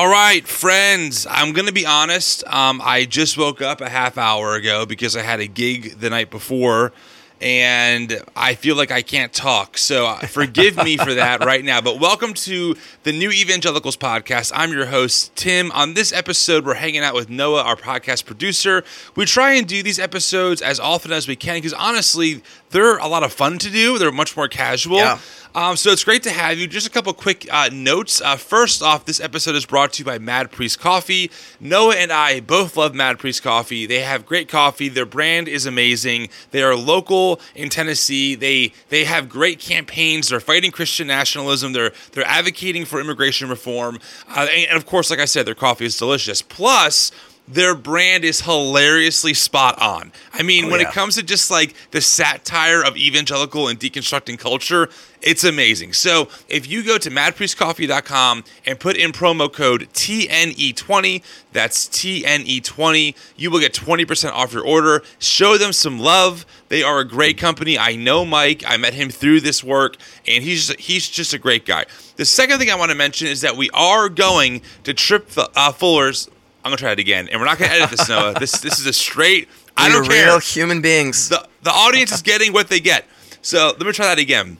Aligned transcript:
All 0.00 0.08
right, 0.08 0.48
friends. 0.48 1.26
I'm 1.28 1.52
gonna 1.52 1.72
be 1.72 1.84
honest. 1.84 2.42
Um, 2.46 2.80
I 2.82 3.04
just 3.04 3.36
woke 3.36 3.60
up 3.60 3.82
a 3.82 3.88
half 3.90 4.16
hour 4.16 4.54
ago 4.54 4.86
because 4.86 5.14
I 5.14 5.20
had 5.20 5.40
a 5.40 5.46
gig 5.46 6.00
the 6.00 6.08
night 6.08 6.30
before, 6.30 6.94
and 7.38 8.18
I 8.34 8.54
feel 8.54 8.76
like 8.76 8.90
I 8.90 9.02
can't 9.02 9.30
talk. 9.30 9.76
So 9.76 10.06
uh, 10.06 10.16
forgive 10.26 10.78
me 10.78 10.96
for 10.96 11.12
that 11.12 11.44
right 11.44 11.62
now. 11.62 11.82
But 11.82 12.00
welcome 12.00 12.32
to 12.32 12.76
the 13.02 13.12
New 13.12 13.30
Evangelicals 13.30 13.98
podcast. 13.98 14.52
I'm 14.54 14.72
your 14.72 14.86
host 14.86 15.36
Tim. 15.36 15.70
On 15.72 15.92
this 15.92 16.14
episode, 16.14 16.64
we're 16.64 16.72
hanging 16.72 17.02
out 17.02 17.14
with 17.14 17.28
Noah, 17.28 17.62
our 17.62 17.76
podcast 17.76 18.24
producer. 18.24 18.82
We 19.16 19.26
try 19.26 19.52
and 19.52 19.66
do 19.66 19.82
these 19.82 19.98
episodes 19.98 20.62
as 20.62 20.80
often 20.80 21.12
as 21.12 21.28
we 21.28 21.36
can 21.36 21.56
because 21.56 21.74
honestly, 21.74 22.42
they're 22.70 22.98
a 22.98 23.08
lot 23.08 23.22
of 23.22 23.32
fun 23.32 23.58
to 23.58 23.70
do. 23.70 23.98
They're 23.98 24.12
much 24.12 24.36
more 24.36 24.48
casual. 24.48 24.98
Yeah. 24.98 25.18
Um, 25.54 25.76
so 25.76 25.90
it's 25.90 26.04
great 26.04 26.22
to 26.24 26.30
have 26.30 26.58
you. 26.58 26.68
Just 26.68 26.86
a 26.86 26.90
couple 26.90 27.12
quick 27.12 27.48
uh, 27.52 27.70
notes. 27.72 28.20
Uh, 28.20 28.36
first 28.36 28.82
off, 28.82 29.04
this 29.04 29.18
episode 29.18 29.56
is 29.56 29.66
brought 29.66 29.92
to 29.94 30.00
you 30.00 30.04
by 30.04 30.18
Mad 30.18 30.52
Priest 30.52 30.78
Coffee. 30.78 31.30
Noah 31.58 31.96
and 31.96 32.12
I 32.12 32.38
both 32.38 32.76
love 32.76 32.94
Mad 32.94 33.18
Priest 33.18 33.42
Coffee. 33.42 33.84
They 33.84 34.00
have 34.00 34.24
great 34.24 34.48
coffee. 34.48 34.88
Their 34.88 35.06
brand 35.06 35.48
is 35.48 35.66
amazing. 35.66 36.28
They 36.52 36.62
are 36.62 36.76
local 36.76 37.40
in 37.56 37.68
Tennessee. 37.68 38.36
They 38.36 38.72
they 38.90 39.04
have 39.04 39.28
great 39.28 39.58
campaigns. 39.58 40.28
They're 40.28 40.38
fighting 40.38 40.70
Christian 40.70 41.08
nationalism. 41.08 41.72
They're 41.72 41.92
they're 42.12 42.26
advocating 42.26 42.84
for 42.84 43.00
immigration 43.00 43.48
reform. 43.48 43.98
Uh, 44.28 44.46
and, 44.52 44.68
and 44.68 44.76
of 44.76 44.86
course, 44.86 45.10
like 45.10 45.18
I 45.18 45.24
said, 45.24 45.46
their 45.46 45.56
coffee 45.56 45.84
is 45.86 45.98
delicious. 45.98 46.42
Plus 46.42 47.10
their 47.52 47.74
brand 47.74 48.24
is 48.24 48.42
hilariously 48.42 49.34
spot 49.34 49.80
on. 49.82 50.12
I 50.32 50.42
mean, 50.42 50.66
Oh, 50.66 50.70
when 50.70 50.80
yeah. 50.80 50.88
it 50.88 50.94
comes 50.94 51.16
to 51.16 51.22
just 51.22 51.50
like 51.50 51.74
the 51.90 52.00
satire 52.00 52.82
of 52.82 52.96
evangelical 52.96 53.66
and 53.68 53.78
deconstructing 53.78 54.38
culture, 54.38 54.88
it's 55.20 55.42
amazing. 55.44 55.92
So 55.92 56.28
if 56.48 56.66
you 56.70 56.82
go 56.82 56.96
to 56.98 57.10
madpriestcoffee.com 57.10 58.44
and 58.66 58.78
put 58.80 58.96
in 58.96 59.12
promo 59.12 59.52
code 59.52 59.88
TNE20, 59.92 61.22
that's 61.52 61.88
TNE20, 61.88 63.14
you 63.36 63.50
will 63.50 63.60
get 63.60 63.72
20% 63.74 64.30
off 64.32 64.52
your 64.52 64.64
order. 64.64 65.02
Show 65.18 65.58
them 65.58 65.72
some 65.72 65.98
love. 65.98 66.46
They 66.68 66.82
are 66.82 67.00
a 67.00 67.04
great 67.04 67.36
company. 67.36 67.78
I 67.78 67.96
know 67.96 68.24
Mike. 68.24 68.62
I 68.66 68.76
met 68.76 68.94
him 68.94 69.10
through 69.10 69.40
this 69.40 69.62
work, 69.64 69.96
and 70.26 70.44
he's 70.44 70.72
he's 70.76 71.08
just 71.08 71.32
a 71.34 71.38
great 71.38 71.66
guy. 71.66 71.84
The 72.16 72.24
second 72.24 72.58
thing 72.58 72.70
I 72.70 72.76
want 72.76 72.90
to 72.92 72.96
mention 72.96 73.26
is 73.26 73.40
that 73.40 73.56
we 73.56 73.70
are 73.70 74.08
going 74.08 74.62
to 74.84 74.94
Tripp 74.94 75.30
uh, 75.36 75.72
Fuller's. 75.72 76.28
I'm 76.64 76.70
gonna 76.70 76.76
try 76.76 76.92
it 76.92 76.98
again, 76.98 77.28
and 77.30 77.40
we're 77.40 77.46
not 77.46 77.58
gonna 77.58 77.72
edit 77.72 77.90
this, 77.90 78.08
Noah. 78.08 78.34
This 78.40 78.52
this 78.60 78.78
is 78.78 78.86
a 78.86 78.92
straight. 78.92 79.48
I 79.76 79.88
don't 79.88 80.06
care. 80.06 80.26
real 80.26 80.40
human 80.40 80.80
beings. 80.80 81.28
The 81.28 81.46
the 81.62 81.70
audience 81.70 82.12
is 82.12 82.22
getting 82.22 82.52
what 82.52 82.68
they 82.68 82.80
get. 82.80 83.06
So 83.42 83.68
let 83.68 83.80
me 83.80 83.92
try 83.92 84.06
that 84.06 84.18
again. 84.18 84.58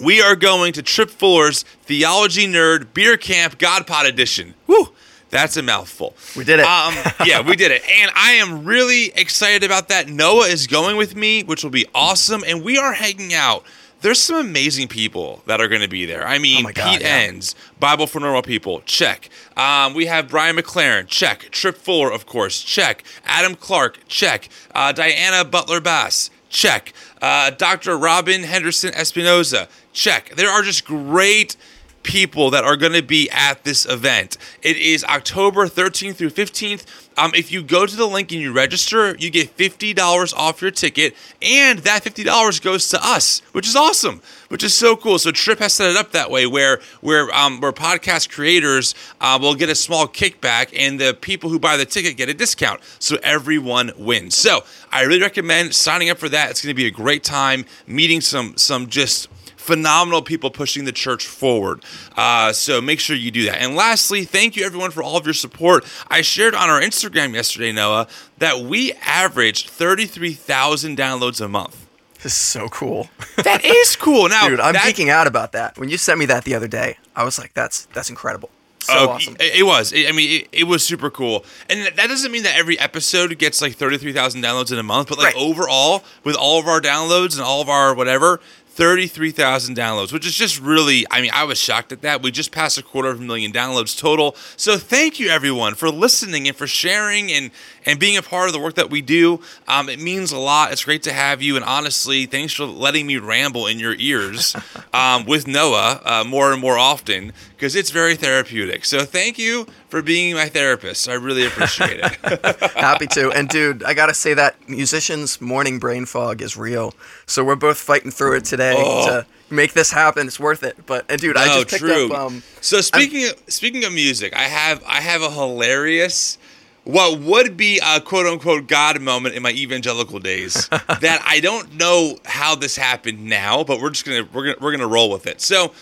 We 0.00 0.20
are 0.20 0.36
going 0.36 0.72
to 0.74 0.82
Tripp 0.82 1.10
Fuller's 1.10 1.62
Theology 1.84 2.46
Nerd 2.46 2.92
Beer 2.92 3.16
Camp 3.16 3.58
God 3.58 3.86
Pod 3.86 4.06
Edition. 4.06 4.54
Woo! 4.66 4.88
That's 5.30 5.56
a 5.56 5.62
mouthful. 5.62 6.14
We 6.36 6.44
did 6.44 6.60
it. 6.60 6.66
Um, 6.66 6.94
yeah, 7.24 7.40
we 7.40 7.56
did 7.56 7.70
it. 7.70 7.82
And 7.88 8.10
I 8.14 8.32
am 8.32 8.66
really 8.66 9.06
excited 9.16 9.64
about 9.64 9.88
that. 9.88 10.06
Noah 10.08 10.46
is 10.46 10.66
going 10.66 10.96
with 10.98 11.16
me, 11.16 11.42
which 11.42 11.62
will 11.64 11.70
be 11.70 11.86
awesome. 11.94 12.44
And 12.46 12.62
we 12.62 12.76
are 12.76 12.92
hanging 12.92 13.32
out. 13.32 13.64
There's 14.02 14.20
some 14.20 14.36
amazing 14.36 14.88
people 14.88 15.42
that 15.46 15.60
are 15.60 15.68
going 15.68 15.80
to 15.80 15.88
be 15.88 16.04
there. 16.06 16.26
I 16.26 16.38
mean, 16.38 16.66
Oh 16.66 16.72
God, 16.72 16.92
Pete 16.92 17.00
yeah. 17.02 17.08
Enns, 17.28 17.54
Bible 17.80 18.06
for 18.06 18.20
Normal 18.20 18.42
People, 18.42 18.82
check. 18.84 19.28
Um, 19.56 19.94
we 19.94 20.06
have 20.06 20.28
Brian 20.28 20.56
McLaren, 20.56 21.06
check. 21.06 21.48
Tripp 21.50 21.76
Fuller, 21.76 22.10
of 22.12 22.26
course, 22.26 22.62
check. 22.62 23.04
Adam 23.24 23.54
Clark, 23.54 24.00
check. 24.08 24.48
Uh, 24.74 24.92
Diana 24.92 25.44
Butler 25.44 25.80
Bass, 25.80 26.30
check. 26.48 26.92
Uh, 27.20 27.50
Dr. 27.50 27.96
Robyn 27.96 28.42
Henderson 28.42 28.90
Espinoza, 28.92 29.68
check. 29.92 30.34
There 30.34 30.50
are 30.50 30.62
just 30.62 30.84
great 30.84 31.56
people 32.02 32.50
that 32.50 32.64
are 32.64 32.76
going 32.76 32.92
to 32.92 33.02
be 33.02 33.30
at 33.30 33.64
this 33.64 33.86
event. 33.86 34.36
It 34.62 34.76
is 34.76 35.04
October 35.04 35.66
13th 35.66 36.16
through 36.16 36.30
15th. 36.30 36.84
Um, 37.16 37.32
if 37.34 37.52
you 37.52 37.62
go 37.62 37.84
to 37.84 37.94
the 37.94 38.06
link 38.06 38.32
and 38.32 38.40
you 38.40 38.52
register, 38.52 39.14
you 39.16 39.30
get 39.30 39.56
$50 39.56 40.34
off 40.34 40.62
your 40.62 40.70
ticket, 40.70 41.14
and 41.42 41.80
that 41.80 42.02
$50 42.04 42.62
goes 42.62 42.88
to 42.88 43.04
us, 43.04 43.40
which 43.52 43.66
is 43.66 43.76
awesome, 43.76 44.22
which 44.48 44.64
is 44.64 44.72
so 44.74 44.96
cool. 44.96 45.18
So 45.18 45.30
Tripp 45.30 45.58
has 45.58 45.74
set 45.74 45.90
it 45.90 45.96
up 45.96 46.12
that 46.12 46.30
way 46.30 46.46
where 46.46 46.80
where 47.00 47.30
um, 47.34 47.60
where 47.60 47.72
podcast 47.72 48.30
creators 48.30 48.94
uh, 49.20 49.38
will 49.40 49.54
get 49.54 49.68
a 49.68 49.74
small 49.74 50.06
kickback, 50.06 50.72
and 50.76 50.98
the 50.98 51.12
people 51.12 51.50
who 51.50 51.58
buy 51.58 51.76
the 51.76 51.84
ticket 51.84 52.16
get 52.16 52.30
a 52.30 52.34
discount. 52.34 52.80
So 52.98 53.18
everyone 53.22 53.92
wins. 53.98 54.36
So 54.36 54.64
I 54.90 55.02
really 55.02 55.20
recommend 55.20 55.74
signing 55.74 56.08
up 56.08 56.18
for 56.18 56.30
that. 56.30 56.50
It's 56.50 56.62
going 56.62 56.74
to 56.74 56.74
be 56.74 56.86
a 56.86 56.90
great 56.90 57.24
time 57.24 57.66
meeting 57.86 58.22
some 58.22 58.56
some 58.56 58.86
just 58.86 59.28
phenomenal 59.62 60.22
people 60.22 60.50
pushing 60.50 60.84
the 60.84 60.92
church 60.92 61.26
forward. 61.26 61.82
Uh, 62.16 62.52
so 62.52 62.80
make 62.80 63.00
sure 63.00 63.14
you 63.16 63.30
do 63.30 63.44
that. 63.46 63.62
And 63.62 63.76
lastly, 63.76 64.24
thank 64.24 64.56
you 64.56 64.64
everyone 64.66 64.90
for 64.90 65.02
all 65.02 65.16
of 65.16 65.24
your 65.24 65.34
support. 65.34 65.84
I 66.08 66.20
shared 66.22 66.54
on 66.54 66.68
our 66.68 66.80
Instagram 66.80 67.32
yesterday, 67.34 67.72
Noah, 67.72 68.08
that 68.38 68.58
we 68.60 68.92
averaged 68.94 69.68
33,000 69.70 70.96
downloads 70.98 71.40
a 71.40 71.48
month. 71.48 71.86
This 72.22 72.32
is 72.32 72.38
so 72.38 72.68
cool. 72.68 73.08
That 73.42 73.64
is 73.64 73.96
cool. 73.96 74.28
Now, 74.28 74.48
Dude, 74.48 74.60
I'm 74.60 74.74
that, 74.74 74.82
geeking 74.94 75.08
out 75.08 75.26
about 75.26 75.52
that. 75.52 75.76
When 75.78 75.88
you 75.88 75.96
sent 75.96 76.18
me 76.18 76.26
that 76.26 76.44
the 76.44 76.54
other 76.54 76.68
day, 76.68 76.98
I 77.16 77.24
was 77.24 77.38
like, 77.38 77.52
that's 77.54 77.86
that's 77.86 78.10
incredible. 78.10 78.48
So 78.78 78.92
Oh, 78.96 79.08
awesome. 79.10 79.36
It, 79.40 79.60
it 79.60 79.62
was. 79.64 79.92
I 79.94 80.10
mean, 80.12 80.42
it, 80.42 80.48
it 80.52 80.64
was 80.64 80.84
super 80.84 81.08
cool. 81.10 81.44
And 81.68 81.86
that 81.96 82.08
doesn't 82.08 82.30
mean 82.32 82.42
that 82.44 82.56
every 82.56 82.78
episode 82.78 83.36
gets 83.38 83.60
like 83.62 83.74
33,000 83.74 84.40
downloads 84.42 84.72
in 84.72 84.78
a 84.78 84.82
month, 84.84 85.08
but 85.08 85.18
like 85.18 85.34
Right. 85.34 85.42
overall, 85.42 86.02
with 86.24 86.36
all 86.36 86.58
of 86.60 86.66
our 86.66 86.80
downloads 86.80 87.34
and 87.34 87.42
all 87.42 87.60
of 87.60 87.68
our 87.68 87.94
whatever, 87.94 88.40
33,000 88.74 89.76
downloads, 89.76 90.12
which 90.14 90.26
is 90.26 90.34
just 90.34 90.58
really, 90.58 91.04
I 91.10 91.20
mean, 91.20 91.30
I 91.34 91.44
was 91.44 91.58
shocked 91.58 91.92
at 91.92 92.00
that. 92.02 92.22
We 92.22 92.30
just 92.30 92.52
passed 92.52 92.78
a 92.78 92.82
quarter 92.82 93.10
of 93.10 93.20
a 93.20 93.22
million 93.22 93.52
downloads 93.52 93.98
total. 93.98 94.34
So 94.56 94.78
thank 94.78 95.20
you 95.20 95.28
everyone 95.28 95.74
for 95.74 95.90
listening 95.90 96.48
and 96.48 96.56
for 96.56 96.66
sharing 96.66 97.30
and, 97.30 97.50
and 97.86 97.98
being 97.98 98.16
a 98.16 98.22
part 98.22 98.48
of 98.48 98.52
the 98.52 98.60
work 98.60 98.74
that 98.74 98.90
we 98.90 99.00
do. 99.02 99.40
Um, 99.68 99.88
it 99.88 100.00
means 100.00 100.32
a 100.32 100.38
lot. 100.38 100.72
It's 100.72 100.84
great 100.84 101.02
to 101.04 101.12
have 101.12 101.42
you. 101.42 101.56
And 101.56 101.64
honestly, 101.64 102.26
thanks 102.26 102.52
for 102.54 102.64
letting 102.64 103.06
me 103.06 103.18
ramble 103.18 103.66
in 103.66 103.78
your 103.78 103.94
ears 103.98 104.54
um, 104.92 105.24
with 105.24 105.46
Noah 105.46 106.00
uh, 106.04 106.24
more 106.24 106.52
and 106.52 106.60
more 106.60 106.78
often 106.78 107.32
because 107.56 107.74
it's 107.76 107.90
very 107.90 108.16
therapeutic. 108.16 108.84
So 108.84 109.04
thank 109.04 109.38
you 109.38 109.66
for 109.88 110.02
being 110.02 110.34
my 110.34 110.46
therapist. 110.48 111.08
I 111.08 111.14
really 111.14 111.46
appreciate 111.46 112.00
it. 112.02 112.72
Happy 112.76 113.06
to. 113.08 113.30
And 113.30 113.48
dude, 113.48 113.82
I 113.84 113.94
gotta 113.94 114.14
say 114.14 114.34
that 114.34 114.56
musicians' 114.68 115.40
morning 115.40 115.78
brain 115.78 116.06
fog 116.06 116.42
is 116.42 116.56
real. 116.56 116.94
So 117.26 117.44
we're 117.44 117.56
both 117.56 117.78
fighting 117.78 118.10
through 118.10 118.36
it 118.36 118.44
today 118.44 118.74
Oh. 118.76 119.06
to 119.06 119.26
make 119.50 119.74
this 119.74 119.92
happen. 119.92 120.26
It's 120.26 120.40
worth 120.40 120.62
it. 120.62 120.86
But 120.86 121.04
and 121.08 121.20
dude, 121.20 121.36
I 121.36 121.46
just 121.46 121.68
picked 121.68 121.80
true. 121.82 122.12
up. 122.12 122.18
Um, 122.18 122.42
so 122.60 122.80
speaking 122.80 123.28
of, 123.28 123.34
speaking 123.48 123.84
of 123.84 123.92
music, 123.92 124.34
I 124.34 124.44
have 124.44 124.82
I 124.86 125.00
have 125.00 125.22
a 125.22 125.30
hilarious 125.30 126.38
what 126.84 127.20
would 127.20 127.56
be 127.56 127.80
a 127.84 128.00
quote 128.00 128.26
unquote 128.26 128.66
God 128.66 129.00
moment 129.00 129.34
in 129.34 129.42
my 129.42 129.50
evangelical 129.50 130.18
days 130.18 130.68
that 130.68 131.22
I 131.24 131.40
don't 131.40 131.74
know 131.76 132.18
how 132.24 132.54
this 132.54 132.76
happened 132.76 133.24
now, 133.24 133.64
but 133.64 133.80
we're 133.80 133.90
just 133.90 134.04
gonna 134.04 134.28
we're 134.32 134.44
gonna 134.44 134.56
we're 134.60 134.72
gonna 134.72 134.86
roll 134.88 135.10
with 135.10 135.26
it. 135.26 135.40
So 135.40 135.72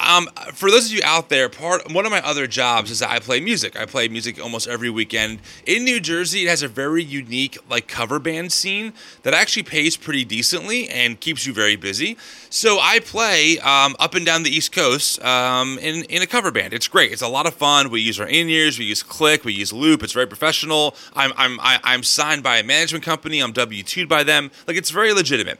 um, 0.00 0.28
for 0.54 0.70
those 0.70 0.86
of 0.86 0.92
you 0.92 1.02
out 1.04 1.28
there, 1.28 1.48
part 1.48 1.92
one 1.92 2.06
of 2.06 2.10
my 2.10 2.20
other 2.22 2.46
jobs 2.46 2.90
is 2.90 3.00
that 3.00 3.10
I 3.10 3.18
play 3.18 3.38
music. 3.38 3.78
I 3.78 3.84
play 3.84 4.08
music 4.08 4.42
almost 4.42 4.66
every 4.66 4.88
weekend 4.88 5.40
in 5.66 5.84
New 5.84 6.00
Jersey. 6.00 6.44
It 6.46 6.48
has 6.48 6.62
a 6.62 6.68
very 6.68 7.04
unique 7.04 7.58
like 7.68 7.86
cover 7.86 8.18
band 8.18 8.50
scene 8.50 8.94
that 9.22 9.34
actually 9.34 9.64
pays 9.64 9.96
pretty 9.96 10.24
decently 10.24 10.88
and 10.88 11.20
keeps 11.20 11.46
you 11.46 11.52
very 11.52 11.76
busy. 11.76 12.16
So 12.48 12.78
I 12.80 13.00
play 13.00 13.58
um, 13.58 13.94
up 13.98 14.14
and 14.14 14.24
down 14.24 14.42
the 14.42 14.50
East 14.50 14.72
Coast 14.72 15.22
um, 15.22 15.78
in 15.78 16.04
in 16.04 16.22
a 16.22 16.26
cover 16.26 16.50
band. 16.50 16.72
It's 16.72 16.88
great. 16.88 17.12
It's 17.12 17.22
a 17.22 17.28
lot 17.28 17.46
of 17.46 17.54
fun. 17.54 17.90
We 17.90 18.00
use 18.00 18.18
our 18.18 18.26
in 18.26 18.48
ears. 18.48 18.78
We 18.78 18.86
use 18.86 19.02
Click. 19.02 19.44
We 19.44 19.52
use 19.52 19.72
Loop. 19.72 20.02
It's 20.02 20.14
very 20.14 20.26
professional. 20.26 20.96
I'm 21.14 21.32
I'm 21.36 21.60
I, 21.60 21.78
I'm 21.84 22.02
signed 22.02 22.42
by 22.42 22.56
a 22.56 22.64
management 22.64 23.04
company. 23.04 23.40
I'm 23.40 23.52
W 23.52 23.82
2'd 23.82 24.08
by 24.08 24.22
them. 24.22 24.50
Like 24.66 24.76
it's 24.78 24.90
very 24.90 25.12
legitimate. 25.12 25.58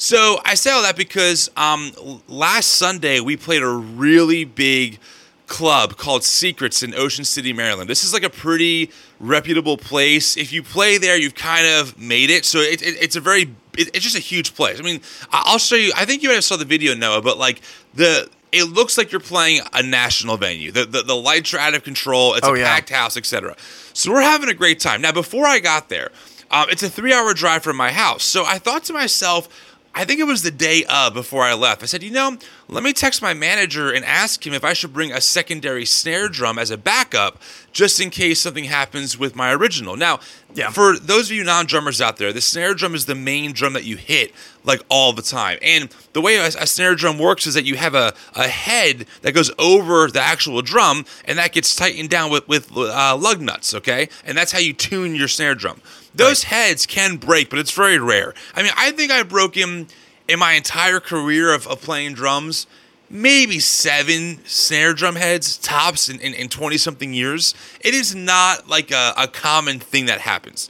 So 0.00 0.38
I 0.44 0.54
say 0.54 0.70
all 0.70 0.82
that 0.82 0.96
because 0.96 1.50
um, 1.56 1.90
last 2.28 2.68
Sunday 2.68 3.18
we 3.20 3.36
played 3.36 3.62
a 3.62 3.68
really 3.68 4.44
big 4.44 5.00
club 5.48 5.96
called 5.96 6.22
Secrets 6.22 6.84
in 6.84 6.94
Ocean 6.94 7.24
City, 7.24 7.52
Maryland. 7.52 7.90
This 7.90 8.04
is 8.04 8.12
like 8.12 8.22
a 8.22 8.30
pretty 8.30 8.90
reputable 9.18 9.76
place. 9.76 10.36
If 10.36 10.52
you 10.52 10.62
play 10.62 10.98
there, 10.98 11.16
you've 11.18 11.34
kind 11.34 11.66
of 11.66 11.98
made 11.98 12.30
it. 12.30 12.44
So 12.44 12.58
it, 12.60 12.80
it, 12.80 13.02
it's 13.02 13.16
a 13.16 13.20
very, 13.20 13.42
it, 13.76 13.88
it's 13.92 14.00
just 14.04 14.14
a 14.14 14.20
huge 14.20 14.54
place. 14.54 14.78
I 14.78 14.84
mean, 14.84 15.00
I'll 15.32 15.58
show 15.58 15.74
you. 15.74 15.90
I 15.96 16.04
think 16.04 16.22
you 16.22 16.28
might 16.28 16.36
have 16.36 16.44
saw 16.44 16.56
the 16.56 16.64
video, 16.64 16.94
Noah, 16.94 17.20
but 17.22 17.36
like 17.38 17.60
the. 17.94 18.28
It 18.50 18.64
looks 18.64 18.96
like 18.96 19.12
you're 19.12 19.20
playing 19.20 19.60
a 19.74 19.82
national 19.82 20.38
venue. 20.38 20.72
The, 20.72 20.86
the, 20.86 21.02
the 21.02 21.14
lights 21.14 21.52
are 21.52 21.58
out 21.58 21.74
of 21.74 21.84
control. 21.84 22.32
It's 22.32 22.48
Oh, 22.48 22.54
a 22.54 22.58
yeah. 22.58 22.64
packed 22.64 22.88
house, 22.88 23.14
etc. 23.18 23.54
So 23.92 24.10
we're 24.10 24.22
having 24.22 24.48
a 24.48 24.54
great 24.54 24.80
time. 24.80 25.02
Now, 25.02 25.12
before 25.12 25.44
I 25.44 25.58
got 25.58 25.90
there, 25.90 26.08
um, 26.50 26.66
it's 26.70 26.82
a 26.82 26.88
three 26.88 27.12
hour 27.12 27.34
drive 27.34 27.62
from 27.62 27.76
my 27.76 27.92
house. 27.92 28.24
So 28.24 28.46
I 28.46 28.56
thought 28.58 28.84
to 28.84 28.94
myself, 28.94 29.50
I 29.98 30.04
think 30.04 30.20
it 30.20 30.28
was 30.28 30.44
the 30.44 30.52
day 30.52 30.84
of 30.88 31.12
before 31.12 31.42
I 31.42 31.54
left. 31.54 31.82
I 31.82 31.86
said, 31.86 32.04
you 32.04 32.12
know, 32.12 32.36
let 32.68 32.84
me 32.84 32.92
text 32.92 33.20
my 33.20 33.34
manager 33.34 33.90
and 33.90 34.04
ask 34.04 34.46
him 34.46 34.54
if 34.54 34.62
I 34.62 34.72
should 34.72 34.92
bring 34.92 35.10
a 35.10 35.20
secondary 35.20 35.84
snare 35.84 36.28
drum 36.28 36.56
as 36.56 36.70
a 36.70 36.76
backup 36.76 37.42
just 37.72 38.00
in 38.00 38.10
case 38.10 38.38
something 38.40 38.62
happens 38.62 39.18
with 39.18 39.34
my 39.34 39.52
original. 39.52 39.96
Now, 39.96 40.20
Yeah. 40.54 40.70
for 40.70 40.96
those 40.96 41.30
of 41.30 41.36
you 41.36 41.42
non 41.42 41.66
drummers 41.66 42.00
out 42.00 42.16
there, 42.16 42.32
the 42.32 42.40
snare 42.40 42.74
drum 42.74 42.94
is 42.94 43.06
the 43.06 43.16
main 43.16 43.50
drum 43.50 43.72
that 43.72 43.82
you 43.82 43.96
hit 43.96 44.32
like 44.62 44.82
all 44.88 45.12
the 45.12 45.20
time. 45.22 45.58
And 45.62 45.92
the 46.12 46.20
way 46.20 46.36
a, 46.36 46.46
a 46.46 46.66
snare 46.68 46.94
drum 46.94 47.18
works 47.18 47.48
is 47.48 47.54
that 47.54 47.64
you 47.64 47.74
have 47.74 47.96
a, 47.96 48.14
a 48.36 48.46
head 48.46 49.04
that 49.22 49.32
goes 49.32 49.50
over 49.58 50.06
the 50.06 50.22
actual 50.22 50.62
drum 50.62 51.06
and 51.24 51.38
that 51.40 51.52
gets 51.52 51.74
tightened 51.74 52.08
down 52.10 52.30
with, 52.30 52.46
with 52.46 52.70
uh, 52.76 53.16
lug 53.16 53.40
nuts, 53.40 53.74
okay? 53.74 54.08
And 54.24 54.38
that's 54.38 54.52
how 54.52 54.60
you 54.60 54.74
tune 54.74 55.16
your 55.16 55.26
snare 55.28 55.56
drum. 55.56 55.80
Those 56.18 56.42
heads 56.44 56.84
can 56.86 57.16
break, 57.16 57.48
but 57.50 57.58
it's 57.58 57.70
very 57.70 57.98
rare. 57.98 58.34
I 58.54 58.62
mean, 58.62 58.72
I 58.76 58.90
think 58.90 59.10
I 59.10 59.22
broke 59.22 59.54
him 59.54 59.86
in 60.28 60.38
my 60.38 60.52
entire 60.52 61.00
career 61.00 61.54
of, 61.54 61.66
of 61.66 61.80
playing 61.80 62.14
drums 62.14 62.66
maybe 63.10 63.58
seven 63.58 64.38
snare 64.44 64.92
drum 64.92 65.16
heads 65.16 65.56
tops 65.56 66.08
in, 66.08 66.20
in, 66.20 66.48
20 66.48 66.76
something 66.76 67.14
years. 67.14 67.54
It 67.80 67.94
is 67.94 68.14
not 68.14 68.68
like 68.68 68.90
a, 68.90 69.14
a 69.16 69.28
common 69.28 69.80
thing 69.80 70.06
that 70.06 70.20
happens. 70.20 70.68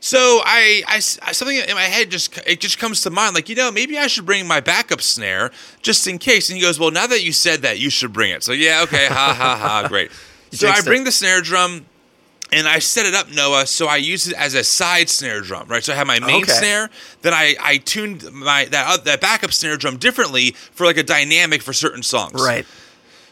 So 0.00 0.40
I, 0.44 0.82
I, 0.86 0.96
I- 0.96 1.32
something 1.32 1.56
in 1.56 1.74
my 1.74 1.82
head 1.82 2.10
just 2.10 2.38
it 2.46 2.60
just 2.60 2.78
comes 2.78 3.00
to 3.02 3.10
mind 3.10 3.34
like 3.34 3.48
you 3.48 3.56
know 3.56 3.70
maybe 3.72 3.98
I 3.98 4.06
should 4.06 4.26
bring 4.26 4.46
my 4.46 4.60
backup 4.60 5.00
snare 5.00 5.50
just 5.82 6.06
in 6.06 6.18
case 6.18 6.48
and 6.48 6.56
he 6.56 6.62
goes 6.62 6.78
well 6.78 6.90
now 6.90 7.06
that 7.08 7.24
you 7.24 7.32
said 7.32 7.62
that 7.62 7.78
you 7.78 7.90
should 7.90 8.12
bring 8.12 8.30
it 8.30 8.44
so 8.44 8.52
yeah 8.52 8.82
okay 8.84 9.06
ha 9.06 9.34
ha 9.36 9.56
ha 9.56 9.88
great 9.88 10.12
so 10.52 10.68
I 10.68 10.78
it. 10.78 10.84
bring 10.84 11.02
the 11.02 11.10
snare 11.10 11.40
drum 11.40 11.86
and 12.52 12.66
I 12.68 12.78
set 12.78 13.06
it 13.06 13.14
up 13.14 13.30
Noah 13.30 13.66
so 13.66 13.86
I 13.86 13.96
use 13.96 14.26
it 14.28 14.34
as 14.36 14.54
a 14.54 14.64
side 14.64 15.08
snare 15.10 15.40
drum 15.40 15.68
right 15.68 15.82
so 15.84 15.92
I 15.92 15.96
have 15.96 16.06
my 16.06 16.18
main 16.20 16.42
Okay. 16.42 16.52
snare 16.52 16.90
then 17.22 17.34
I 17.34 17.56
I 17.60 17.76
tuned 17.78 18.30
my 18.32 18.64
that 18.66 18.86
uh, 18.88 18.96
that 19.04 19.20
backup 19.20 19.52
snare 19.52 19.76
drum 19.76 19.96
differently 19.98 20.52
for 20.72 20.86
like 20.86 20.96
a 20.96 21.02
dynamic 21.02 21.62
for 21.62 21.72
certain 21.72 22.02
songs 22.02 22.34
Right. 22.42 22.64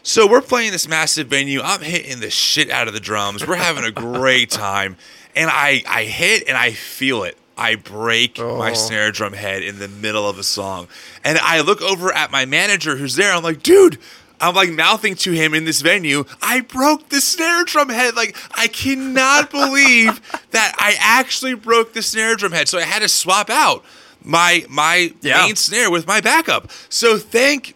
so 0.03 0.27
we're 0.27 0.41
playing 0.41 0.71
this 0.71 0.87
massive 0.87 1.27
venue. 1.27 1.61
I'm 1.61 1.81
hitting 1.81 2.19
the 2.19 2.29
shit 2.29 2.69
out 2.69 2.87
of 2.87 2.93
the 2.93 2.99
drums. 2.99 3.45
We're 3.45 3.55
having 3.55 3.83
a 3.83 3.91
great 3.91 4.49
time. 4.67 4.95
And 5.35 5.49
I, 5.51 5.83
I 5.87 6.03
hit 6.05 6.47
and 6.47 6.55
I 6.57 6.71
feel 6.71 7.23
it. 7.23 7.37
I 7.57 7.75
break 7.75 8.37
my 8.39 8.71
Oh. 8.71 8.73
snare 8.73 9.11
drum 9.11 9.33
head 9.33 9.63
in 9.63 9.79
the 9.79 9.87
middle 9.87 10.27
of 10.29 10.39
a 10.39 10.43
song. 10.43 10.87
And 11.23 11.37
I 11.39 11.59
look 11.61 11.81
over 11.81 12.11
at 12.13 12.31
my 12.31 12.45
manager 12.45 12.95
who's 12.95 13.15
there. 13.15 13.33
I'm 13.33 13.43
like, 13.43 13.61
dude, 13.63 13.97
I'm 14.39 14.53
like 14.55 14.69
mouthing 14.71 15.15
to 15.15 15.31
him 15.31 15.53
in 15.53 15.65
this 15.65 15.81
venue. 15.81 16.25
I 16.41 16.61
broke 16.61 17.09
the 17.09 17.21
snare 17.21 17.63
drum 17.63 17.89
head. 17.89 18.15
Like, 18.15 18.35
I 18.57 18.67
cannot 18.67 19.49
believe 19.51 20.21
that 20.51 20.75
I 20.77 20.95
actually 20.99 21.55
broke 21.55 21.93
the 21.93 22.01
snare 22.01 22.35
drum 22.35 22.51
head. 22.51 22.67
So 22.67 22.77
I 22.77 22.83
had 22.83 23.01
to 23.01 23.07
swap 23.07 23.49
out 23.49 23.83
my 24.23 24.65
my 24.69 25.13
Yeah. 25.21 25.43
main 25.45 25.55
snare 25.55 25.89
with 25.89 26.05
my 26.07 26.21
backup. 26.21 26.69
So 26.89 27.17
thank 27.17 27.75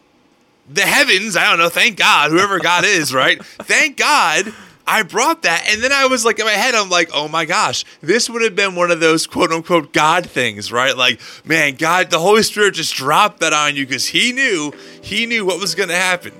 the 0.69 0.81
heavens, 0.83 1.35
I 1.35 1.49
don't 1.49 1.59
know, 1.59 1.69
thank 1.69 1.97
God, 1.97 2.31
whoever 2.31 2.59
God 2.59 2.85
is, 2.85 3.13
right? 3.13 3.43
Thank 3.63 3.97
God 3.97 4.53
I 4.87 5.03
brought 5.03 5.41
that. 5.41 5.65
And 5.69 5.81
then 5.83 5.91
I 5.91 6.05
was 6.05 6.23
like, 6.23 6.39
in 6.39 6.45
my 6.45 6.51
head, 6.51 6.75
I'm 6.75 6.89
like, 6.89 7.09
oh 7.13 7.27
my 7.27 7.43
gosh, 7.43 7.83
this 7.99 8.29
would 8.29 8.41
have 8.41 8.55
been 8.55 8.75
one 8.75 8.89
of 8.89 8.99
those 9.01 9.27
quote 9.27 9.51
unquote 9.51 9.91
God 9.91 10.25
things, 10.29 10.71
right? 10.71 10.95
Like, 10.95 11.19
man, 11.43 11.75
God, 11.75 12.09
the 12.09 12.19
Holy 12.19 12.41
Spirit 12.43 12.75
just 12.75 12.95
dropped 12.95 13.41
that 13.41 13.51
on 13.51 13.75
you 13.75 13.85
because 13.85 14.07
He 14.07 14.31
knew, 14.31 14.71
He 15.01 15.25
knew 15.25 15.45
what 15.45 15.59
was 15.59 15.75
going 15.75 15.89
to 15.89 15.95
happen. 15.95 16.31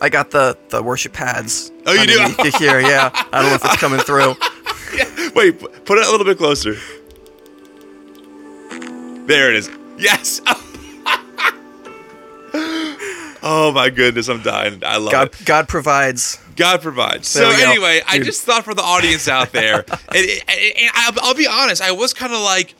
I 0.00 0.08
got 0.08 0.30
the 0.30 0.56
the 0.68 0.82
worship 0.82 1.12
pads. 1.12 1.72
Oh, 1.86 1.92
you 1.92 2.06
do? 2.06 2.58
here, 2.58 2.80
yeah. 2.80 3.10
I 3.32 3.40
don't 3.40 3.50
know 3.50 3.54
if 3.54 3.64
it's 3.64 3.76
coming 3.76 4.00
through. 4.00 4.34
Wait, 5.34 5.58
put 5.84 5.98
it 5.98 6.06
a 6.06 6.10
little 6.10 6.26
bit 6.26 6.38
closer. 6.38 6.74
There 9.26 9.50
it 9.50 9.56
is. 9.56 9.70
Yes. 9.98 10.40
oh 13.42 13.72
my 13.74 13.90
goodness, 13.90 14.28
I'm 14.28 14.42
dying. 14.42 14.82
I 14.84 14.98
love 14.98 15.12
God 15.12 15.28
it. 15.28 15.44
God 15.44 15.68
provides. 15.68 16.38
God 16.54 16.80
provides. 16.80 17.32
There 17.32 17.50
so 17.50 17.68
anyway, 17.68 18.02
I 18.06 18.18
just 18.18 18.42
thought 18.42 18.64
for 18.64 18.74
the 18.74 18.82
audience 18.82 19.28
out 19.28 19.52
there, 19.52 19.84
and, 19.90 19.90
and, 20.14 20.26
and 20.48 20.90
I'll, 20.94 21.12
I'll 21.22 21.34
be 21.34 21.46
honest, 21.46 21.82
I 21.82 21.92
was 21.92 22.14
kind 22.14 22.32
of 22.32 22.40
like, 22.40 22.74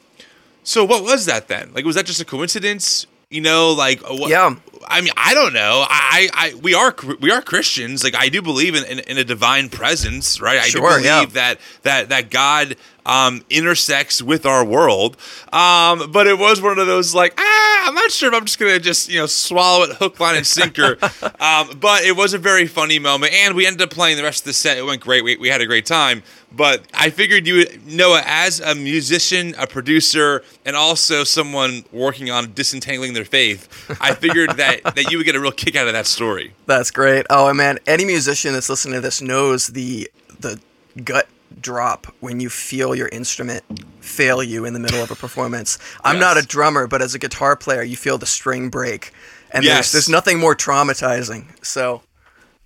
so 0.64 0.84
what 0.84 1.02
was 1.02 1.26
that 1.26 1.48
then? 1.48 1.72
Like, 1.74 1.84
was 1.84 1.96
that 1.96 2.06
just 2.06 2.20
a 2.20 2.24
coincidence? 2.24 3.06
You 3.28 3.40
know, 3.40 3.72
like 3.72 4.02
uh, 4.04 4.14
what? 4.14 4.30
Yeah. 4.30 4.54
I 4.88 5.00
mean, 5.00 5.12
I 5.16 5.34
don't 5.34 5.52
know. 5.52 5.84
I, 5.88 6.28
I, 6.32 6.54
we 6.54 6.74
are 6.74 6.94
we 7.20 7.30
are 7.30 7.42
Christians. 7.42 8.04
Like, 8.04 8.14
I 8.14 8.28
do 8.28 8.40
believe 8.42 8.74
in, 8.74 8.84
in, 8.84 9.00
in 9.00 9.18
a 9.18 9.24
divine 9.24 9.68
presence, 9.68 10.40
right? 10.40 10.58
I 10.58 10.62
Sure, 10.68 10.82
do 10.82 10.88
believe 10.88 11.04
yeah. 11.04 11.24
that 11.26 11.60
that 11.82 12.08
that 12.10 12.30
God 12.30 12.76
um, 13.06 13.42
intersects 13.48 14.20
with 14.20 14.44
our 14.44 14.64
world. 14.64 15.16
Um, 15.52 16.10
but 16.10 16.26
it 16.26 16.38
was 16.38 16.60
one 16.60 16.78
of 16.78 16.86
those 16.86 17.14
like, 17.14 17.34
ah, 17.38 17.88
I'm 17.88 17.94
not 17.94 18.10
sure 18.10 18.28
if 18.28 18.34
I'm 18.34 18.44
just 18.44 18.58
gonna 18.58 18.78
just 18.78 19.08
you 19.08 19.18
know 19.18 19.26
swallow 19.26 19.84
it 19.84 19.96
hook, 19.96 20.20
line, 20.20 20.36
and 20.36 20.46
sinker. 20.46 20.98
um, 21.40 21.78
but 21.80 22.04
it 22.04 22.16
was 22.16 22.34
a 22.34 22.38
very 22.38 22.66
funny 22.66 22.98
moment, 22.98 23.32
and 23.32 23.54
we 23.54 23.66
ended 23.66 23.82
up 23.82 23.90
playing 23.90 24.16
the 24.16 24.24
rest 24.24 24.40
of 24.40 24.46
the 24.46 24.52
set. 24.52 24.76
It 24.76 24.84
went 24.84 25.00
great. 25.00 25.24
We, 25.24 25.36
we 25.36 25.48
had 25.48 25.60
a 25.60 25.66
great 25.66 25.86
time. 25.86 26.22
But 26.52 26.84
I 26.94 27.10
figured 27.10 27.46
you 27.46 27.56
would 27.56 27.86
Noah 27.86 28.22
as 28.24 28.60
a 28.60 28.74
musician, 28.74 29.54
a 29.58 29.66
producer, 29.66 30.42
and 30.64 30.74
also 30.74 31.24
someone 31.24 31.84
working 31.92 32.30
on 32.30 32.54
disentangling 32.54 33.14
their 33.14 33.24
faith. 33.24 33.68
I 34.00 34.14
figured 34.14 34.50
that 34.56 34.82
that 34.94 35.10
you 35.10 35.18
would 35.18 35.24
get 35.24 35.34
a 35.34 35.40
real 35.40 35.52
kick 35.52 35.76
out 35.76 35.86
of 35.86 35.92
that 35.92 36.06
story. 36.06 36.54
That's 36.66 36.90
great. 36.90 37.26
Oh 37.30 37.52
man, 37.52 37.78
any 37.86 38.04
musician 38.04 38.52
that's 38.52 38.68
listening 38.68 38.94
to 38.94 39.00
this 39.00 39.20
knows 39.20 39.68
the 39.68 40.10
the 40.40 40.60
gut 41.04 41.28
drop 41.70 42.06
when 42.20 42.38
you 42.38 42.48
feel 42.48 42.94
your 42.94 43.08
instrument 43.08 43.64
fail 44.00 44.40
you 44.40 44.64
in 44.64 44.72
the 44.72 44.78
middle 44.78 45.02
of 45.02 45.10
a 45.10 45.16
performance. 45.16 45.78
I'm 46.04 46.20
not 46.20 46.36
a 46.38 46.42
drummer, 46.46 46.86
but 46.86 47.02
as 47.02 47.12
a 47.14 47.18
guitar 47.18 47.56
player, 47.56 47.82
you 47.82 47.96
feel 47.96 48.18
the 48.18 48.26
string 48.26 48.70
break. 48.70 49.12
And 49.50 49.64
Yes. 49.64 49.74
there's 49.74 49.92
there's 49.92 50.08
nothing 50.08 50.38
more 50.38 50.54
traumatizing. 50.54 51.44
So 51.64 52.02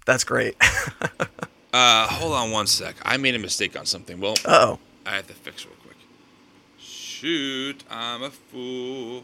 that's 0.04 0.24
great. 0.24 0.54
Uh, 1.72 2.08
hold 2.08 2.32
on 2.32 2.50
one 2.50 2.66
sec. 2.66 2.96
I 3.04 3.16
made 3.16 3.36
a 3.36 3.38
mistake 3.38 3.78
on 3.78 3.86
something. 3.86 4.18
Well, 4.18 4.34
oh. 4.44 4.80
I 5.06 5.10
have 5.14 5.28
to 5.28 5.34
fix 5.34 5.64
real 5.64 5.76
quick. 5.84 5.94
Shoot, 6.80 7.84
I'm 7.88 8.24
a 8.24 8.30
fool. 8.30 9.22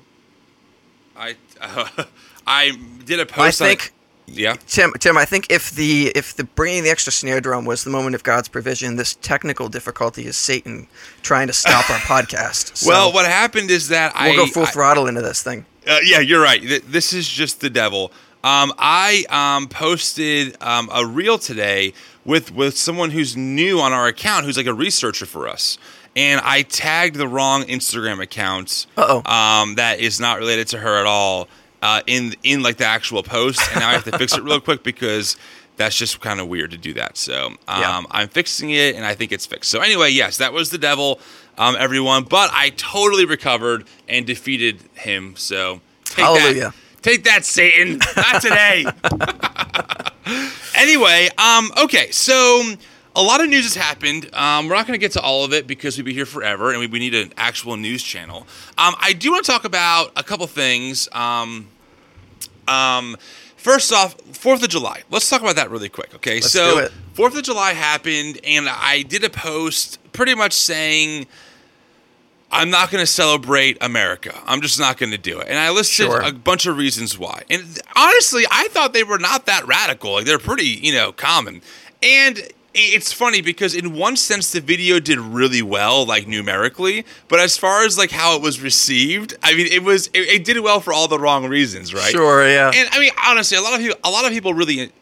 I 1.17 1.35
I 2.47 2.71
did 3.05 3.19
a 3.19 3.27
post. 3.27 3.61
on- 3.61 3.67
think 3.67 3.93
yeah. 4.27 4.55
Tim, 4.67 4.93
Tim, 4.99 5.17
I 5.17 5.25
think 5.25 5.51
if 5.51 5.71
the 5.71 6.09
if 6.15 6.35
the 6.35 6.45
bringing 6.45 6.85
the 6.85 6.91
extra 6.91 7.13
snare 7.13 7.41
drum 7.41 7.65
was 7.65 7.85
the 7.85 7.91
moment 7.91 8.15
of 8.15 8.23
God's 8.23 8.49
provision, 8.49 8.97
this 8.97 9.15
technical 9.17 9.69
difficulty 9.69 10.27
is 10.27 10.37
Satan 10.37 10.87
trying 11.23 11.47
to 11.47 11.53
stop 11.53 11.89
our 11.91 11.99
podcast. 12.01 12.77
So 12.77 12.89
well, 12.89 13.13
what 13.13 13.27
happened 13.27 13.71
is 13.71 13.89
that 13.89 14.13
I 14.15 14.31
we'll 14.31 14.43
I 14.43 14.47
go 14.47 14.53
full 14.53 14.63
I- 14.65 14.71
throttle 14.71 15.07
into 15.07 15.23
this 15.23 15.43
thing. 15.43 15.67
Uh, 15.87 15.99
yeah, 16.05 16.19
you're 16.19 16.43
right. 16.43 16.61
This 16.87 17.13
is 17.13 17.29
just 17.29 17.61
the 17.61 17.71
devil. 17.71 18.11
Um, 18.43 18.73
I 18.79 19.25
um, 19.29 19.69
posted 19.69 20.57
um, 20.61 20.89
a 20.93 21.07
reel 21.07 21.39
today 21.39 21.93
with 22.25 22.53
with 22.53 22.77
someone 22.77 23.11
who's 23.11 23.37
new 23.37 23.81
on 23.81 23.93
our 23.93 24.07
account, 24.09 24.45
who's 24.45 24.57
like 24.57 24.67
a 24.67 24.75
researcher 24.75 25.27
for 25.27 25.49
us, 25.49 25.79
and 26.17 26.41
I 26.45 26.63
tagged 26.63 27.17
the 27.17 27.29
wrong 27.29 27.63
Instagram 27.65 28.21
account. 28.21 28.87
Uh-oh. 28.97 29.23
Um, 29.31 29.77
that 29.77 30.01
is 30.01 30.19
not 30.21 30.39
related 30.39 30.69
to 30.69 30.79
her 30.79 30.99
at 30.99 31.07
all. 31.07 31.49
Uh, 31.87 32.01
in 32.09 32.35
in 32.43 32.65
like 32.65 32.79
the 32.79 32.85
actual 32.85 33.23
post, 33.23 33.61
and 33.71 33.79
now 33.81 33.89
I 33.91 33.93
have 33.93 34.03
to 34.11 34.19
fix 34.19 34.37
it 34.37 34.43
real 34.43 34.59
quick 34.61 34.83
because 34.83 35.37
that's 35.77 35.97
just 35.97 36.21
kind 36.21 36.41
of 36.41 36.49
weird 36.49 36.73
to 36.73 36.77
do 36.77 36.93
that. 36.95 37.17
So 37.17 37.47
um, 37.47 37.81
Yeah. 37.81 38.03
I'm 38.11 38.29
fixing 38.29 38.71
it, 38.71 38.97
and 38.97 39.05
I 39.05 39.15
think 39.15 39.31
it's 39.31 39.47
fixed. 39.47 39.71
So 39.71 39.81
anyway, 39.81 40.11
yes, 40.11 40.39
that 40.39 40.53
was 40.53 40.71
the 40.71 40.79
devil, 40.79 41.21
um, 41.59 41.77
everyone. 41.79 42.25
But 42.25 42.51
I 42.53 42.71
totally 42.71 43.25
recovered 43.25 43.85
and 44.09 44.27
defeated 44.27 44.81
him. 44.95 45.35
So 45.37 45.81
take 46.07 46.25
Hallelujah. 46.25 46.61
that, 46.71 46.75
take 47.03 47.23
that, 47.25 47.45
Satan. 47.45 48.01
Not 48.17 48.43
today. 48.43 48.85
anyway, 50.75 51.29
um, 51.39 51.71
okay, 51.85 52.11
so 52.11 52.63
a 53.15 53.23
lot 53.23 53.41
of 53.41 53.49
news 53.49 53.65
has 53.65 53.77
happened. 53.77 54.35
Um, 54.35 54.67
we're 54.69 54.75
not 54.75 54.87
going 54.89 54.99
to 54.99 55.05
get 55.05 55.13
to 55.13 55.21
all 55.21 55.45
of 55.45 55.53
it 55.53 55.67
because 55.69 55.97
we'd 55.97 56.05
be 56.05 56.15
here 56.15 56.27
forever, 56.27 56.71
and 56.71 56.81
we, 56.81 56.87
we 56.89 56.99
need 56.99 57.15
an 57.15 57.33
actual 57.37 57.77
news 57.77 58.03
channel. 58.03 58.41
Um, 58.77 58.95
I 59.01 59.13
do 59.13 59.31
want 59.31 59.45
to 59.45 59.53
talk 59.53 59.65
about 59.65 60.11
a 60.17 60.25
couple 60.25 60.47
things. 60.49 61.09
Um, 61.13 61.69
um, 62.69 63.17
first 63.57 63.93
off, 63.93 64.15
Fourth 64.37 64.63
of 64.63 64.69
July. 64.69 65.03
Let's 65.11 65.29
talk 65.29 65.41
about 65.43 65.57
that 65.57 65.71
really 65.71 65.89
quick. 65.89 66.15
Okay, 66.15 66.35
Let's 66.37 66.51
so. 66.53 66.89
Fourth 67.15 67.37
of 67.37 67.43
July 67.45 67.73
happened, 67.73 68.39
and 68.45 68.69
I 68.69 69.03
did 69.03 69.25
a 69.25 69.31
post 69.31 69.99
pretty 70.13 70.35
much 70.35 70.53
saying. 70.53 71.27
I'm 72.49 72.71
not 72.71 72.93
going 72.93 73.03
to 73.03 73.11
celebrate 73.11 73.77
America. 73.81 74.33
I'm 74.47 74.61
just 74.61 74.79
not 74.79 74.99
going 74.99 75.11
to 75.11 75.19
do 75.19 75.41
it. 75.41 75.49
And 75.49 75.59
I 75.59 75.71
listed 75.71 76.07
Sure. 76.07 76.21
a 76.21 76.33
bunch 76.33 76.67
of 76.67 76.77
reasons 76.77 77.19
why. 77.19 77.43
And 77.51 77.63
honestly, 77.97 78.45
I 78.49 78.69
thought 78.69 78.93
they 78.93 79.03
were 79.03 79.19
not 79.19 79.47
that 79.47 79.67
radical. 79.67 80.13
Like 80.13 80.27
they're 80.27 80.39
pretty, 80.39 80.67
you 80.69 80.93
know, 80.95 81.11
common. 81.11 81.61
And 82.05 82.41
it's 82.77 83.13
funny 83.13 83.41
because 83.41 83.75
in 83.75 83.95
one 83.95 84.17
sense 84.17 84.53
the 84.53 84.61
video 84.61 85.01
did 85.01 85.19
really 85.19 85.63
well 85.63 86.05
like 86.05 86.27
numerically, 86.27 87.05
but 87.29 87.41
as 87.41 87.57
far 87.57 87.85
as 87.85 87.97
like 87.97 88.11
how 88.11 88.37
it 88.37 88.43
was 88.43 88.61
received, 88.61 89.37
I 89.43 89.55
mean 89.55 89.67
it 89.67 89.83
was 89.83 90.09
it, 90.09 90.21
it 90.29 90.45
did 90.45 90.61
well 90.61 90.81
for 90.81 90.93
all 90.93 91.09
the 91.09 91.19
wrong 91.19 91.47
reasons, 91.47 91.95
right? 91.95 92.11
Sure, 92.11 92.47
yeah. 92.47 92.71
And 92.75 92.89
I 92.93 93.01
mean 93.01 93.13
honestly, 93.25 93.57
a 93.57 93.63
lot 93.63 93.75
of 93.75 93.81
people 93.81 93.99
a 94.05 94.11
lot 94.11 94.25
of 94.25 94.31
people 94.33 94.55
really 94.55 94.93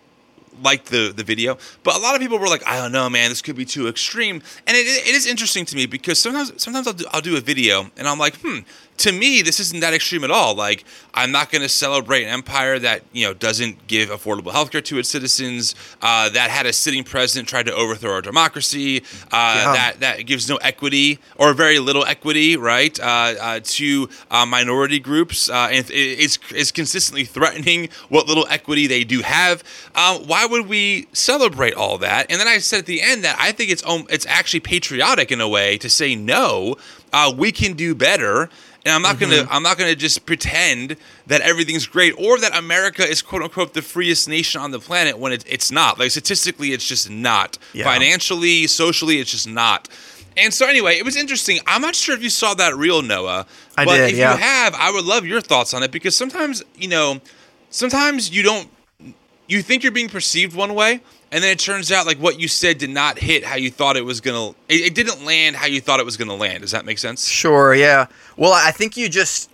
liked 0.63 0.87
the 0.87 1.13
the 1.15 1.25
video, 1.25 1.59
but 1.83 1.95
a 1.97 1.99
lot 1.99 2.15
of 2.15 2.21
people 2.21 2.39
were 2.39 2.49
like, 2.49 2.67
I 2.67 2.77
don't 2.77 2.93
know, 2.93 3.09
man, 3.11 3.31
this 3.31 3.43
could 3.43 3.57
be 3.57 3.65
too 3.65 3.89
extreme. 3.89 4.43
And 4.67 4.77
it, 4.77 4.87
it 4.87 5.15
is 5.15 5.27
interesting 5.27 5.65
to 5.67 5.77
me 5.77 5.87
because 5.87 6.19
sometimes 6.19 6.53
sometimes 6.63 6.87
I'll 6.87 6.93
do, 6.95 7.05
I'll 7.13 7.21
do 7.21 7.37
a 7.37 7.41
video 7.41 7.91
and 7.97 8.07
I'm 8.09 8.19
like, 8.19 8.37
hmm, 8.41 8.59
to 8.99 9.11
me, 9.13 9.43
this 9.43 9.59
isn't 9.59 9.81
that 9.81 9.93
extreme 9.93 10.23
at 10.23 10.31
all. 10.31 10.55
Like, 10.55 10.85
I'm 11.15 11.33
not 11.33 11.51
going 11.51 11.63
to 11.63 11.69
celebrate 11.69 12.23
an 12.25 12.31
empire 12.31 12.79
that 12.79 13.03
you 13.13 13.27
know 13.27 13.35
doesn't 13.35 13.87
give 13.89 14.09
affordable 14.11 14.53
healthcare 14.53 14.85
to 14.85 14.99
its 14.99 15.09
citizens, 15.09 15.75
uh, 16.03 16.29
that 16.31 16.51
had 16.51 16.67
a 16.67 16.73
sitting 16.73 17.03
president 17.05 17.49
try 17.49 17.63
to 17.65 17.75
overthrow 17.75 18.13
our 18.13 18.23
democracy, 18.23 19.03
uh, 19.33 19.55
Yeah. 19.57 19.73
that 19.73 20.01
that 20.01 20.27
gives 20.27 20.49
no 20.49 20.57
equity 20.57 21.19
or 21.37 21.53
very 21.55 21.79
little 21.81 22.05
equity, 22.05 22.57
right, 22.57 22.99
uh, 23.01 23.05
uh, 23.05 23.61
to 23.65 24.09
uh, 24.31 24.47
minority 24.47 24.99
groups, 25.01 25.49
uh, 25.51 25.69
and 25.73 25.91
it- 25.91 25.95
it's 26.25 26.39
is 26.53 26.71
consistently 26.73 27.25
threatening 27.25 27.89
what 28.09 28.29
little 28.29 28.47
equity 28.49 28.87
they 28.87 29.03
do 29.05 29.23
have. 29.23 29.65
Um, 29.95 30.27
why 30.45 30.59
would 30.59 30.69
we 30.69 31.09
celebrate 31.13 31.75
all 31.75 31.99
that? 31.99 32.31
And 32.31 32.41
then 32.41 32.49
I 32.49 32.59
said 32.59 32.81
at 32.81 32.87
the 32.87 33.01
end 33.01 33.25
that 33.25 33.37
I 33.39 33.53
think 33.53 33.71
it's 33.71 33.83
it's 33.87 34.27
actually 34.27 34.61
patriotic 34.61 35.33
in 35.33 35.41
a 35.41 35.49
way 35.49 35.79
to 35.79 35.89
say 35.89 36.15
no. 36.15 36.77
Uh, 37.13 37.33
we 37.37 37.53
can 37.53 37.75
do 37.75 37.95
better 37.95 38.51
and 38.85 38.95
I'm 38.95 39.03
not 39.03 39.19
gonna 39.19 39.47
I'm 39.51 39.63
not 39.63 39.79
gonna 39.79 39.95
just 39.95 40.27
pretend 40.27 40.97
that 41.27 41.41
everything's 41.41 41.87
great 41.87 42.15
or 42.19 42.39
that 42.41 42.57
America 42.57 43.03
is 43.09 43.23
quote 43.23 43.43
unquote 43.43 43.73
the 43.73 43.83
freest 43.83 44.29
nation 44.29 44.61
on 44.61 44.71
the 44.71 44.79
planet 44.79 45.19
when 45.19 45.33
it, 45.33 45.45
it's 45.49 45.71
not. 45.71 45.99
Like 45.99 46.11
statistically, 46.11 46.73
it's 46.73 46.87
just 46.87 47.09
not. 47.09 47.57
Yeah. 47.73 47.85
Financially, 47.85 48.67
socially, 48.67 49.21
it's 49.21 49.31
just 49.31 49.49
not. 49.49 49.89
And 50.37 50.53
so 50.53 50.67
anyway, 50.67 50.99
it 50.99 51.05
was 51.05 51.17
interesting. 51.17 51.61
I'm 51.67 51.81
not 51.81 51.95
sure 51.95 52.15
if 52.15 52.23
you 52.23 52.29
saw 52.29 52.55
that 52.55 52.77
reel, 52.77 53.03
Noah. 53.03 53.47
I 53.79 53.85
but 53.85 53.97
did, 53.97 54.11
if 54.11 54.19
yeah. 54.19 54.35
you 54.35 54.41
have, 54.41 54.75
I 54.75 54.91
would 54.91 55.05
love 55.05 55.25
your 55.25 55.41
thoughts 55.41 55.73
on 55.73 55.83
it 55.83 55.91
because 55.91 56.15
sometimes 56.15 56.63
you 56.77 56.89
know, 56.89 57.21
sometimes 57.71 58.31
you 58.31 58.43
don't 58.43 58.69
you 59.47 59.63
think 59.63 59.83
you're 59.83 59.93
being 59.93 60.09
perceived 60.09 60.55
one 60.57 60.75
way 60.75 61.01
and 61.31 61.43
then 61.43 61.51
it 61.51 61.59
turns 61.59 61.91
out 61.93 62.07
like 62.07 62.19
what 62.19 62.39
you 62.41 62.49
said 62.49 62.79
did 62.79 62.91
not 62.91 63.19
hit 63.19 63.45
how 63.45 63.57
you 63.57 63.71
thought 63.71 63.97
it 63.97 64.05
was 64.05 64.21
gonna 64.21 64.51
it, 64.69 64.81
it 64.81 64.95
didn't 64.95 65.25
land 65.25 65.57
how 65.57 65.67
you 65.67 65.81
thought 65.81 66.01
it 66.01 66.07
was 66.07 66.17
gonna 66.17 66.35
land 66.35 66.63
does 66.63 66.71
that 66.71 66.85
make 66.85 66.99
sense 66.99 67.27
Sure, 67.29 67.75
yeah. 67.75 68.07
Well, 68.37 68.53
I 68.53 68.71
think 68.71 68.97
you 68.97 69.09
just 69.09 69.51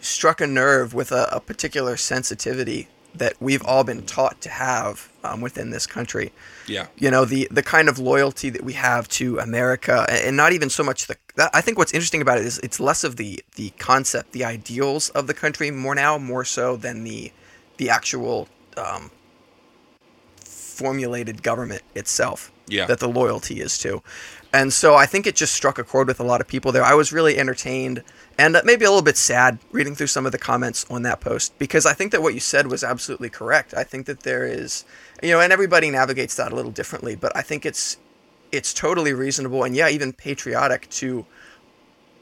struck 0.00 0.40
a 0.40 0.46
nerve 0.46 0.94
with 0.94 1.12
a, 1.12 1.28
a 1.32 1.40
particular 1.40 1.96
sensitivity 1.96 2.88
that 3.14 3.34
we've 3.38 3.62
all 3.64 3.84
been 3.84 4.02
taught 4.04 4.40
to 4.40 4.48
have 4.48 5.08
um, 5.22 5.40
within 5.40 5.70
this 5.70 5.86
country. 5.86 6.32
yeah 6.66 6.86
You 6.96 7.10
know, 7.10 7.24
the 7.24 7.46
the 7.50 7.62
kind 7.62 7.88
of 7.88 7.98
loyalty 7.98 8.50
that 8.50 8.64
we 8.64 8.72
have 8.72 9.06
to 9.20 9.38
America, 9.38 10.04
and 10.10 10.36
not 10.36 10.52
even 10.52 10.68
so 10.70 10.82
much 10.82 11.06
the. 11.06 11.16
that- 11.36 11.50
I 11.54 11.60
think 11.60 11.78
what's 11.78 11.92
interesting 11.94 12.22
about 12.22 12.38
it 12.38 12.46
is 12.46 12.58
it's 12.60 12.80
less 12.80 13.04
of 13.04 13.16
the 13.16 13.44
the 13.56 13.70
concept, 13.78 14.32
the 14.32 14.44
ideals 14.44 15.10
of 15.10 15.26
the 15.28 15.34
country 15.34 15.70
more 15.70 15.94
now, 15.94 16.18
more 16.18 16.44
so 16.44 16.76
than 16.76 17.04
the 17.04 17.30
the 17.76 17.88
actual 17.90 18.48
um, 18.76 19.10
formulated 20.74 21.42
government 21.42 21.82
itself 21.94 22.50
Yeah. 22.66 22.86
that 22.86 22.98
the 22.98 23.08
loyalty 23.08 23.60
is 23.60 23.78
to. 23.78 24.02
And 24.52 24.72
so 24.72 24.94
I 24.94 25.06
think 25.06 25.26
it 25.26 25.34
just 25.34 25.52
struck 25.52 25.78
a 25.78 25.84
chord 25.84 26.06
with 26.08 26.20
a 26.20 26.24
lot 26.24 26.40
of 26.40 26.46
people 26.46 26.70
there. 26.72 26.84
I 26.84 26.94
was 26.94 27.12
really 27.12 27.38
entertained 27.38 28.02
and 28.38 28.56
maybe 28.64 28.84
a 28.84 28.88
little 28.88 29.02
bit 29.02 29.16
sad 29.16 29.58
reading 29.72 29.94
through 29.96 30.06
some 30.08 30.26
of 30.26 30.32
the 30.32 30.38
comments 30.38 30.86
on 30.88 31.02
that 31.02 31.20
post 31.20 31.58
because 31.58 31.86
I 31.86 31.92
think 31.92 32.12
that 32.12 32.22
what 32.22 32.34
you 32.34 32.40
said 32.40 32.68
was 32.68 32.84
absolutely 32.84 33.30
correct. 33.30 33.74
I 33.74 33.84
think 33.84 34.06
that 34.06 34.20
there 34.20 34.44
is, 34.46 34.84
you 35.22 35.30
know, 35.32 35.40
and 35.40 35.52
everybody 35.52 35.90
navigates 35.90 36.34
that 36.36 36.52
a 36.52 36.54
little 36.54 36.70
differently, 36.72 37.16
but 37.16 37.36
I 37.36 37.42
think 37.42 37.64
it's 37.66 37.96
it's 38.52 38.72
totally 38.72 39.12
reasonable 39.12 39.64
and 39.64 39.74
yeah, 39.74 39.88
even 39.88 40.12
patriotic 40.12 40.88
to 40.90 41.26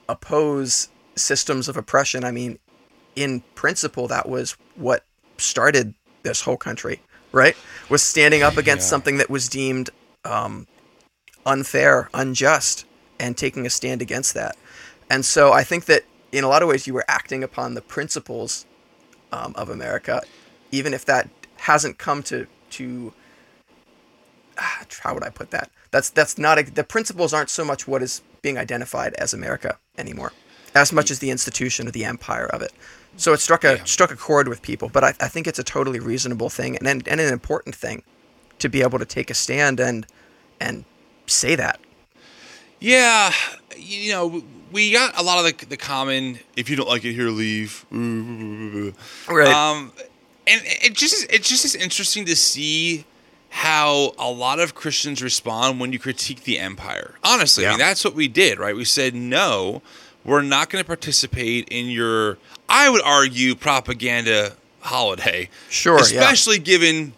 oppose 0.09 0.89
systems 1.17 1.69
of 1.69 1.77
oppression. 1.77 2.25
I 2.25 2.31
mean, 2.31 2.59
in 3.15 3.43
principle, 3.55 4.09
that 4.09 4.29
was 4.29 4.57
what 4.77 5.05
started 5.39 5.95
this 6.23 6.41
whole 6.43 6.57
country, 6.57 7.01
right? 7.33 7.57
Was 7.89 8.03
standing 8.03 8.43
up 8.43 8.57
against 8.57 8.87
Yeah. 8.87 8.91
something 8.91 9.17
that 9.19 9.31
was 9.31 9.49
deemed 9.49 9.91
um, 10.25 10.67
unfair, 11.45 12.09
unjust, 12.15 12.85
and 13.19 13.37
taking 13.37 13.67
a 13.67 13.71
stand 13.71 14.03
against 14.03 14.35
that. 14.35 14.57
And 15.11 15.25
so 15.25 15.53
I 15.53 15.65
think 15.65 15.87
that 15.87 16.05
in 16.31 16.45
a 16.45 16.49
lot 16.49 16.63
of 16.63 16.69
ways 16.69 16.87
you 16.87 16.95
were 16.95 17.05
acting 17.09 17.43
upon 17.43 17.75
the 17.75 17.83
principles 17.83 18.65
um, 19.33 19.53
of 19.57 19.69
America, 19.69 20.23
even 20.71 20.95
if 20.95 21.05
that 21.07 21.29
hasn't 21.57 21.99
come 21.99 22.23
to 22.25 22.47
to 22.71 23.13
ah, 24.59 24.85
how 25.01 25.15
would 25.15 25.25
I 25.25 25.31
put 25.31 25.51
that? 25.51 25.71
That's 25.91 26.11
that's 26.11 26.39
not 26.39 26.59
a, 26.59 26.63
the 26.63 26.85
principles 26.85 27.33
aren't 27.35 27.51
so 27.51 27.65
much 27.65 27.87
what 27.87 28.03
is 28.03 28.23
being 28.43 28.59
identified 28.59 29.15
as 29.15 29.33
America 29.35 29.79
anymore, 29.99 30.33
as 30.75 30.93
much 30.93 31.11
as 31.11 31.19
the 31.19 31.31
institution 31.31 31.87
or 31.87 31.91
the 31.91 32.05
empire 32.05 32.47
of 32.47 32.63
it. 32.63 32.73
So 33.17 33.33
it 33.33 33.41
struck 33.41 33.63
a 33.65 33.77
Yeah. 33.77 33.85
struck 33.85 34.11
a 34.11 34.17
chord 34.17 34.49
with 34.49 34.63
people, 34.63 34.89
but 34.89 35.05
I, 35.05 35.09
I 35.21 35.29
think 35.29 35.47
it's 35.47 35.59
a 35.59 35.65
totally 35.65 36.01
reasonable 36.01 36.49
thing 36.49 36.77
and, 36.77 36.87
and 36.89 37.07
and 37.07 37.21
an 37.21 37.33
important 37.33 37.75
thing 37.75 38.03
to 38.59 38.69
be 38.69 38.81
able 38.83 38.99
to 38.99 39.05
take 39.05 39.31
a 39.31 39.35
stand 39.35 39.81
and 39.81 40.07
and 40.61 40.85
say 41.27 41.55
that. 41.57 41.79
Yeah, 42.81 43.33
you 43.77 44.13
know, 44.13 44.43
we 44.73 44.91
got 44.93 45.17
a 45.19 45.23
lot 45.23 45.39
of 45.39 45.45
the, 45.59 45.67
the 45.67 45.77
common 45.77 46.39
"if 46.57 46.69
you 46.71 46.77
don't 46.77 46.89
like 46.89 47.05
it 47.05 47.13
here, 47.13 47.29
leave." 47.29 47.85
Right. 47.93 49.49
Um, 49.49 49.93
and 50.47 50.61
it 50.65 50.95
just 50.95 51.15
is, 51.15 51.25
it 51.25 51.43
just 51.43 51.65
is 51.65 51.75
interesting 51.75 52.25
to 52.27 52.35
see 52.35 53.05
how 53.51 54.13
a 54.19 54.31
lot 54.31 54.59
of 54.59 54.75
Christians 54.75 55.23
respond 55.23 55.79
when 55.79 55.93
you 55.93 55.99
critique 55.99 56.45
the 56.45 56.59
empire. 56.59 57.15
Honestly, 57.23 57.67
I 57.67 57.71
mean 57.71 57.79
that's 57.79 58.05
what 58.05 58.15
we 58.15 58.27
did, 58.27 58.59
right? 58.59 58.75
We 58.75 58.85
said 58.85 59.15
no, 59.15 59.83
we're 60.25 60.43
not 60.43 60.71
going 60.71 60.83
to 60.83 60.87
participate 60.87 61.69
in 61.69 61.87
your. 61.87 62.39
I 62.69 62.89
would 62.89 63.03
argue 63.03 63.55
propaganda 63.55 64.55
holiday. 64.81 65.49
Sure, 65.69 65.97
yeah. 65.97 66.03
especially 66.03 66.59
given 66.59 67.15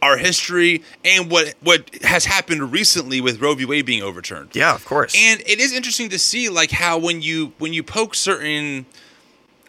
our 0.00 0.16
history 0.16 0.82
and 1.04 1.30
what 1.30 1.54
what 1.60 1.90
has 2.02 2.24
happened 2.24 2.72
recently 2.72 3.20
with 3.20 3.40
Roe 3.40 3.54
v. 3.54 3.64
Wade 3.64 3.86
being 3.86 4.02
overturned. 4.02 4.54
yeah, 4.54 4.74
of 4.74 4.84
course. 4.84 5.14
And 5.16 5.40
it 5.40 5.60
is 5.60 5.72
interesting 5.72 6.08
to 6.10 6.18
see 6.18 6.48
like 6.48 6.70
how 6.70 6.98
when 6.98 7.22
you 7.22 7.52
when 7.58 7.72
you 7.72 7.82
poke 7.82 8.14
certain 8.14 8.86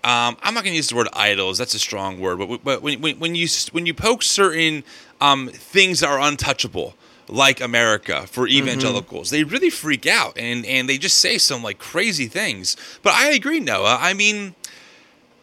um, 0.04 0.38
I'm 0.42 0.54
not 0.54 0.64
going 0.64 0.74
to 0.74 0.78
use 0.78 0.88
the 0.88 0.96
word 0.96 1.10
idols. 1.12 1.58
That's 1.58 1.74
a 1.74 1.80
strong 1.80 2.22
word. 2.22 2.40
But, 2.40 2.64
but 2.64 2.82
when, 2.82 3.02
when, 3.02 3.20
when 3.20 3.36
you 3.36 3.48
when 3.72 3.86
you 3.86 3.94
poke 3.94 4.24
certain 4.24 4.84
um, 5.20 5.50
things 5.50 6.00
that 6.00 6.10
are 6.10 6.20
untouchable, 6.20 6.96
like 7.30 7.62
America 7.62 8.26
for 8.28 8.48
evangelicals, 8.48 9.30
they 9.30 9.44
really 9.44 9.70
freak 9.70 10.06
out 10.08 10.38
and 10.38 10.66
and 10.66 10.90
they 10.90 10.98
just 10.98 11.20
say 11.20 11.38
some 11.38 11.62
like 11.64 11.78
crazy 11.80 12.28
things. 12.28 12.76
But 13.04 13.14
I 13.14 13.32
agree, 13.32 13.60
Noah. 13.60 13.98
I 14.02 14.14
mean, 14.14 14.56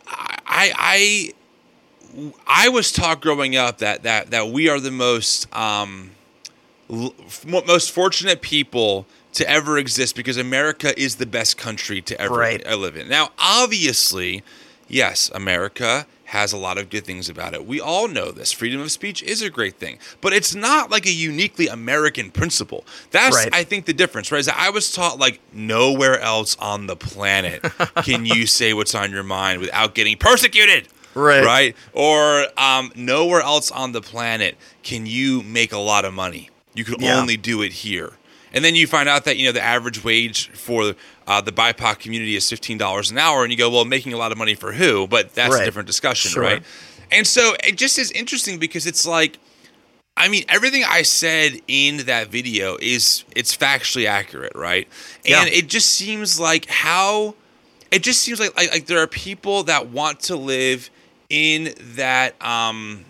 I 0.07 0.73
I 0.77 1.33
I 2.47 2.69
was 2.69 2.93
taught 2.93 3.21
growing 3.21 3.57
up 3.57 3.79
that 3.79 4.03
that 4.03 4.31
that 4.31 4.49
we 4.49 4.69
are 4.69 4.81
the 4.81 4.91
most 4.91 5.55
um, 5.55 6.11
l- 6.91 7.15
most 7.45 7.91
fortunate 7.93 8.41
people 8.43 9.07
to 9.35 9.49
ever 9.49 9.77
exist 9.79 10.17
because 10.17 10.37
America 10.39 10.99
is 10.99 11.17
the 11.17 11.27
best 11.27 11.59
country 11.59 12.01
to 12.01 12.19
ever 12.21 12.35
Right. 12.35 12.67
live 12.67 12.97
in. 12.97 13.07
Now, 13.09 13.33
obviously, 13.39 14.43
yes, 14.89 15.31
America 15.35 16.07
has 16.27 16.53
a 16.53 16.57
lot 16.57 16.77
of 16.79 16.91
good 16.91 17.05
things 17.05 17.29
about 17.29 17.55
it. 17.55 17.65
We 17.67 17.81
all 17.81 18.09
know 18.09 18.31
this. 18.33 18.53
Freedom 18.53 18.81
of 18.81 18.91
speech 18.91 19.23
is 19.23 19.43
a 19.43 19.51
great 19.51 19.77
thing, 19.77 19.99
but 20.21 20.33
it's 20.33 20.55
not 20.55 20.91
like 20.91 21.07
a 21.07 21.13
uniquely 21.13 21.69
American 21.69 22.31
principle. 22.31 22.85
That's 23.13 23.37
Right. 23.37 23.49
I 23.55 23.65
think 23.65 23.87
the 23.87 23.93
difference, 23.93 24.31
right? 24.33 24.39
Is 24.41 24.49
I 24.49 24.71
was 24.71 24.91
taught 24.93 25.19
like 25.19 25.41
nowhere 25.53 26.19
else 26.21 26.57
on 26.59 26.87
the 26.87 26.97
planet 26.97 27.63
can 28.03 28.27
you 28.27 28.47
say 28.59 28.73
what's 28.75 28.95
on 28.95 29.11
your 29.13 29.23
mind 29.23 29.61
without 29.61 29.95
getting 29.95 30.17
persecuted 30.17 30.89
Right. 31.15 31.45
right? 31.45 31.77
Or 31.95 32.47
um, 32.59 32.93
nowhere 32.95 33.41
else 33.41 33.71
on 33.71 33.93
the 33.93 34.03
planet 34.03 34.57
can 34.83 35.07
you 35.07 35.43
make 35.43 35.73
a 35.73 35.79
lot 35.79 36.05
of 36.05 36.13
money. 36.13 36.51
You 36.75 36.85
can 36.85 37.01
Yeah. 37.01 37.19
only 37.21 37.37
do 37.39 37.63
it 37.63 37.73
here. 37.73 38.13
And 38.57 38.65
then 38.65 38.75
you 38.75 38.87
find 38.89 39.07
out 39.09 39.25
that 39.27 39.37
you 39.37 39.45
know 39.47 39.53
the 39.53 39.61
average 39.63 40.03
wage 40.03 40.49
for 40.51 40.95
uh, 41.29 41.41
the 41.43 41.53
BIPOC 41.53 41.99
community 42.01 42.35
is 42.37 42.49
fifteen 42.51 42.79
dollars 42.79 43.11
an 43.13 43.19
hour, 43.19 43.45
and 43.45 43.53
you 43.53 43.59
go, 43.59 43.71
well, 43.71 43.85
making 43.85 44.13
a 44.13 44.17
lot 44.17 44.33
of 44.33 44.39
money 44.39 44.55
for 44.57 44.73
who? 44.73 45.07
But 45.07 45.35
that's 45.35 45.55
a 45.55 45.65
different 45.65 45.87
discussion, 45.87 46.31
Sure. 46.33 46.43
right? 46.43 46.63
And 47.13 47.27
so 47.27 47.55
it 47.63 47.77
just 47.77 47.99
is 47.99 48.11
interesting 48.13 48.59
because 48.59 48.87
it's 48.87 49.07
like, 49.07 49.39
I 50.17 50.29
mean, 50.29 50.45
everything 50.49 50.83
I 50.89 51.03
said 51.03 51.61
in 51.69 51.99
that 52.07 52.29
video 52.29 52.77
is 52.81 53.25
it's 53.37 53.55
factually 53.57 54.07
accurate, 54.07 54.55
right? 54.57 54.89
Yeah. 55.25 55.43
And 55.43 55.51
it 55.51 55.69
just 55.69 55.91
seems 55.91 56.41
like 56.41 56.65
how 56.67 57.35
it 57.93 58.03
just 58.03 58.23
seems 58.23 58.41
like, 58.41 58.57
like 58.57 58.71
like 58.73 58.87
there 58.87 59.01
are 59.01 59.07
people 59.07 59.63
that 59.65 59.91
want 59.91 60.19
to 60.21 60.35
live 60.37 60.89
in 61.29 61.75
that 61.97 62.35
um 62.43 63.05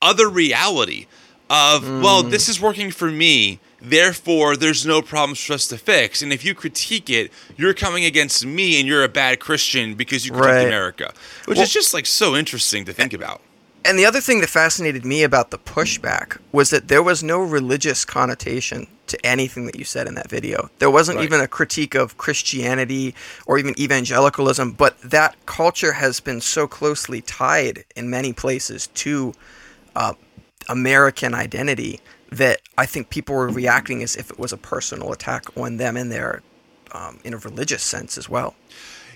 other 0.00 0.28
reality 0.28 1.06
of 1.50 1.82
well 2.02 2.22
Mm. 2.22 2.30
this 2.30 2.48
is 2.48 2.60
working 2.60 2.90
for 2.90 3.10
me 3.10 3.58
therefore 3.80 4.56
there's 4.56 4.84
no 4.84 5.00
problems 5.02 5.42
for 5.44 5.52
us 5.54 5.66
to 5.68 5.78
fix 5.78 6.20
and 6.22 6.32
if 6.32 6.44
you 6.44 6.54
critique 6.54 7.08
it 7.08 7.32
you're 7.56 7.74
coming 7.74 8.04
against 8.04 8.44
me 8.44 8.78
and 8.78 8.88
you're 8.88 9.04
a 9.04 9.08
bad 9.08 9.38
christian 9.40 9.94
because 9.94 10.26
you 10.26 10.32
critique 10.32 10.46
Right. 10.54 10.66
america 10.66 11.12
which 11.46 11.56
Well- 11.56 11.64
is 11.64 11.72
just 11.72 11.94
like 11.94 12.06
so 12.06 12.34
interesting 12.36 12.84
to 12.86 12.92
think 12.92 13.12
about 13.12 13.40
And 13.84 13.96
the 13.98 14.04
other 14.04 14.20
thing 14.20 14.40
that 14.40 14.50
fascinated 14.50 15.04
me 15.04 15.22
about 15.22 15.50
the 15.50 15.58
pushback 15.58 16.38
was 16.52 16.68
that 16.70 16.88
there 16.88 17.02
was 17.02 17.22
no 17.22 17.38
religious 17.40 18.04
connotation 18.04 18.86
to 19.06 19.16
anything 19.24 19.64
that 19.66 19.76
you 19.78 19.84
said 19.84 20.06
in 20.08 20.14
that 20.16 20.28
video. 20.28 20.68
There 20.80 20.90
wasn't 20.90 21.16
Right. 21.18 21.24
even 21.24 21.40
a 21.40 21.48
critique 21.48 21.94
of 21.94 22.18
Christianity 22.18 23.14
or 23.46 23.56
even 23.56 23.74
evangelicalism, 23.80 24.72
but 24.72 25.00
that 25.00 25.36
culture 25.46 25.92
has 25.92 26.20
been 26.20 26.40
so 26.42 26.66
closely 26.66 27.20
tied 27.22 27.84
in 27.96 28.10
many 28.10 28.32
places 28.34 28.88
to 29.04 29.32
uh, 29.94 30.12
American 30.68 31.32
identity 31.34 32.00
that 32.30 32.60
I 32.76 32.86
think 32.86 33.10
people 33.10 33.34
were 33.34 33.48
reacting 33.48 34.02
as 34.02 34.16
if 34.16 34.30
it 34.30 34.38
was 34.38 34.52
a 34.52 34.56
personal 34.56 35.12
attack 35.12 35.44
on 35.56 35.76
them 35.78 35.96
in 35.96 36.08
their 36.08 36.42
um, 36.92 37.18
in 37.24 37.34
a 37.34 37.38
religious 37.38 37.82
sense 37.82 38.16
as 38.16 38.28
well. 38.28 38.54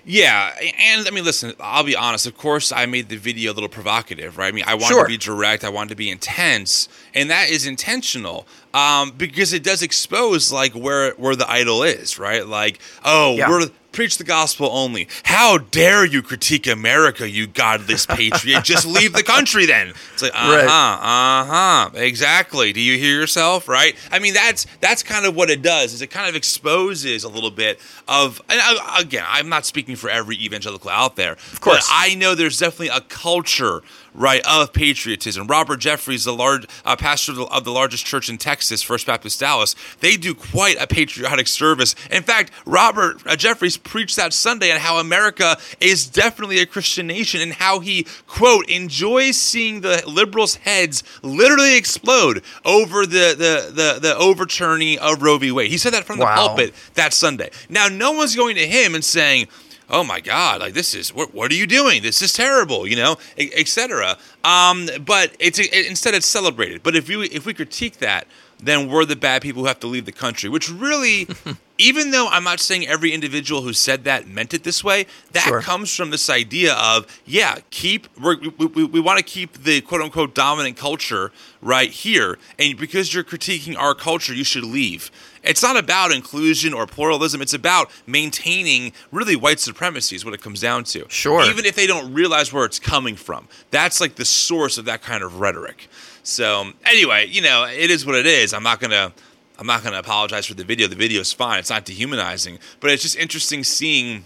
Yeah, 0.05 0.53
and 0.79 1.07
I 1.07 1.11
mean, 1.13 1.25
listen, 1.25 1.53
I'll 1.61 1.85
be 1.85 1.95
honest. 1.95 2.27
Of 2.27 2.37
course, 2.37 2.73
I 2.73 2.87
made 2.87 3.09
the 3.09 3.17
video 3.17 3.53
a 3.53 3.55
little 3.55 3.69
provocative, 3.69 4.37
right? 4.37 4.49
I 4.49 4.53
mean, 4.53 4.65
I 4.67 4.75
wanted 4.75 4.89
Sure. 4.89 5.05
to 5.05 5.09
be 5.09 5.17
direct, 5.17 5.63
I 5.65 5.69
wanted 5.69 5.91
to 5.91 5.95
be 5.95 6.11
intense, 6.11 6.89
and 7.15 7.31
that 7.31 7.51
is 7.51 7.67
intentional 7.67 8.47
um, 8.75 9.13
because 9.17 9.53
it 9.53 9.63
does 9.63 9.83
expose 9.83 10.51
like 10.53 10.73
where 10.73 11.13
where 11.13 11.37
the 11.37 11.51
idol 11.51 11.83
is, 11.83 12.19
right? 12.19 12.47
Like, 12.47 12.79
oh, 13.05 13.37
Yeah. 13.37 13.49
we're 13.49 13.69
preach 13.93 14.17
the 14.17 14.25
gospel 14.25 14.71
only. 14.73 15.07
How 15.25 15.59
dare 15.59 16.03
you 16.07 16.23
critique 16.23 16.67
America, 16.67 17.29
you 17.29 17.47
godless 17.47 18.07
patriot? 18.07 18.65
Just 18.65 18.87
leave 18.87 19.13
the 19.13 19.23
country 19.23 19.67
then. 19.67 19.93
It's 20.15 20.23
like, 20.23 20.33
uh 20.33 20.39
huh, 20.39 20.57
Right. 20.57 20.65
uh 20.65 21.45
huh, 21.45 21.91
exactly. 21.97 22.73
Do 22.73 22.81
you 22.81 22.97
hear 22.97 23.15
yourself, 23.21 23.69
right? 23.69 23.95
I 24.11 24.19
mean, 24.19 24.33
that's 24.33 24.67
that's 24.81 25.03
kind 25.03 25.27
of 25.27 25.37
what 25.37 25.51
it 25.51 25.61
does. 25.61 25.93
Is 25.93 26.01
it 26.01 26.07
kind 26.07 26.27
of 26.27 26.35
exposes 26.35 27.23
a 27.23 27.29
little 27.29 27.51
bit 27.51 27.81
of, 28.09 28.41
and 28.49 28.59
I, 28.63 29.01
again, 29.01 29.27
I'm 29.29 29.51
not 29.51 29.67
speaking 29.67 29.97
for 29.97 30.09
every 30.09 30.37
evangelical 30.37 30.89
out 30.89 31.17
there, 31.17 31.33
of 31.33 31.61
course. 31.61 31.87
but 31.87 31.95
I 31.95 32.15
know 32.15 32.35
there's 32.35 32.59
definitely 32.59 32.89
a 32.89 33.03
culture, 33.03 33.83
right, 34.15 34.41
of 34.49 34.73
patriotism. 34.73 35.47
Robert 35.49 35.81
Jeffress, 35.81 36.25
the 36.25 36.33
large 36.33 36.67
uh, 36.87 36.97
pastor 36.97 37.33
of 37.33 37.37
the, 37.39 37.45
of 37.45 37.65
the 37.65 37.73
largest 37.73 38.07
church 38.07 38.31
in 38.31 38.39
Texas, 38.39 38.62
First 38.83 39.07
Baptist 39.07 39.41
Dallas, 39.41 39.75
they 40.01 40.17
do 40.17 40.35
quite 40.35 40.77
a 40.81 40.87
patriotic 40.87 41.47
service. 41.49 41.95
In 42.11 42.23
fact, 42.23 42.53
Robert 42.67 43.17
uh, 43.27 43.31
Jeffress 43.37 43.83
preached 43.83 44.17
that 44.17 44.33
Sunday 44.33 44.71
on 44.73 44.79
how 44.81 44.99
America 44.99 45.57
is 45.81 46.07
definitely 46.07 46.59
a 46.61 46.67
Christian 46.67 47.07
nation 47.07 47.41
and 47.41 47.53
how 47.55 47.81
he 47.81 48.07
quote 48.27 48.69
enjoys 48.69 49.37
seeing 49.37 49.81
the 49.81 50.03
liberals' 50.07 50.57
heads 50.57 51.03
literally 51.23 51.77
explode 51.77 52.43
over 52.65 53.07
the 53.07 53.35
the 53.37 53.73
the, 53.75 53.99
the 54.01 54.17
overturning 54.17 54.99
of 54.99 55.23
Roe 55.23 55.39
v. 55.39 55.51
Wade. 55.53 55.71
He 55.71 55.79
said 55.79 55.93
that 55.95 56.05
from 56.05 56.19
the 56.19 56.25
Wow. 56.25 56.49
pulpit 56.49 56.75
that 56.95 57.13
Sunday. 57.13 57.51
Now, 57.69 57.89
no 57.89 58.13
one's 58.13 58.37
going 58.37 58.57
to 58.57 58.67
him 58.67 58.95
and 58.95 59.05
saying, 59.05 59.49
"Oh 59.91 60.05
my 60.05 60.21
God, 60.21 60.61
like 60.61 60.75
this 60.75 60.95
is 60.95 61.13
what? 61.15 61.35
What 61.35 61.51
are 61.51 61.55
you 61.55 61.67
doing? 61.67 62.03
This 62.03 62.23
is 62.23 62.33
terrible," 62.33 62.87
you 62.87 62.97
know, 62.97 63.17
etc. 63.39 64.17
Um, 64.45 64.89
but 65.05 65.35
it's 65.39 65.59
it, 65.59 65.73
instead 65.89 66.15
it's 66.15 66.27
celebrated. 66.27 66.83
But 66.83 66.95
if 66.97 67.09
you 67.09 67.23
if 67.23 67.47
we 67.47 67.55
critique 67.55 67.99
that, 67.99 68.27
then 68.63 68.89
we're 68.89 69.05
the 69.05 69.17
bad 69.17 69.43
people 69.43 69.63
who 69.63 69.69
have 69.69 69.81
to 69.81 69.87
leave 69.87 70.05
the 70.05 70.13
country. 70.13 70.49
Which 70.49 70.71
really, 70.71 71.27
even 71.79 72.11
though 72.13 72.29
I'm 72.29 72.45
not 72.45 72.61
saying 72.61 72.87
every 72.87 73.13
individual 73.13 73.63
who 73.63 73.73
said 73.73 74.05
that 74.05 74.29
meant 74.29 74.55
it 74.55 74.63
this 74.63 74.85
way, 74.85 75.07
that 75.33 75.45
Sure. 75.45 75.61
comes 75.61 75.95
from 75.95 76.11
this 76.11 76.31
idea 76.31 76.75
of 76.75 77.07
yeah, 77.27 77.59
keep 77.71 78.07
we're, 78.21 78.37
we 78.59 78.67
we, 78.67 78.85
we 78.85 79.01
want 79.01 79.19
to 79.19 79.25
keep 79.25 79.65
the 79.65 79.81
quote 79.81 80.01
unquote 80.01 80.35
dominant 80.35 80.77
culture 80.77 81.33
right 81.61 81.91
here, 81.91 82.39
and 82.59 82.79
because 82.79 83.13
you're 83.13 83.25
critiquing 83.25 83.77
our 83.77 83.95
culture, 83.95 84.35
you 84.35 84.45
should 84.45 84.65
leave. 84.65 85.11
It's 85.45 85.63
not 85.63 85.77
about 85.77 86.13
inclusion 86.13 86.73
or 86.73 86.87
pluralism. 86.87 87.43
It's 87.43 87.53
about 87.55 87.91
maintaining 88.07 88.93
really 89.11 89.35
white 89.35 89.59
supremacy 89.59 90.15
is 90.15 90.25
what 90.25 90.35
it 90.35 90.41
comes 90.41 90.61
down 90.61 90.85
to. 90.85 91.05
Sure. 91.09 91.43
Even 91.43 91.65
if 91.65 91.75
they 91.75 91.89
don't 91.89 92.15
realize 92.15 92.53
where 92.53 92.65
it's 92.65 92.79
coming 92.79 93.17
from. 93.17 93.49
That's 93.73 94.01
like 94.01 94.15
the 94.15 94.25
source 94.25 94.79
of 94.79 94.85
that 94.85 95.03
kind 95.03 95.25
of 95.25 95.41
rhetoric. 95.41 95.89
So 96.23 96.73
anyway, 96.85 97.27
you 97.27 97.43
know, 97.43 97.65
it 97.65 97.91
is 97.91 98.07
what 98.07 98.15
it 98.15 98.27
is. 98.27 98.55
I'm 98.55 98.63
not 98.63 98.81
gonna 98.81 99.13
I'm 99.59 99.67
not 99.67 99.83
gonna 99.83 99.99
apologize 99.99 100.47
for 100.47 100.55
the 100.55 100.65
video. 100.65 100.89
The 100.89 100.97
video 100.97 101.21
is 101.21 101.33
fine. 101.33 101.59
It's 101.59 101.71
not 101.71 101.85
dehumanizing. 101.85 102.59
But 102.81 102.91
it's 102.91 103.03
just 103.03 103.17
interesting 103.17 103.65
seeing 103.65 104.25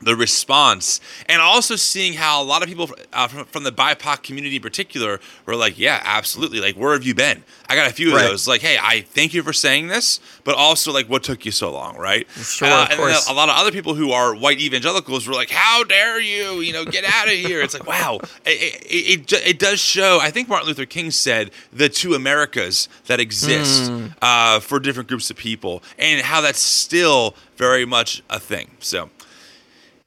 the 0.00 0.14
response 0.14 1.00
and 1.26 1.40
also 1.40 1.74
seeing 1.74 2.12
how 2.12 2.42
a 2.42 2.44
lot 2.44 2.62
of 2.62 2.68
people 2.68 2.90
uh, 3.14 3.26
from, 3.28 3.44
from 3.46 3.62
the 3.64 3.72
BIPOC 3.72 4.22
community 4.22 4.56
in 4.56 4.62
particular 4.62 5.20
were 5.46 5.56
like, 5.56 5.78
yeah, 5.78 6.00
absolutely. 6.04 6.60
Like, 6.60 6.76
where 6.76 6.92
have 6.92 7.02
you 7.04 7.14
been? 7.14 7.42
I 7.68 7.74
got 7.74 7.88
a 7.90 7.92
few 7.92 8.14
of 8.14 8.20
those. 8.20 8.46
Like, 8.46 8.60
hey, 8.60 8.76
I 8.80 9.00
thank 9.00 9.32
you 9.34 9.42
for 9.42 9.52
saying 9.54 9.88
this, 9.88 10.20
but 10.44 10.54
also 10.54 10.92
like, 10.92 11.08
what 11.08 11.22
took 11.22 11.44
you 11.46 11.50
so 11.50 11.72
long, 11.72 11.96
right? 11.96 12.26
Sure, 12.30 12.68
Uh, 12.68 12.84
of 12.84 12.90
and 12.90 12.98
course. 12.98 13.28
a 13.28 13.32
lot 13.32 13.48
of 13.48 13.56
other 13.56 13.72
people 13.72 13.94
who 13.94 14.12
are 14.12 14.34
white 14.34 14.60
evangelicals 14.60 15.26
were 15.26 15.34
like, 15.34 15.50
how 15.50 15.82
dare 15.82 16.20
you? 16.20 16.60
You 16.60 16.72
know, 16.74 16.84
get 16.84 17.04
out 17.04 17.26
of 17.28 17.32
here. 17.34 17.62
It's 17.62 17.72
like, 17.74 17.86
wow, 17.86 18.20
it, 18.44 18.82
it, 18.84 19.32
it, 19.32 19.46
it 19.46 19.58
does 19.58 19.80
show. 19.80 20.18
I 20.20 20.30
think 20.30 20.48
Martin 20.48 20.68
Luther 20.68 20.86
King 20.86 21.10
said 21.10 21.50
the 21.72 21.88
two 21.88 22.14
Americas 22.14 22.88
that 23.06 23.18
exist 23.18 23.90
Hmm. 23.90 24.06
uh, 24.22 24.60
for 24.60 24.78
different 24.78 25.08
groups 25.08 25.30
of 25.30 25.36
people, 25.36 25.82
and 25.98 26.20
how 26.22 26.40
that's 26.40 26.60
still 26.60 27.34
very 27.56 27.84
much 27.84 28.22
a 28.28 28.38
thing. 28.40 28.70
So, 28.80 29.10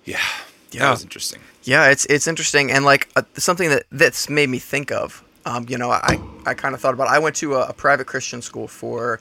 yeah, 0.09 0.19
that 0.77 0.77
Yeah. 0.77 0.89
was 0.89 1.03
interesting. 1.03 1.41
Yeah, 1.63 1.89
it's 1.89 2.05
it's 2.05 2.27
interesting 2.27 2.71
and 2.71 2.85
like 2.85 3.09
uh, 3.15 3.23
something 3.37 3.69
that 3.69 3.83
that's 3.91 4.29
made 4.29 4.49
me 4.49 4.59
think 4.59 4.91
of. 4.91 5.23
Um, 5.45 5.65
you 5.69 5.77
know, 5.77 5.91
I 5.91 6.19
I 6.45 6.53
kind 6.53 6.73
of 6.75 6.81
thought 6.81 6.93
about. 6.93 7.07
I 7.07 7.19
went 7.19 7.35
to 7.37 7.55
a, 7.55 7.67
a 7.69 7.73
private 7.73 8.07
Christian 8.07 8.41
school 8.41 8.67
for 8.67 9.19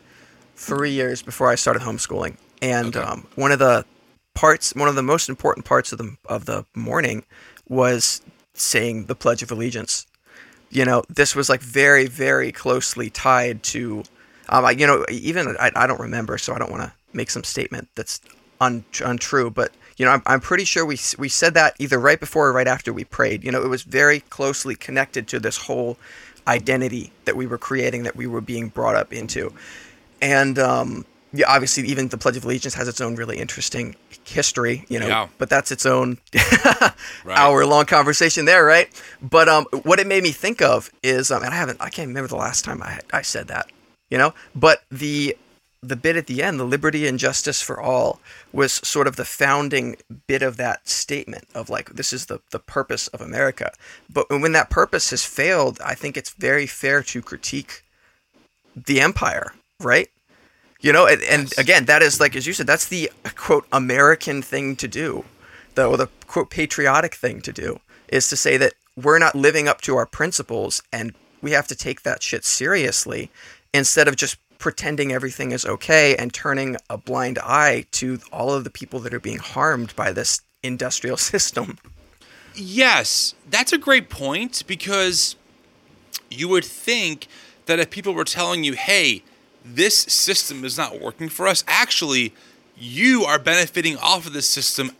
three 0.56 0.90
years 0.90 1.22
before 1.22 1.48
I 1.50 1.56
started 1.56 1.82
homeschooling, 1.82 2.36
and 2.62 2.96
Okay. 2.96 3.00
um, 3.00 3.26
one 3.36 3.52
of 3.52 3.58
the 3.58 3.84
parts, 4.34 4.74
one 4.74 4.88
of 4.88 4.94
the 4.94 5.02
most 5.02 5.28
important 5.28 5.66
parts 5.66 5.92
of 5.92 5.98
the 5.98 6.16
of 6.26 6.44
the 6.46 6.64
morning, 6.74 7.24
was 7.68 8.22
saying 8.54 9.06
the 9.06 9.14
Pledge 9.16 9.42
of 9.42 9.50
Allegiance. 9.52 10.06
You 10.70 10.84
know, 10.84 11.02
this 11.08 11.34
was 11.34 11.48
like 11.48 11.62
very 11.62 12.06
very 12.06 12.52
closely 12.52 13.10
tied 13.10 13.62
to, 13.64 14.04
um, 14.50 14.64
I, 14.66 14.72
you 14.72 14.86
know, 14.86 15.04
even 15.10 15.56
I, 15.58 15.70
I 15.74 15.86
don't 15.86 16.00
remember, 16.00 16.38
so 16.38 16.54
I 16.54 16.58
don't 16.58 16.70
want 16.70 16.82
to 16.84 16.92
make 17.12 17.30
some 17.30 17.44
statement 17.44 17.88
that's 17.96 18.20
un, 18.60 18.84
untrue, 19.04 19.50
but 19.50 19.72
you 19.98 20.06
know, 20.06 20.12
I'm, 20.12 20.22
I'm 20.24 20.40
pretty 20.40 20.64
sure 20.64 20.86
we 20.86 20.98
we 21.18 21.28
said 21.28 21.52
that 21.54 21.74
either 21.78 21.98
right 21.98 22.18
before 22.18 22.48
or 22.48 22.52
right 22.52 22.66
after 22.68 22.92
we 22.92 23.04
prayed. 23.04 23.44
You 23.44 23.52
know, 23.52 23.62
it 23.62 23.68
was 23.68 23.82
very 23.82 24.20
closely 24.20 24.74
connected 24.74 25.28
to 25.28 25.38
this 25.38 25.58
whole 25.58 25.98
identity 26.46 27.12
that 27.26 27.36
we 27.36 27.46
were 27.46 27.58
creating, 27.58 28.04
that 28.04 28.16
we 28.16 28.26
were 28.26 28.40
being 28.40 28.68
brought 28.68 28.94
up 28.96 29.12
into, 29.12 29.52
and 30.22 30.58
um, 30.58 31.04
yeah, 31.32 31.44
obviously, 31.46 31.82
even 31.88 32.08
the 32.08 32.16
Pledge 32.16 32.38
of 32.38 32.44
Allegiance 32.44 32.72
has 32.74 32.88
its 32.88 33.00
own 33.02 33.14
really 33.16 33.36
interesting 33.38 33.94
history. 34.24 34.84
You 34.88 35.00
know, 35.00 35.06
Yeah. 35.08 35.28
but 35.36 35.50
that's 35.50 35.70
its 35.70 35.84
own 35.84 36.18
hour 37.28 37.66
long 37.66 37.84
conversation 37.84 38.44
there, 38.46 38.64
right? 38.64 38.88
But 39.20 39.48
um, 39.48 39.66
what 39.82 39.98
it 40.00 40.06
made 40.06 40.22
me 40.22 40.30
think 40.32 40.62
of 40.62 40.90
is, 41.02 41.30
um, 41.30 41.42
and 41.42 41.52
I 41.52 41.56
haven't, 41.56 41.80
I 41.82 41.90
can't 41.90 42.08
remember 42.08 42.28
the 42.28 42.36
last 42.36 42.64
time 42.64 42.82
I 42.82 43.00
I 43.12 43.22
said 43.22 43.48
that. 43.48 43.66
You 44.10 44.16
know, 44.16 44.32
but 44.54 44.84
the 44.90 45.36
the 45.82 45.96
bit 45.96 46.16
at 46.16 46.26
the 46.26 46.42
end, 46.42 46.58
the 46.58 46.64
liberty 46.64 47.06
and 47.06 47.18
justice 47.18 47.62
for 47.62 47.80
all, 47.80 48.20
was 48.52 48.72
sort 48.72 49.06
of 49.06 49.16
the 49.16 49.24
founding 49.24 49.96
bit 50.26 50.42
of 50.42 50.56
that 50.56 50.88
statement 50.88 51.44
of 51.54 51.70
like, 51.70 51.90
this 51.90 52.12
is 52.12 52.26
the, 52.26 52.40
the 52.50 52.58
purpose 52.58 53.08
of 53.08 53.20
America. 53.20 53.72
But 54.12 54.28
when 54.30 54.52
that 54.52 54.70
purpose 54.70 55.10
has 55.10 55.24
failed, 55.24 55.78
I 55.84 55.94
think 55.94 56.16
it's 56.16 56.30
very 56.30 56.66
fair 56.66 57.02
to 57.04 57.22
critique 57.22 57.84
the 58.74 59.00
empire, 59.00 59.52
right? 59.80 60.08
You 60.80 60.92
know, 60.92 61.06
and, 61.06 61.22
and 61.22 61.52
again, 61.58 61.86
that 61.86 62.02
is 62.02 62.20
like, 62.20 62.36
as 62.36 62.46
you 62.46 62.52
said, 62.52 62.66
that's 62.66 62.86
the 62.86 63.10
quote 63.34 63.66
American 63.72 64.42
thing 64.42 64.76
to 64.76 64.88
do, 64.88 65.24
the, 65.74 65.86
or 65.86 65.96
the 65.96 66.08
quote 66.26 66.50
patriotic 66.50 67.14
thing 67.14 67.40
to 67.42 67.52
do, 67.52 67.80
is 68.08 68.28
to 68.28 68.36
say 68.36 68.56
that 68.56 68.74
we're 68.96 69.18
not 69.18 69.34
living 69.34 69.68
up 69.68 69.80
to 69.82 69.96
our 69.96 70.06
principles 70.06 70.82
and 70.92 71.14
we 71.40 71.52
have 71.52 71.68
to 71.68 71.76
take 71.76 72.02
that 72.02 72.22
shit 72.22 72.44
seriously 72.44 73.30
instead 73.72 74.08
of 74.08 74.16
just 74.16 74.38
pretending 74.58 75.12
everything 75.12 75.52
is 75.52 75.64
okay 75.64 76.16
and 76.16 76.32
turning 76.32 76.76
a 76.90 76.98
blind 76.98 77.38
eye 77.38 77.86
to 77.92 78.18
all 78.32 78.52
of 78.52 78.64
the 78.64 78.70
people 78.70 79.00
that 79.00 79.14
are 79.14 79.20
being 79.20 79.38
harmed 79.38 79.94
by 79.96 80.12
this 80.12 80.40
industrial 80.62 81.16
system. 81.32 81.78
Yes, 82.54 83.34
that's 83.48 83.72
a 83.72 83.78
great 83.78 84.08
point 84.10 84.64
because 84.66 85.36
you 86.30 86.48
would 86.48 86.64
think 86.64 87.28
that 87.66 87.78
if 87.78 87.90
people 87.90 88.14
were 88.14 88.24
telling 88.24 88.64
you, 88.64 88.72
hey, 88.72 89.22
this 89.64 89.98
system 89.98 90.64
is 90.64 90.76
not 90.76 91.00
working 91.00 91.28
for 91.28 91.46
us, 91.46 91.62
actually, 91.68 92.34
you 92.76 93.24
are 93.24 93.38
benefiting 93.38 93.96
off 93.98 94.26
of 94.26 94.32
this 94.32 94.48
system 94.48 94.92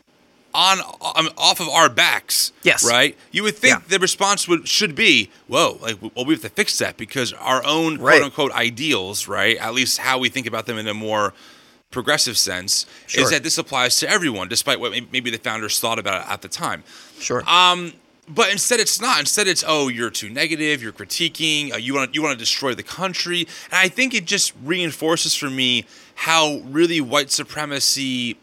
on 0.58 0.80
um, 1.16 1.28
off 1.38 1.60
of 1.60 1.68
our 1.68 1.88
backs. 1.88 2.52
Yes. 2.62 2.84
Right? 2.84 3.16
You 3.30 3.44
would 3.44 3.56
think 3.56 3.74
Yeah. 3.74 3.80
the 3.88 3.98
response 3.98 4.48
would 4.48 4.66
should 4.68 4.94
be, 4.94 5.30
whoa, 5.46 5.78
like 5.80 5.96
well, 6.02 6.24
we 6.24 6.34
have 6.34 6.42
to 6.42 6.48
fix 6.48 6.78
that 6.78 6.96
because 6.96 7.32
our 7.34 7.64
own 7.64 7.98
Right. 7.98 8.14
quote 8.20 8.22
unquote 8.24 8.52
ideals, 8.52 9.28
right? 9.28 9.56
At 9.58 9.72
least 9.74 9.98
how 9.98 10.18
we 10.18 10.28
think 10.28 10.46
about 10.46 10.66
them 10.66 10.76
in 10.78 10.88
a 10.88 10.94
more 10.94 11.32
progressive 11.90 12.36
sense, 12.36 12.84
Sure. 13.06 13.24
is 13.24 13.30
that 13.30 13.42
this 13.42 13.56
applies 13.56 13.96
to 14.00 14.08
everyone, 14.10 14.48
despite 14.48 14.78
what 14.80 14.92
maybe 15.12 15.30
the 15.30 15.38
founders 15.38 15.78
thought 15.80 15.98
about 15.98 16.22
it 16.26 16.30
at 16.30 16.42
the 16.42 16.48
time. 16.48 16.82
Sure. 17.20 17.42
Um, 17.48 17.94
but 18.28 18.50
instead, 18.50 18.78
it's 18.78 19.00
not. 19.00 19.20
Instead, 19.20 19.46
it's 19.48 19.64
oh, 19.66 19.88
you're 19.88 20.10
too 20.10 20.28
negative. 20.28 20.82
You're 20.82 20.92
critiquing. 20.92 21.72
Uh, 21.72 21.76
you 21.78 21.94
want 21.94 22.14
you 22.14 22.20
want 22.22 22.32
to 22.38 22.38
destroy 22.38 22.74
the 22.74 22.82
country. 22.82 23.40
And 23.70 23.78
I 23.78 23.88
think 23.88 24.12
it 24.12 24.26
just 24.26 24.52
reinforces 24.62 25.34
for 25.34 25.48
me 25.48 25.86
how 26.14 26.60
really 26.66 27.00
white 27.00 27.30
supremacy 27.30 28.36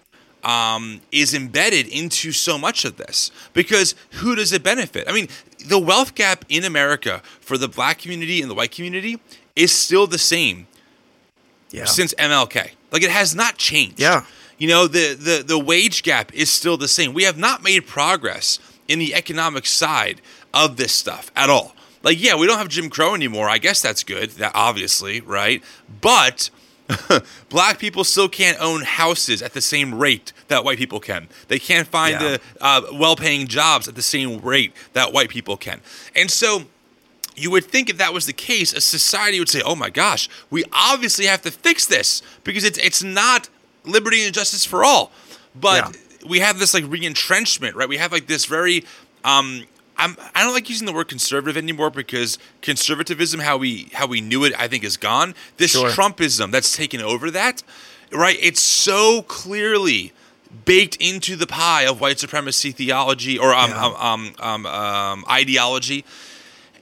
um, 0.46 1.02
is 1.12 1.34
embedded 1.34 1.88
into 1.88 2.32
so 2.32 2.58
much 2.58 2.86
of 2.86 2.98
this. 2.98 3.32
Because 3.54 3.96
who 4.12 4.36
does 4.36 4.54
it 4.54 4.64
benefit? 4.64 5.10
I 5.10 5.12
mean, 5.12 5.28
the 5.66 5.80
wealth 5.80 6.16
gap 6.16 6.46
in 6.48 6.64
America 6.64 7.22
for 7.42 7.58
the 7.58 7.68
black 7.68 7.98
community 8.00 8.42
and 8.42 8.50
the 8.50 8.56
white 8.56 8.72
community 8.72 9.20
is 9.56 9.72
still 9.72 10.08
the 10.08 10.20
same 10.20 10.68
yeah. 11.72 11.86
since 11.86 12.14
MLK. 12.14 12.72
Like 12.92 13.04
it 13.04 13.12
has 13.12 13.36
not 13.36 13.58
changed. 13.58 14.00
Yeah. 14.00 14.26
You 14.58 14.70
know, 14.70 14.88
the, 14.88 15.16
the, 15.16 15.44
the 15.46 15.60
wage 15.60 16.04
gap 16.04 16.34
is 16.34 16.50
still 16.50 16.78
the 16.78 16.88
same. 16.88 17.14
We 17.14 17.24
have 17.24 17.38
not 17.38 17.62
made 17.62 17.88
progress 17.88 18.60
in 18.88 19.00
the 19.00 19.14
economic 19.14 19.66
side 19.66 20.22
of 20.54 20.78
this 20.78 20.94
stuff 20.94 21.32
at 21.36 21.50
all. 21.50 21.76
Like, 22.04 22.22
yeah, 22.22 22.36
we 22.36 22.46
don't 22.46 22.60
have 22.60 22.70
Jim 22.70 22.90
Crow 22.90 23.16
anymore. 23.16 23.50
I 23.50 23.58
guess 23.58 23.82
that's 23.82 24.04
good. 24.04 24.30
That 24.32 24.52
obviously, 24.54 25.22
right? 25.22 25.64
But 26.02 26.52
black 27.50 27.80
people 27.80 28.04
still 28.04 28.30
can't 28.30 28.60
own 28.62 28.82
houses 28.84 29.42
at 29.42 29.54
the 29.54 29.62
same 29.62 29.96
rate 29.96 30.34
that 30.48 30.64
white 30.64 30.78
people 30.78 31.00
can. 31.00 31.28
They 31.48 31.60
can't 31.60 31.88
find 31.88 32.14
Yeah. 32.14 32.38
the 32.38 32.42
uh, 32.62 32.82
well-paying 32.94 33.48
jobs 33.48 33.88
at 33.88 33.96
the 33.96 34.02
same 34.02 34.40
rate 34.42 34.74
that 34.94 35.12
white 35.12 35.30
people 35.30 35.58
can. 35.58 35.82
And 36.16 36.30
so 36.30 36.64
you 37.36 37.52
would 37.52 37.66
think 37.66 37.90
if 37.90 37.98
that 37.98 38.14
was 38.14 38.28
the 38.28 38.34
case, 38.34 38.72
a 38.74 38.82
society 38.82 39.40
would 39.40 39.50
say, 39.50 39.62
"Oh 39.66 39.76
my 39.76 39.90
gosh, 39.90 40.30
we 40.50 40.64
obviously 40.72 41.26
have 41.26 41.42
to 41.42 41.52
fix 41.52 41.86
this 41.86 42.22
because 42.44 42.64
it's 42.64 42.78
it's 42.78 43.04
not 43.04 43.50
liberty 43.84 44.24
and 44.24 44.34
justice 44.34 44.64
for 44.66 44.84
all." 44.86 45.12
But 45.54 45.98
we 46.26 46.40
have 46.40 46.60
this 46.60 46.74
like 46.74 46.86
re-entrenchment, 46.88 47.76
right? 47.76 47.90
We 47.90 47.98
have 47.98 48.12
like 48.12 48.28
this 48.28 48.46
very 48.46 48.86
um 49.24 49.66
I'm, 49.98 50.18
I 50.34 50.44
don't 50.44 50.54
like 50.54 50.70
using 50.70 50.86
the 50.86 50.94
word 50.94 51.08
conservative 51.08 51.58
anymore 51.58 51.90
because 51.90 52.38
conservatism, 52.62 53.40
how 53.40 53.58
we 53.58 53.90
how 53.94 54.08
we 54.08 54.22
knew 54.22 54.44
it, 54.44 54.54
I 54.58 54.68
think 54.68 54.84
is 54.84 54.98
gone. 54.98 55.36
This 55.58 55.72
Sure. 55.72 55.90
Trumpism 55.90 56.52
that's 56.52 56.76
taken 56.76 57.02
over 57.02 57.32
that, 57.32 57.64
right? 58.12 58.38
It's 58.42 58.60
so 58.62 59.22
clearly 59.24 60.12
baked 60.66 60.96
into 60.98 61.36
the 61.36 61.48
pie 61.48 61.84
of 61.86 62.00
white 62.00 62.20
supremacy 62.20 62.72
theology 62.72 63.38
or 63.38 63.54
um, 63.54 63.72
Yeah. 63.72 63.86
um, 63.86 63.96
um, 63.96 64.36
um, 64.40 64.66
um, 64.66 65.26
ideology 65.30 66.06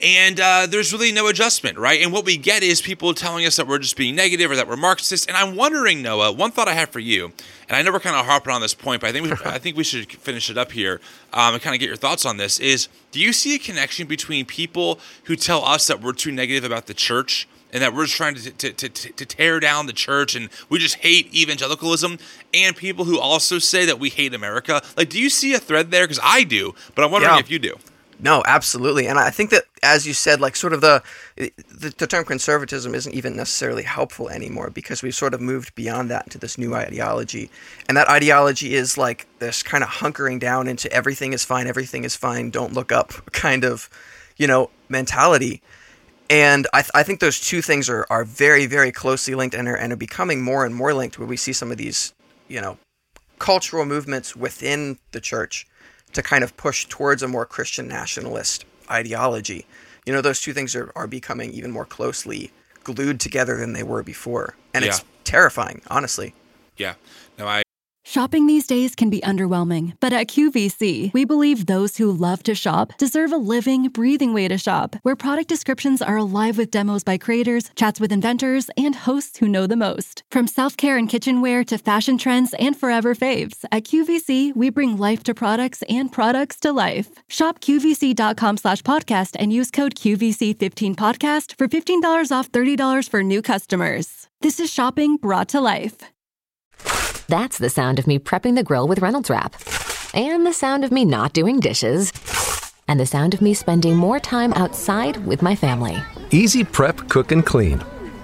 and 0.02 0.40
uh, 0.40 0.68
there's 0.70 0.92
really 0.92 1.12
no 1.12 1.28
adjustment, 1.28 1.78
right? 1.78 2.02
And 2.02 2.12
what 2.12 2.26
we 2.26 2.38
get 2.38 2.64
is 2.64 2.82
people 2.82 3.14
telling 3.14 3.46
us 3.46 3.56
that 3.56 3.68
we're 3.68 3.80
just 3.80 3.96
being 3.96 4.16
negative 4.16 4.52
or 4.52 4.56
that 4.56 4.68
we're 4.68 4.76
Marxist. 4.76 5.28
And 5.28 5.38
I'm 5.38 5.56
wondering, 5.56 6.02
Noah, 6.02 6.32
one 6.32 6.52
thought 6.52 6.68
I 6.68 6.74
have 6.74 6.90
for 6.90 7.00
you, 7.00 7.32
and 7.70 7.78
I 7.78 7.82
know 7.82 7.92
we're 7.92 8.00
kind 8.00 8.16
of 8.16 8.26
harping 8.26 8.54
on 8.54 8.62
this 8.62 8.74
point, 8.74 9.02
but 9.02 9.08
I 9.10 9.12
think 9.14 9.26
we, 9.26 9.32
I 9.46 9.60
think 9.60 9.78
we 9.78 9.84
should 9.84 10.12
finish 10.12 10.50
it 10.50 10.58
up 10.58 10.72
here 10.72 11.00
um, 11.34 11.54
and 11.54 11.64
kind 11.64 11.74
of 11.76 11.80
get 11.80 11.88
your 11.88 11.96
thoughts 11.96 12.26
on 12.26 12.38
this. 12.38 12.60
Is 12.60 12.88
do 13.12 13.20
you 13.20 13.32
see 13.34 13.56
a 13.56 13.60
connection 13.60 14.08
between 14.08 14.46
people 14.46 15.00
who 15.26 15.36
tell 15.36 15.64
us 15.64 15.88
that 15.88 16.02
we're 16.02 16.14
too 16.14 16.32
negative 16.32 16.64
about 16.64 16.88
the 16.88 16.94
church? 16.94 17.48
And 17.72 17.82
that 17.82 17.96
we're 17.96 18.04
just 18.06 18.18
trying 18.18 18.36
to, 18.36 18.52
to, 18.52 18.72
to, 18.72 18.88
to 19.14 19.26
tear 19.26 19.60
down 19.60 19.88
the 19.88 19.94
church 19.94 20.36
and 20.36 20.50
we 20.70 20.78
just 20.78 20.98
hate 20.98 21.34
evangelicalism, 21.34 22.20
and 22.54 22.76
people 22.76 23.06
who 23.06 23.18
also 23.20 23.58
say 23.58 23.84
that 23.88 23.98
we 23.98 24.10
hate 24.12 24.36
America. 24.36 24.80
Like, 24.96 25.10
do 25.10 25.20
you 25.20 25.28
see 25.28 25.56
a 25.56 25.60
thread 25.60 25.90
there? 25.90 26.04
Because 26.04 26.20
I 26.22 26.44
do, 26.44 26.76
but 26.94 27.04
I'm 27.04 27.10
wondering 27.10 27.34
Yeah. 27.34 27.40
if 27.40 27.50
you 27.50 27.58
do. 27.58 27.76
No, 28.20 28.44
absolutely, 28.46 29.08
and 29.08 29.20
I 29.20 29.30
think 29.30 29.50
that 29.50 29.64
as 29.82 30.08
you 30.08 30.14
said, 30.14 30.40
like 30.40 30.56
sort 30.56 30.74
of 30.74 30.82
the, 30.82 31.04
the 31.36 31.94
the 31.98 32.08
term 32.08 32.24
conservatism 32.24 32.96
isn't 32.96 33.14
even 33.14 33.36
necessarily 33.36 33.84
helpful 33.84 34.30
anymore 34.30 34.70
because 34.70 35.04
we've 35.04 35.16
sort 35.16 35.34
of 35.34 35.42
moved 35.42 35.76
beyond 35.76 36.10
that 36.10 36.26
into 36.26 36.38
this 36.38 36.58
new 36.58 36.74
ideology, 36.74 37.50
and 37.88 37.98
that 37.98 38.10
ideology 38.10 38.76
is 38.76 38.98
like 38.98 39.28
this 39.40 39.64
kind 39.64 39.84
of 39.84 39.90
hunkering 39.90 40.40
down 40.40 40.68
into 40.68 40.92
everything 40.92 41.34
is 41.34 41.44
fine, 41.44 41.68
everything 41.68 42.04
is 42.04 42.16
fine, 42.16 42.50
don't 42.50 42.74
look 42.74 42.92
up 42.92 43.12
kind 43.32 43.64
of, 43.64 43.90
you 44.38 44.48
know, 44.48 44.70
mentality. 44.90 45.62
And 46.30 46.66
I, 46.74 46.82
th- 46.82 46.92
I 46.96 47.04
think 47.04 47.20
those 47.20 47.40
two 47.40 47.62
things 47.62 47.90
are, 47.90 48.08
are 48.10 48.24
very, 48.24 48.66
very 48.66 48.92
closely 48.92 49.36
linked 49.36 49.54
and 49.54 49.68
are, 49.68 49.76
and 49.76 49.92
are 49.92 49.98
becoming 49.98 50.42
more 50.42 50.66
and 50.66 50.74
more 50.74 50.94
linked 50.94 51.20
where 51.20 51.28
we 51.28 51.38
see 51.38 51.54
some 51.54 51.70
of 51.70 51.78
these, 51.78 52.14
you 52.48 52.62
know, 52.62 52.78
cultural 53.40 53.86
movements 53.86 54.36
within 54.36 54.98
the 55.12 55.20
church 55.20 55.68
to 56.14 56.24
kind 56.24 56.44
of 56.44 56.56
push 56.58 56.86
towards 56.86 57.24
a 57.24 57.28
more 57.28 57.46
Christian 57.46 57.88
nationalist 57.88 58.66
ideology. 58.90 59.66
You 60.06 60.14
know, 60.14 60.22
those 60.22 60.42
two 60.42 60.54
things 60.54 60.76
are, 60.76 60.92
are 60.96 61.08
becoming 61.08 61.52
even 61.52 61.72
more 61.72 61.86
closely 61.86 62.52
glued 62.84 63.20
together 63.20 63.58
than 63.58 63.74
they 63.74 63.84
were 63.84 64.04
before. 64.04 64.56
And 64.74 64.84
it's 64.84 65.04
terrifying, 65.24 65.82
honestly. 65.88 66.34
Yeah. 66.78 66.96
No, 67.38 67.48
I 67.48 67.64
Shopping 68.06 68.48
these 68.48 68.68
days 68.68 68.96
can 68.96 69.10
be 69.10 69.22
underwhelming, 69.22 69.94
but 70.02 70.12
at 70.12 70.28
QVC, 70.28 71.14
we 71.14 71.24
believe 71.24 71.66
those 71.66 71.96
who 71.96 72.12
love 72.12 72.44
to 72.44 72.54
shop 72.54 72.98
deserve 72.98 73.32
a 73.32 73.38
living, 73.38 73.88
breathing 73.88 74.34
way 74.34 74.50
to 74.50 74.58
shop, 74.58 74.98
where 75.04 75.16
product 75.16 75.48
descriptions 75.48 76.02
are 76.02 76.18
alive 76.18 76.58
with 76.58 76.70
demos 76.70 77.06
by 77.06 77.18
creators, 77.18 77.72
chats 77.76 78.02
with 78.02 78.12
inventors, 78.12 78.70
and 78.76 78.94
hosts 78.94 79.38
who 79.38 79.48
know 79.48 79.66
the 79.66 79.78
most. 79.78 80.22
From 80.30 80.48
self 80.48 80.76
care 80.76 80.98
and 80.98 81.08
kitchenware 81.08 81.64
to 81.64 81.78
fashion 81.78 82.18
trends 82.18 82.54
and 82.56 82.78
forever 82.78 83.16
faves, 83.16 83.64
at 83.72 83.86
QVC, 83.86 84.54
we 84.54 84.70
bring 84.70 84.98
life 84.98 85.24
to 85.24 85.34
products 85.34 85.82
and 85.84 86.12
products 86.12 86.60
to 86.60 86.74
life. 86.74 87.08
Shop 87.30 87.62
QVC.com 87.62 88.58
slash 88.58 88.82
podcast 88.82 89.38
and 89.40 89.54
use 89.54 89.72
code 89.72 89.96
QVC15podcast 89.96 91.58
for 91.58 91.70
$15 91.70 92.32
off 92.34 92.52
$30 92.52 93.10
for 93.10 93.24
new 93.24 93.42
customers. 93.42 94.28
This 94.42 94.60
is 94.60 94.70
shopping 94.70 95.16
brought 95.16 95.48
to 95.50 95.62
life. 95.62 96.13
That's 97.34 97.58
the 97.58 97.72
sound 97.72 97.98
of 97.98 98.06
me 98.06 98.20
prepping 98.20 98.54
the 98.54 98.62
grill 98.62 98.88
with 98.88 99.00
Reynolds 99.00 99.28
Wrap. 99.28 99.56
And 100.14 100.46
the 100.46 100.54
sound 100.54 100.86
of 100.86 100.92
me 100.92 101.04
not 101.04 101.34
doing 101.34 101.60
dishes. 101.60 102.14
And 102.88 103.00
the 103.00 103.08
sound 103.08 103.34
of 103.34 103.42
me 103.42 103.56
spending 103.56 103.96
more 103.96 104.20
time 104.20 104.54
outside 104.54 105.18
with 105.26 105.42
my 105.42 105.56
family. 105.56 105.98
Easy 106.30 106.64
prep, 106.64 107.10
cook, 107.10 107.32
and 107.32 107.44
clean. 107.44 107.84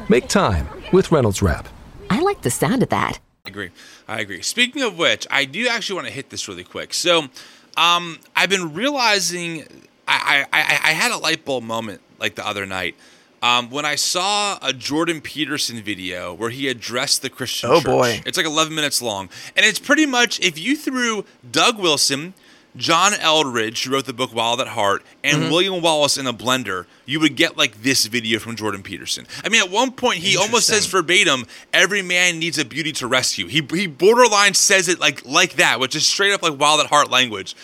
Make 0.10 0.28
time 0.28 0.70
with 0.94 1.12
Reynolds 1.12 1.42
Wrap. 1.42 1.68
I 2.12 2.20
like 2.20 2.44
the 2.44 2.52
sound 2.52 2.84
of 2.84 2.90
that. 2.90 3.18
I 3.48 3.50
agree. 3.50 3.72
I 4.08 4.20
agree. 4.20 4.44
Speaking 4.44 4.84
of 4.84 5.00
which, 5.00 5.26
I 5.32 5.46
do 5.46 5.68
actually 5.68 5.96
want 5.96 6.06
to 6.06 6.14
hit 6.14 6.30
this 6.30 6.48
really 6.48 6.64
quick. 6.64 6.94
So, 6.94 7.30
um, 7.78 8.20
I've 8.36 8.52
been 8.52 8.76
realizing 8.76 9.64
I, 10.08 10.46
I, 10.54 10.60
I, 10.62 10.80
I 10.84 10.92
had 10.92 11.12
a 11.12 11.18
light 11.18 11.46
bulb 11.46 11.64
moment 11.64 12.02
like 12.20 12.36
the 12.36 12.46
other 12.46 12.68
night 12.68 12.96
um, 13.42 13.70
when 13.70 13.86
I 13.86 13.96
saw 13.96 14.58
a 14.62 14.74
Jordan 14.74 15.22
Peterson 15.22 15.82
video 15.82 16.34
where 16.34 16.50
he 16.50 16.68
addressed 16.68 17.22
the 17.22 17.30
Christian 17.30 17.70
Oh, 17.70 17.76
church. 17.78 17.86
boy. 17.86 18.22
It's 18.26 18.38
like 18.38 18.46
11 18.46 18.74
minutes 18.76 19.02
long, 19.02 19.30
and 19.56 19.66
it's 19.66 19.80
pretty 19.80 20.06
much 20.06 20.40
if 20.40 20.58
you 20.60 20.76
threw 20.76 21.26
Doug 21.50 21.80
Wilson. 21.80 22.34
John 22.78 23.14
Eldredge, 23.14 23.84
who 23.84 23.92
wrote 23.92 24.06
the 24.06 24.14
book 24.14 24.34
Wild 24.34 24.62
at 24.62 24.68
Heart, 24.68 25.04
and 25.24 25.42
Mm-hmm. 25.42 25.52
William 25.52 25.82
Wallace 25.82 26.20
in 26.20 26.28
a 26.28 26.34
blender, 26.34 26.86
you 27.04 27.20
would 27.20 27.36
get 27.36 27.58
like 27.58 27.82
this 27.82 28.06
video 28.06 28.38
from 28.38 28.56
Jordan 28.56 28.84
Peterson. 28.84 29.26
I 29.44 29.50
mean, 29.50 29.60
at 29.64 29.72
one 29.72 29.92
point, 29.92 30.20
he 30.20 30.38
almost 30.38 30.68
says 30.68 30.86
verbatim, 30.86 31.48
"Every 31.74 32.04
man 32.04 32.38
needs 32.38 32.60
a 32.60 32.64
beauty 32.64 32.92
to 32.94 33.08
rescue." 33.08 33.48
He 33.48 33.68
he 33.72 33.88
borderline 33.88 34.54
says 34.54 34.88
it 34.88 35.00
like 35.00 35.26
like 35.26 35.54
that, 35.54 35.80
which 35.80 35.96
is 35.96 36.06
straight 36.08 36.32
up 36.32 36.44
like 36.44 36.60
Wild 36.60 36.80
at 36.80 36.86
Heart 36.86 37.10
language. 37.10 37.56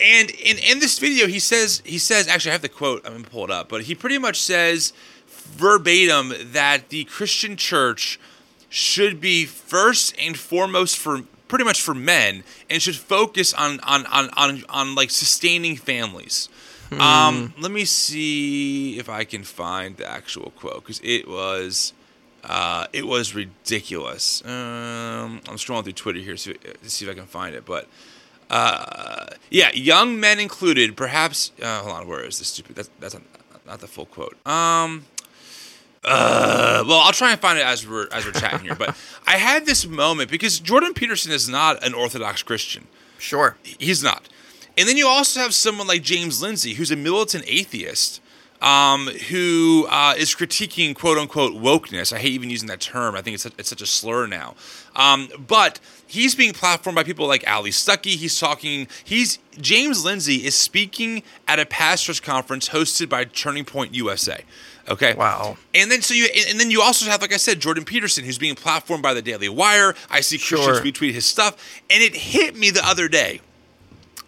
And 0.00 0.28
in 0.30 0.58
in 0.58 0.80
this 0.80 0.98
video, 0.98 1.28
he 1.28 1.38
says 1.38 1.80
he 1.84 1.98
says 1.98 2.26
actually 2.26 2.50
I 2.50 2.54
have 2.54 2.62
the 2.62 2.68
quote. 2.68 3.06
I'm 3.06 3.12
gonna 3.12 3.24
pull 3.28 3.44
it 3.44 3.52
up, 3.52 3.68
but 3.68 3.82
he 3.82 3.94
pretty 3.94 4.18
much 4.18 4.40
says 4.40 4.92
verbatim 5.58 6.32
that 6.52 6.88
the 6.88 7.04
Christian 7.04 7.56
church 7.56 8.18
should 8.68 9.20
be 9.20 9.44
first 9.44 10.14
and 10.18 10.38
foremost 10.38 10.96
for 10.96 11.22
pretty 11.48 11.64
much 11.64 11.80
for 11.80 11.94
men 11.94 12.44
and 12.70 12.80
should 12.80 12.96
focus 12.96 13.52
on 13.54 13.80
on 13.80 14.06
on 14.06 14.30
on, 14.36 14.64
on 14.68 14.94
like 14.94 15.10
sustaining 15.10 15.76
families. 15.76 16.48
Um, 16.90 17.52
let 17.60 17.70
me 17.70 17.84
see 17.84 18.98
if 18.98 19.10
I 19.10 19.24
can 19.24 19.42
find 19.42 19.98
the 19.98 20.08
actual 20.08 20.52
quote 20.56 20.82
because 20.82 21.00
it 21.04 21.28
was 21.28 21.92
uh, 22.44 22.86
it 22.92 23.06
was 23.06 23.34
ridiculous. 23.34 24.42
Um, 24.44 25.42
I'm 25.48 25.56
scrolling 25.56 25.84
through 25.84 25.92
Twitter 25.92 26.20
here 26.20 26.36
so, 26.36 26.52
to 26.52 26.90
see 26.90 27.04
if 27.04 27.10
I 27.10 27.14
can 27.14 27.26
find 27.26 27.54
it, 27.54 27.66
but 27.66 27.88
uh, 28.48 29.26
yeah, 29.50 29.70
young 29.74 30.18
men 30.18 30.38
included. 30.38 30.96
Perhaps 30.96 31.52
uh, 31.62 31.82
hold 31.82 31.94
on, 31.94 32.08
where 32.08 32.24
is 32.24 32.38
this 32.38 32.48
stupid? 32.48 32.76
That's 32.76 32.90
that's 33.00 33.14
not, 33.14 33.22
not 33.66 33.80
the 33.80 33.86
full 33.86 34.06
quote. 34.06 34.34
Um, 34.46 35.04
uh, 36.04 36.84
well, 36.86 37.00
I'll 37.00 37.12
try 37.12 37.32
and 37.32 37.40
find 37.40 37.58
it 37.58 37.64
as 37.64 37.86
we're 37.86 38.08
as 38.12 38.24
we're 38.24 38.32
chatting 38.32 38.60
here. 38.60 38.74
But 38.74 38.96
I 39.26 39.36
had 39.36 39.66
this 39.66 39.86
moment 39.86 40.30
because 40.30 40.60
Jordan 40.60 40.94
Peterson 40.94 41.32
is 41.32 41.48
not 41.48 41.84
an 41.84 41.94
Orthodox 41.94 42.42
Christian. 42.42 42.86
Sure. 43.18 43.56
He's 43.62 44.02
not. 44.02 44.28
And 44.76 44.88
then 44.88 44.96
you 44.96 45.08
also 45.08 45.40
have 45.40 45.54
someone 45.54 45.88
like 45.88 46.02
James 46.02 46.40
Lindsay, 46.40 46.74
who's 46.74 46.92
a 46.92 46.96
militant 46.96 47.44
atheist, 47.48 48.20
um, 48.62 49.08
who 49.28 49.86
uh, 49.90 50.14
is 50.16 50.34
critiquing 50.34 50.94
quote 50.94 51.18
unquote 51.18 51.54
wokeness. 51.54 52.12
I 52.12 52.18
hate 52.18 52.32
even 52.32 52.50
using 52.50 52.68
that 52.68 52.80
term. 52.80 53.14
I 53.14 53.22
think 53.22 53.34
it's 53.34 53.42
such, 53.42 53.54
it's 53.58 53.68
such 53.68 53.82
a 53.82 53.86
slur 53.86 54.26
now. 54.26 54.54
Um, 54.94 55.28
but 55.46 55.80
he's 56.06 56.34
being 56.34 56.52
platformed 56.52 56.94
by 56.94 57.02
people 57.02 57.26
like 57.26 57.44
Allie 57.44 57.70
Stuckey. 57.70 58.16
He's 58.16 58.38
talking. 58.38 58.88
He's 59.04 59.38
James 59.60 60.04
Lindsay 60.04 60.46
is 60.46 60.54
speaking 60.54 61.22
at 61.46 61.58
a 61.58 61.66
pastors 61.66 62.20
conference 62.20 62.68
hosted 62.68 63.08
by 63.08 63.24
Turning 63.24 63.64
Point 63.64 63.94
USA. 63.94 64.44
Okay. 64.88 65.14
Wow. 65.14 65.56
And 65.74 65.90
then 65.90 66.02
so 66.02 66.14
you 66.14 66.26
and- 66.34 66.50
and 66.50 66.60
then 66.60 66.70
you 66.70 66.80
also 66.82 67.08
have 67.10 67.20
like 67.20 67.32
I 67.32 67.36
said 67.36 67.60
Jordan 67.60 67.84
Peterson 67.84 68.24
who's 68.24 68.38
being 68.38 68.54
platformed 68.54 69.02
by 69.02 69.14
the 69.14 69.22
Daily 69.22 69.48
Wire. 69.48 69.94
I 70.10 70.20
see 70.20 70.38
Christians 70.38 70.64
Sure. 70.78 70.82
retweet 70.82 71.12
his 71.12 71.26
stuff 71.26 71.56
and 71.90 72.02
it 72.02 72.14
hit 72.16 72.56
me 72.56 72.70
the 72.70 72.84
other 72.86 73.08
day 73.08 73.40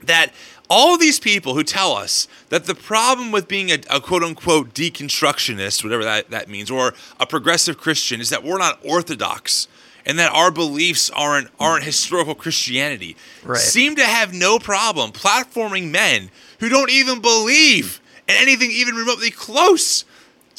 that 0.03 0.33
all 0.69 0.97
these 0.97 1.19
people 1.19 1.55
who 1.55 1.65
tell 1.65 1.93
us 1.95 2.29
that 2.49 2.65
the 2.65 2.75
problem 2.75 3.33
with 3.33 3.49
being 3.49 3.71
a, 3.71 3.79
a 3.91 4.01
quote 4.01 4.23
unquote 4.23 4.73
deconstructionist, 4.73 5.83
whatever 5.83 6.05
that, 6.05 6.31
that 6.31 6.49
means, 6.49 6.71
or 6.71 6.95
a 7.19 7.27
progressive 7.27 7.77
Christian 7.77 8.21
is 8.21 8.31
that 8.31 8.45
we're 8.45 8.59
not 8.59 8.79
orthodox 8.85 9.67
and 10.07 10.19
that 10.19 10.33
our 10.33 10.51
beliefs 10.51 11.11
aren't 11.11 11.49
aren't 11.59 11.85
historical 11.85 12.35
Christianity 12.35 13.17
Right. 13.45 13.59
seem 13.59 13.97
to 13.97 14.05
have 14.05 14.33
no 14.33 14.59
problem 14.59 15.13
platforming 15.13 15.91
men 15.91 16.31
who 16.61 16.69
don't 16.69 16.91
even 16.91 17.21
believe 17.21 18.01
in 18.29 18.37
anything 18.37 18.71
even 18.71 18.95
remotely 18.95 19.31
close 19.31 20.05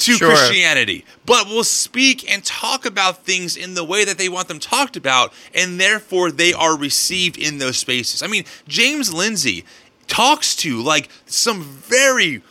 to 0.04 0.14
Sure. 0.14 0.28
Christianity, 0.28 1.04
but 1.26 1.46
will 1.46 1.64
speak 1.64 2.30
and 2.30 2.44
talk 2.44 2.84
about 2.86 3.24
things 3.24 3.56
in 3.56 3.74
the 3.74 3.84
way 3.84 4.04
that 4.04 4.18
they 4.18 4.28
want 4.28 4.48
them 4.48 4.58
talked 4.58 4.96
about, 4.96 5.32
and 5.54 5.80
therefore 5.80 6.30
they 6.30 6.52
are 6.52 6.76
received 6.76 7.36
in 7.38 7.58
those 7.58 7.76
spaces. 7.78 8.22
I 8.22 8.26
mean, 8.26 8.44
James 8.68 9.12
Lindsay 9.12 9.64
talks 10.08 10.54
to 10.56 10.80
like 10.82 11.08
some 11.26 11.62
very 11.62 12.42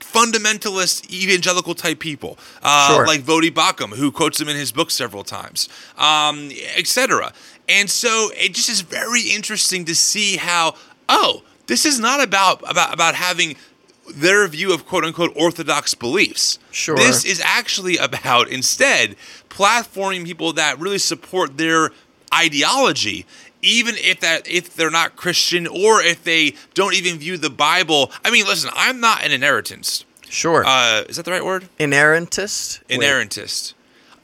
fundamentalist 0.00 1.10
evangelical 1.10 1.74
type 1.74 1.98
people, 1.98 2.38
uh, 2.62 2.88
Sure. 2.88 3.06
like 3.06 3.22
Voddie 3.22 3.50
Baucham, 3.52 3.96
who 3.96 4.12
quotes 4.12 4.40
him 4.40 4.48
in 4.48 4.56
his 4.56 4.72
book 4.72 4.90
several 4.90 5.24
times, 5.24 5.68
um, 5.96 6.50
etc. 6.76 7.32
And 7.68 7.90
so 7.90 8.30
it 8.34 8.54
just 8.54 8.68
is 8.68 8.80
very 8.82 9.22
interesting 9.22 9.84
to 9.86 9.94
see 9.94 10.36
how 10.36 10.74
oh, 11.08 11.42
this 11.66 11.84
is 11.84 11.98
not 11.98 12.22
about 12.22 12.62
about 12.70 12.92
about 12.92 13.14
having 13.14 13.56
their 14.10 14.46
view 14.48 14.72
of 14.74 14.86
quote 14.86 15.04
unquote 15.04 15.32
orthodox 15.36 15.94
beliefs. 15.94 16.58
Sure. 16.70 16.96
This 16.96 17.24
is 17.24 17.40
actually 17.44 17.96
about 17.96 18.48
instead 18.48 19.16
platforming 19.48 20.24
people 20.24 20.52
that 20.54 20.78
really 20.78 20.98
support 20.98 21.56
their 21.58 21.90
ideology 22.34 23.26
even 23.60 23.94
if 23.98 24.20
that 24.20 24.48
if 24.48 24.74
they're 24.74 24.90
not 24.90 25.14
christian 25.16 25.66
or 25.66 26.00
if 26.02 26.24
they 26.24 26.54
don't 26.72 26.94
even 26.94 27.18
view 27.18 27.36
the 27.36 27.50
bible 27.50 28.10
i 28.24 28.30
mean 28.30 28.46
listen 28.46 28.70
i'm 28.74 28.98
not 29.00 29.22
an 29.22 29.30
inerrantist 29.30 30.04
Sure. 30.30 30.64
uh, 30.66 31.02
is 31.10 31.16
that 31.16 31.26
the 31.26 31.30
right 31.30 31.44
word 31.44 31.68
Inerrantist. 31.78 32.82
Inerrantist 32.88 33.74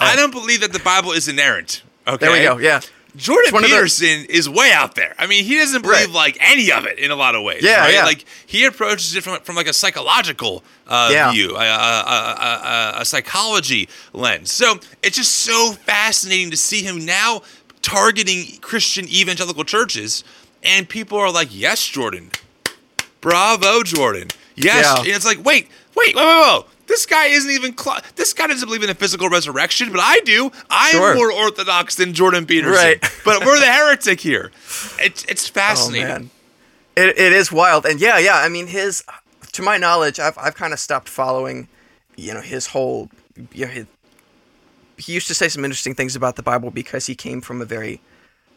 i 0.01 0.17
don't 0.17 0.31
believe 0.33 0.62
that 0.62 0.73
the 0.73 0.79
bible 0.79 1.12
is 1.12 1.29
inerrant 1.29 1.83
okay 2.07 2.25
There 2.27 2.33
we 2.33 2.43
go. 2.43 2.57
Yeah. 2.57 2.81
Jordan 3.18 3.52
one 3.52 3.64
of 3.64 3.70
those- 3.70 3.98
Peterson 3.98 4.26
is 4.31 4.48
way 4.48 4.70
out 4.72 4.94
there. 4.94 5.14
I 5.18 5.26
mean, 5.26 5.44
he 5.44 5.57
doesn't 5.57 5.83
believe 5.83 6.07
Right. 6.07 6.11
like 6.11 6.38
any 6.40 6.72
of 6.72 6.87
it 6.87 6.98
in 6.98 7.11
a 7.11 7.16
lot 7.16 7.35
of 7.35 7.42
ways. 7.42 7.62
Yeah, 7.62 7.81
right? 7.81 7.92
yeah. 7.94 8.04
Like 8.04 8.24
he 8.46 8.64
approaches 8.64 9.14
it 9.16 9.22
from, 9.24 9.40
from 9.40 9.57
like 9.57 9.66
a 9.66 9.72
psychological 9.72 10.62
uh, 10.87 11.11
Yeah. 11.12 11.33
view, 11.33 11.57
a, 11.57 11.61
a, 11.61 11.62
a, 11.62 12.94
a, 12.96 13.00
a 13.00 13.04
psychology 13.04 13.88
lens. 14.12 14.50
So 14.52 14.78
it's 15.02 15.16
just 15.16 15.35
so 15.35 15.72
fascinating 15.72 16.50
to 16.52 16.57
see 16.57 16.83
him 16.83 17.04
now 17.04 17.42
targeting 17.83 18.59
Christian 18.61 19.07
evangelical 19.09 19.64
churches, 19.64 20.24
and 20.62 20.88
people 20.88 21.18
are 21.18 21.31
like, 21.31 21.48
"Yes, 21.50 21.85
Jordan, 21.87 22.31
bravo, 23.20 23.83
Jordan, 23.83 24.28
yes." 24.57 24.85
Yeah. 24.85 24.98
And 24.98 25.09
it's 25.09 25.26
like, 25.26 25.44
wait, 25.44 25.68
wait, 25.94 26.14
whoa, 26.14 26.22
whoa, 26.24 26.61
whoa. 26.61 26.66
This 26.88 27.07
guy 27.07 27.27
isn't 27.27 27.51
even. 27.51 27.77
Cl- 27.77 28.01
this 28.16 28.33
guy 28.33 28.46
doesn't 28.48 28.66
believe 28.66 28.83
in 28.83 28.90
a 28.90 28.94
physical 28.94 29.29
resurrection, 29.29 29.92
but 29.92 30.01
I 30.03 30.20
do. 30.24 30.51
I 30.70 30.90
Sure. 30.90 31.11
am 31.12 31.16
more 31.16 31.31
orthodox 31.31 31.94
than 31.96 32.14
Jordan 32.14 32.46
Peterson. 32.46 32.72
Right. 32.74 33.01
but 33.24 33.44
we're 33.44 33.61
the 33.61 33.66
heretic 33.66 34.20
here. 34.20 34.51
It's 34.98 35.24
it's 35.24 35.48
Oh 35.48 35.53
fascinating. 35.53 36.07
man, 36.09 36.31
it, 36.96 37.18
it 37.18 37.33
is 37.33 37.53
wild, 37.53 37.85
and 37.87 38.01
yeah, 38.01 38.18
yeah. 38.18 38.37
I 38.38 38.48
mean, 38.48 38.66
his, 38.66 39.05
to 39.53 39.62
my 39.62 39.77
knowledge, 39.77 40.18
I've 40.18 40.37
I've 40.38 40.55
kind 40.57 40.72
of 40.72 40.79
stopped 40.81 41.09
following, 41.09 41.68
you 42.16 42.33
know, 42.35 42.40
his 42.40 42.66
whole, 42.68 43.11
you 43.53 43.66
know, 43.66 43.70
his, 43.72 43.87
he 44.96 45.12
used 45.12 45.29
to 45.29 45.35
say 45.35 45.48
some 45.48 45.64
interesting 45.64 45.94
things 45.94 46.16
about 46.16 46.37
the 46.37 46.42
Bible 46.42 46.70
because 46.70 47.07
he 47.07 47.14
came 47.14 47.40
from 47.40 47.61
a 47.62 47.64
very 47.64 48.01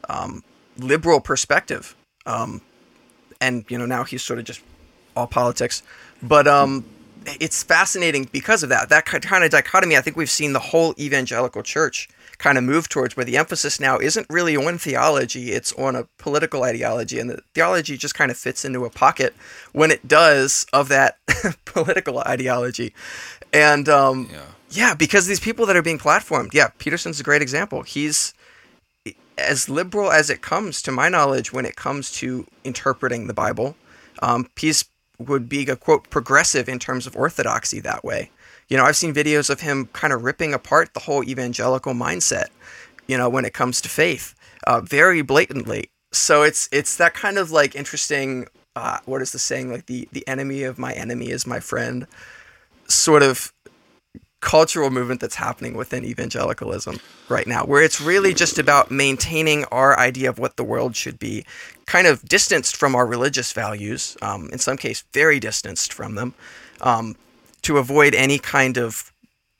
um, 0.09 0.43
liberal 0.77 1.19
perspective, 1.19 1.95
um, 2.25 2.61
and 3.41 3.65
you 3.69 3.77
know 3.77 3.85
now 3.85 4.03
he's 4.05 4.23
sort 4.23 4.39
of 4.39 4.45
just 4.45 4.61
all 5.15 5.27
politics, 5.27 5.83
but 6.23 6.47
um, 6.47 6.85
it's 7.25 7.63
fascinating 7.63 8.27
because 8.31 8.63
of 8.63 8.69
that. 8.69 8.89
That 8.89 9.05
kind 9.05 9.43
of 9.43 9.51
dichotomy, 9.51 9.97
I 9.97 10.01
think 10.01 10.17
we've 10.17 10.29
seen 10.29 10.53
the 10.53 10.59
whole 10.59 10.93
evangelical 10.99 11.63
church 11.63 12.09
kind 12.37 12.57
of 12.57 12.63
move 12.63 12.89
towards 12.89 13.15
where 13.15 13.25
the 13.25 13.37
emphasis 13.37 13.79
now 13.79 13.99
isn't 13.99 14.25
really 14.29 14.57
on 14.57 14.77
theology, 14.79 15.51
it's 15.51 15.71
on 15.73 15.95
a 15.95 16.07
political 16.17 16.63
ideology. 16.63 17.19
And 17.19 17.29
the 17.29 17.41
theology 17.53 17.97
just 17.97 18.15
kind 18.15 18.31
of 18.31 18.37
fits 18.37 18.65
into 18.65 18.83
a 18.85 18.89
pocket 18.89 19.35
when 19.73 19.91
it 19.91 20.07
does 20.07 20.65
of 20.73 20.87
that 20.89 21.17
political 21.65 22.19
ideology. 22.19 22.93
And 23.53 23.87
um, 23.87 24.29
Yeah. 24.31 24.41
yeah, 24.71 24.93
because 24.95 25.27
these 25.27 25.39
people 25.39 25.65
that 25.67 25.75
are 25.75 25.83
being 25.83 25.99
platformed, 25.99 26.53
yeah, 26.53 26.69
Peterson's 26.79 27.19
a 27.19 27.23
great 27.23 27.43
example. 27.43 27.83
He's 27.83 28.33
as 29.37 29.69
liberal 29.69 30.11
as 30.11 30.29
it 30.29 30.41
comes, 30.41 30.81
to 30.83 30.91
my 30.91 31.09
knowledge, 31.09 31.53
when 31.53 31.65
it 31.65 31.75
comes 31.75 32.11
to 32.13 32.45
interpreting 32.63 33.27
the 33.27 33.33
Bible. 33.33 33.75
Um, 34.21 34.47
he's 34.55 34.85
would 35.21 35.49
be 35.49 35.67
a 35.67 35.75
quote 35.75 36.09
progressive 36.09 36.67
in 36.67 36.79
terms 36.79 37.07
of 37.07 37.15
orthodoxy 37.15 37.79
that 37.81 38.03
way. 38.03 38.31
You 38.69 38.77
know, 38.77 38.85
I've 38.85 38.95
seen 38.95 39.13
videos 39.13 39.49
of 39.49 39.61
him 39.61 39.87
kind 39.93 40.13
of 40.13 40.23
ripping 40.23 40.53
apart 40.53 40.93
the 40.93 41.01
whole 41.01 41.23
evangelical 41.23 41.93
mindset. 41.93 42.47
You 43.07 43.17
know, 43.17 43.29
when 43.29 43.45
it 43.45 43.53
comes 43.53 43.81
to 43.81 43.89
faith, 43.89 44.33
uh, 44.65 44.81
very 44.81 45.21
blatantly. 45.21 45.89
So 46.11 46.43
it's 46.43 46.69
it's 46.71 46.97
that 46.97 47.13
kind 47.13 47.37
of 47.37 47.51
like 47.51 47.75
interesting. 47.75 48.47
Uh, 48.75 48.99
what 49.05 49.21
is 49.21 49.31
the 49.31 49.39
saying? 49.39 49.71
Like 49.71 49.87
the 49.87 50.07
the 50.11 50.27
enemy 50.27 50.63
of 50.63 50.77
my 50.79 50.93
enemy 50.93 51.29
is 51.29 51.45
my 51.45 51.59
friend. 51.59 52.07
Sort 52.87 53.23
of 53.23 53.53
cultural 54.41 54.89
movement 54.89 55.21
that's 55.21 55.35
happening 55.35 55.75
within 55.75 56.03
evangelicalism 56.03 56.99
right 57.29 57.47
now, 57.47 57.63
where 57.63 57.83
it's 57.83 58.01
really 58.01 58.33
just 58.33 58.57
about 58.59 58.91
maintaining 58.91 59.63
our 59.65 59.97
idea 59.97 60.29
of 60.29 60.39
what 60.39 60.57
the 60.57 60.63
world 60.63 60.95
should 60.95 61.19
be, 61.19 61.45
kind 61.85 62.07
of 62.07 62.27
distanced 62.27 62.75
from 62.75 62.95
our 62.95 63.05
religious 63.05 63.53
values, 63.53 64.17
um, 64.21 64.49
in 64.51 64.57
some 64.59 64.77
case, 64.77 65.03
very 65.13 65.39
distanced 65.39 65.93
from 65.93 66.15
them, 66.15 66.33
um, 66.81 67.15
to 67.61 67.77
avoid 67.77 68.15
any 68.15 68.39
kind 68.39 68.77
of 68.77 69.11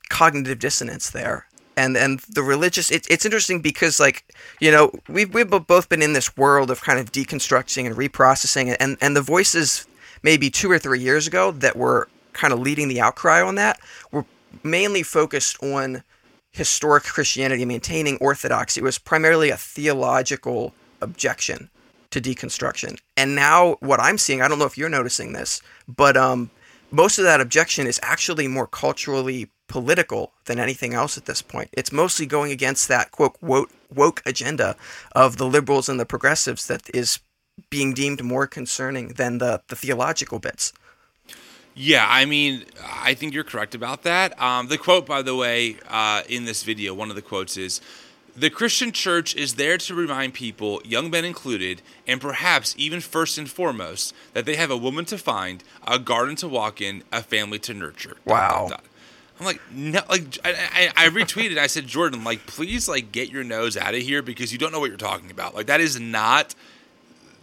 cognitive 0.08 0.58
dissonance 0.58 1.10
there. 1.10 1.46
And 1.76 1.96
and 1.96 2.20
the 2.28 2.42
religious, 2.42 2.90
it, 2.90 3.06
it's 3.08 3.24
interesting 3.24 3.62
because 3.62 3.98
like 3.98 4.24
you 4.60 4.70
know 4.70 4.92
we've 5.08 5.32
we've 5.32 5.48
both 5.48 5.88
been 5.88 6.02
in 6.02 6.12
this 6.12 6.36
world 6.36 6.70
of 6.70 6.82
kind 6.82 6.98
of 6.98 7.12
deconstructing 7.12 7.86
and 7.86 7.96
reprocessing, 7.96 8.76
and 8.78 8.98
and 9.00 9.16
the 9.16 9.22
voices 9.22 9.86
maybe 10.22 10.50
two 10.50 10.70
or 10.70 10.78
three 10.78 11.00
years 11.00 11.26
ago 11.26 11.50
that 11.50 11.76
were 11.76 12.08
kind 12.32 12.52
of 12.52 12.60
leading 12.60 12.88
the 12.88 13.00
outcry 13.00 13.40
on 13.40 13.54
that 13.56 13.78
were 14.10 14.24
mainly 14.62 15.02
focused 15.02 15.62
on 15.62 16.02
historic 16.50 17.04
Christianity, 17.04 17.64
maintaining 17.64 18.16
orthodoxy. 18.18 18.80
It 18.80 18.84
was 18.84 18.98
primarily 18.98 19.50
a 19.50 19.56
theological 19.56 20.74
objection 21.00 21.70
to 22.10 22.20
deconstruction. 22.20 22.98
And 23.16 23.34
now 23.34 23.76
what 23.80 24.00
I'm 24.00 24.18
seeing, 24.18 24.42
I 24.42 24.48
don't 24.48 24.58
know 24.58 24.66
if 24.66 24.76
you're 24.76 24.88
noticing 24.88 25.32
this, 25.32 25.62
but 25.88 26.16
um, 26.16 26.50
most 26.90 27.18
of 27.18 27.24
that 27.24 27.40
objection 27.40 27.86
is 27.86 27.98
actually 28.02 28.48
more 28.48 28.66
culturally 28.66 29.48
political 29.66 30.32
than 30.44 30.58
anything 30.58 30.92
else 30.92 31.16
at 31.16 31.24
this 31.24 31.40
point. 31.40 31.70
It's 31.72 31.90
mostly 31.90 32.26
going 32.26 32.52
against 32.52 32.88
that 32.88 33.10
quote 33.10 33.36
woke, 33.40 33.70
woke 33.92 34.22
agenda 34.26 34.76
of 35.12 35.38
the 35.38 35.46
liberals 35.46 35.88
and 35.88 35.98
the 35.98 36.04
progressives 36.04 36.66
that 36.66 36.90
is 36.94 37.18
being 37.70 37.94
deemed 37.94 38.22
more 38.22 38.46
concerning 38.46 39.08
than 39.08 39.38
the, 39.38 39.62
the 39.68 39.76
theological 39.76 40.38
bits. 40.38 40.74
Yeah, 41.74 42.06
I 42.08 42.26
mean, 42.26 42.64
I 42.84 43.14
think 43.14 43.32
you're 43.32 43.44
correct 43.44 43.74
about 43.74 44.02
that. 44.02 44.40
Um, 44.40 44.68
the 44.68 44.76
quote, 44.78 45.06
by 45.06 45.22
the 45.22 45.34
way, 45.34 45.76
uh, 45.88 46.22
in 46.28 46.44
this 46.44 46.62
video, 46.62 46.92
one 46.92 47.08
of 47.08 47.16
the 47.16 47.22
quotes 47.22 47.56
is 47.56 47.80
The 48.36 48.50
Christian 48.50 48.92
church 48.92 49.34
is 49.34 49.54
there 49.54 49.78
to 49.78 49.94
remind 49.94 50.34
people, 50.34 50.82
young 50.84 51.10
men 51.10 51.24
included, 51.24 51.80
and 52.06 52.20
perhaps 52.20 52.74
even 52.76 53.00
first 53.00 53.38
and 53.38 53.48
foremost, 53.50 54.14
that 54.34 54.44
they 54.44 54.56
have 54.56 54.70
a 54.70 54.76
woman 54.76 55.04
to 55.06 55.16
find, 55.18 55.64
a 55.86 55.98
garden 55.98 56.36
to 56.36 56.48
walk 56.48 56.80
in, 56.82 57.04
a 57.10 57.22
family 57.22 57.58
to 57.60 57.72
nurture. 57.74 58.16
Dot, 58.26 58.26
Wow. 58.26 58.66
dot, 58.68 58.70
dot. 58.70 58.84
I'm 59.40 59.46
like, 59.46 59.60
no, 59.72 60.00
like 60.08 60.38
I, 60.44 60.90
I, 60.96 61.06
I 61.06 61.08
retweeted. 61.08 61.56
I 61.58 61.66
said, 61.66 61.86
Jordan, 61.86 62.22
like, 62.22 62.46
please, 62.46 62.86
like, 62.86 63.10
get 63.12 63.30
your 63.30 63.42
nose 63.42 63.76
out 63.76 63.94
of 63.94 64.00
here 64.02 64.22
because 64.22 64.52
you 64.52 64.58
don't 64.58 64.72
know 64.72 64.78
what 64.78 64.90
you're 64.90 64.98
talking 64.98 65.30
about. 65.30 65.54
Like, 65.54 65.66
that 65.66 65.80
is 65.80 65.98
not 65.98 66.54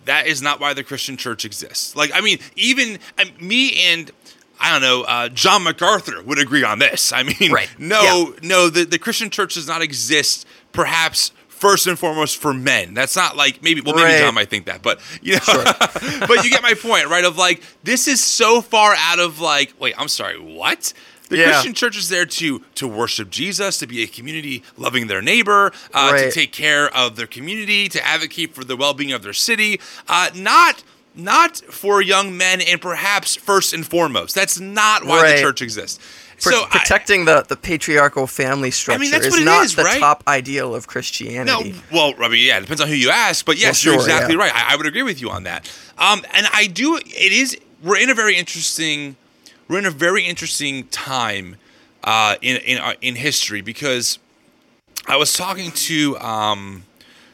that 0.10 0.26
is 0.26 0.41
not 0.41 0.60
why 0.60 0.74
the 0.74 0.84
Christian 0.84 1.17
church 1.17 1.45
exists. 1.45 1.95
Like, 1.95 2.10
I 2.13 2.22
mean, 2.22 2.39
even 2.56 2.98
uh, 3.19 3.26
me 3.39 3.80
and 3.91 4.12
I 4.60 4.72
don't 4.72 4.82
know, 4.82 5.04
uh, 5.04 5.30
John 5.30 5.63
MacArthur 5.63 6.22
would 6.24 6.39
agree 6.39 6.63
on 6.63 6.80
this. 6.80 7.13
I 7.13 7.22
mean, 7.24 7.52
Right. 7.52 7.69
no, 7.78 8.34
no, 8.41 8.69
the, 8.69 8.86
the 8.86 8.98
Christian 9.00 9.30
church 9.30 9.54
does 9.54 9.67
not 9.67 9.82
exist, 9.84 10.48
perhaps 10.72 11.32
first 11.48 11.88
and 11.88 11.98
foremost 12.00 12.38
for 12.38 12.54
men. 12.54 12.93
That's 12.93 13.15
not 13.15 13.38
like 13.38 13.62
maybe, 13.62 13.82
well, 13.82 13.93
maybe 13.95 14.06
Right. 14.06 14.19
John 14.19 14.34
might 14.34 14.50
think 14.50 14.65
that, 14.65 14.82
but 14.82 15.00
you 15.22 15.34
know, 15.36 15.39
but 16.28 16.43
you 16.43 16.50
get 16.50 16.63
my 16.63 16.74
point, 16.74 17.08
right? 17.08 17.24
Of 17.24 17.38
like, 17.38 17.62
this 17.84 18.08
is 18.08 18.24
so 18.24 18.62
far 18.62 18.95
out 18.98 19.19
of 19.19 19.39
like, 19.39 19.74
wait, 19.80 19.93
I'm 19.98 20.08
sorry, 20.08 20.39
what? 20.39 20.91
The 21.30 21.38
Yeah. 21.38 21.52
Christian 21.52 21.74
church 21.74 21.96
is 21.98 22.10
there 22.10 22.26
to 22.26 22.63
to 22.76 22.88
worship 22.88 23.30
Jesus, 23.30 23.78
to 23.78 23.88
be 23.88 24.02
a 24.04 24.08
community 24.08 24.63
loving 24.78 25.08
their 25.08 25.22
neighbor, 25.22 25.72
uh, 25.94 26.18
to 26.18 26.32
take 26.32 26.52
care 26.52 26.89
of 26.96 27.15
their 27.15 27.28
community, 27.28 27.88
to 27.89 28.06
advocate 28.06 28.54
for 28.56 28.63
the 28.63 28.76
well 28.76 28.94
being 28.94 29.12
of 29.12 29.22
their 29.24 29.34
city, 29.34 29.80
uh, 30.08 30.30
not 30.36 30.84
not 31.15 31.58
for 31.58 32.02
young 32.02 32.36
men 32.38 32.62
and 32.62 32.80
perhaps 32.82 33.36
first 33.36 33.74
and 33.74 33.86
foremost. 33.86 34.34
That's 34.36 34.60
not 34.60 35.06
why 35.06 35.22
Right. 35.22 35.36
the 35.38 35.42
church 35.42 35.62
exists. 35.62 36.00
Pro- 36.42 36.54
so 36.54 36.63
I- 36.72 36.78
protecting 36.78 37.26
the, 37.26 37.44
the 37.48 37.58
patriarchal 37.58 38.26
family 38.26 38.72
structure 38.72 39.10
that's 39.10 39.26
is 39.26 39.34
what 39.34 39.44
not 39.44 39.65
is, 39.65 39.76
the 39.76 39.84
right? 39.84 40.00
top 40.00 40.24
ideal 40.28 40.74
of 40.74 40.88
Christianity. 40.88 41.72
no, 41.72 41.82
well, 41.92 42.13
I 42.24 42.30
mean, 42.30 42.46
yeah, 42.46 42.58
it 42.58 42.62
depends 42.62 42.80
on 42.80 42.88
who 42.88 42.94
you 42.94 43.10
ask, 43.10 43.44
but 43.46 43.58
yes, 43.58 43.84
Well, 43.86 43.96
you're 43.96 44.02
exactly 44.02 44.36
yeah. 44.36 44.42
right. 44.44 44.56
I, 44.56 44.74
I 44.74 44.76
would 44.78 44.86
agree 44.86 45.04
with 45.04 45.20
you 45.20 45.30
on 45.30 45.44
that. 45.44 45.70
Um, 45.98 46.24
and 46.34 46.48
I 46.54 46.68
do. 46.68 46.96
It 46.96 47.34
is. 47.34 47.58
We're 47.84 47.98
in 47.98 48.10
a 48.10 48.13
very 48.15 48.38
interesting. 48.38 49.18
We're 49.70 49.78
in 49.78 49.86
a 49.86 49.92
very 49.92 50.26
interesting 50.26 50.88
time 50.88 51.58
uh, 52.04 52.38
in 52.42 52.58
in 52.58 52.80
our, 52.80 52.96
in 53.02 53.16
history 53.16 53.62
because 53.62 54.18
I 55.08 55.16
was 55.16 55.32
talking 55.32 55.72
to. 55.72 56.18
Um, 56.18 56.86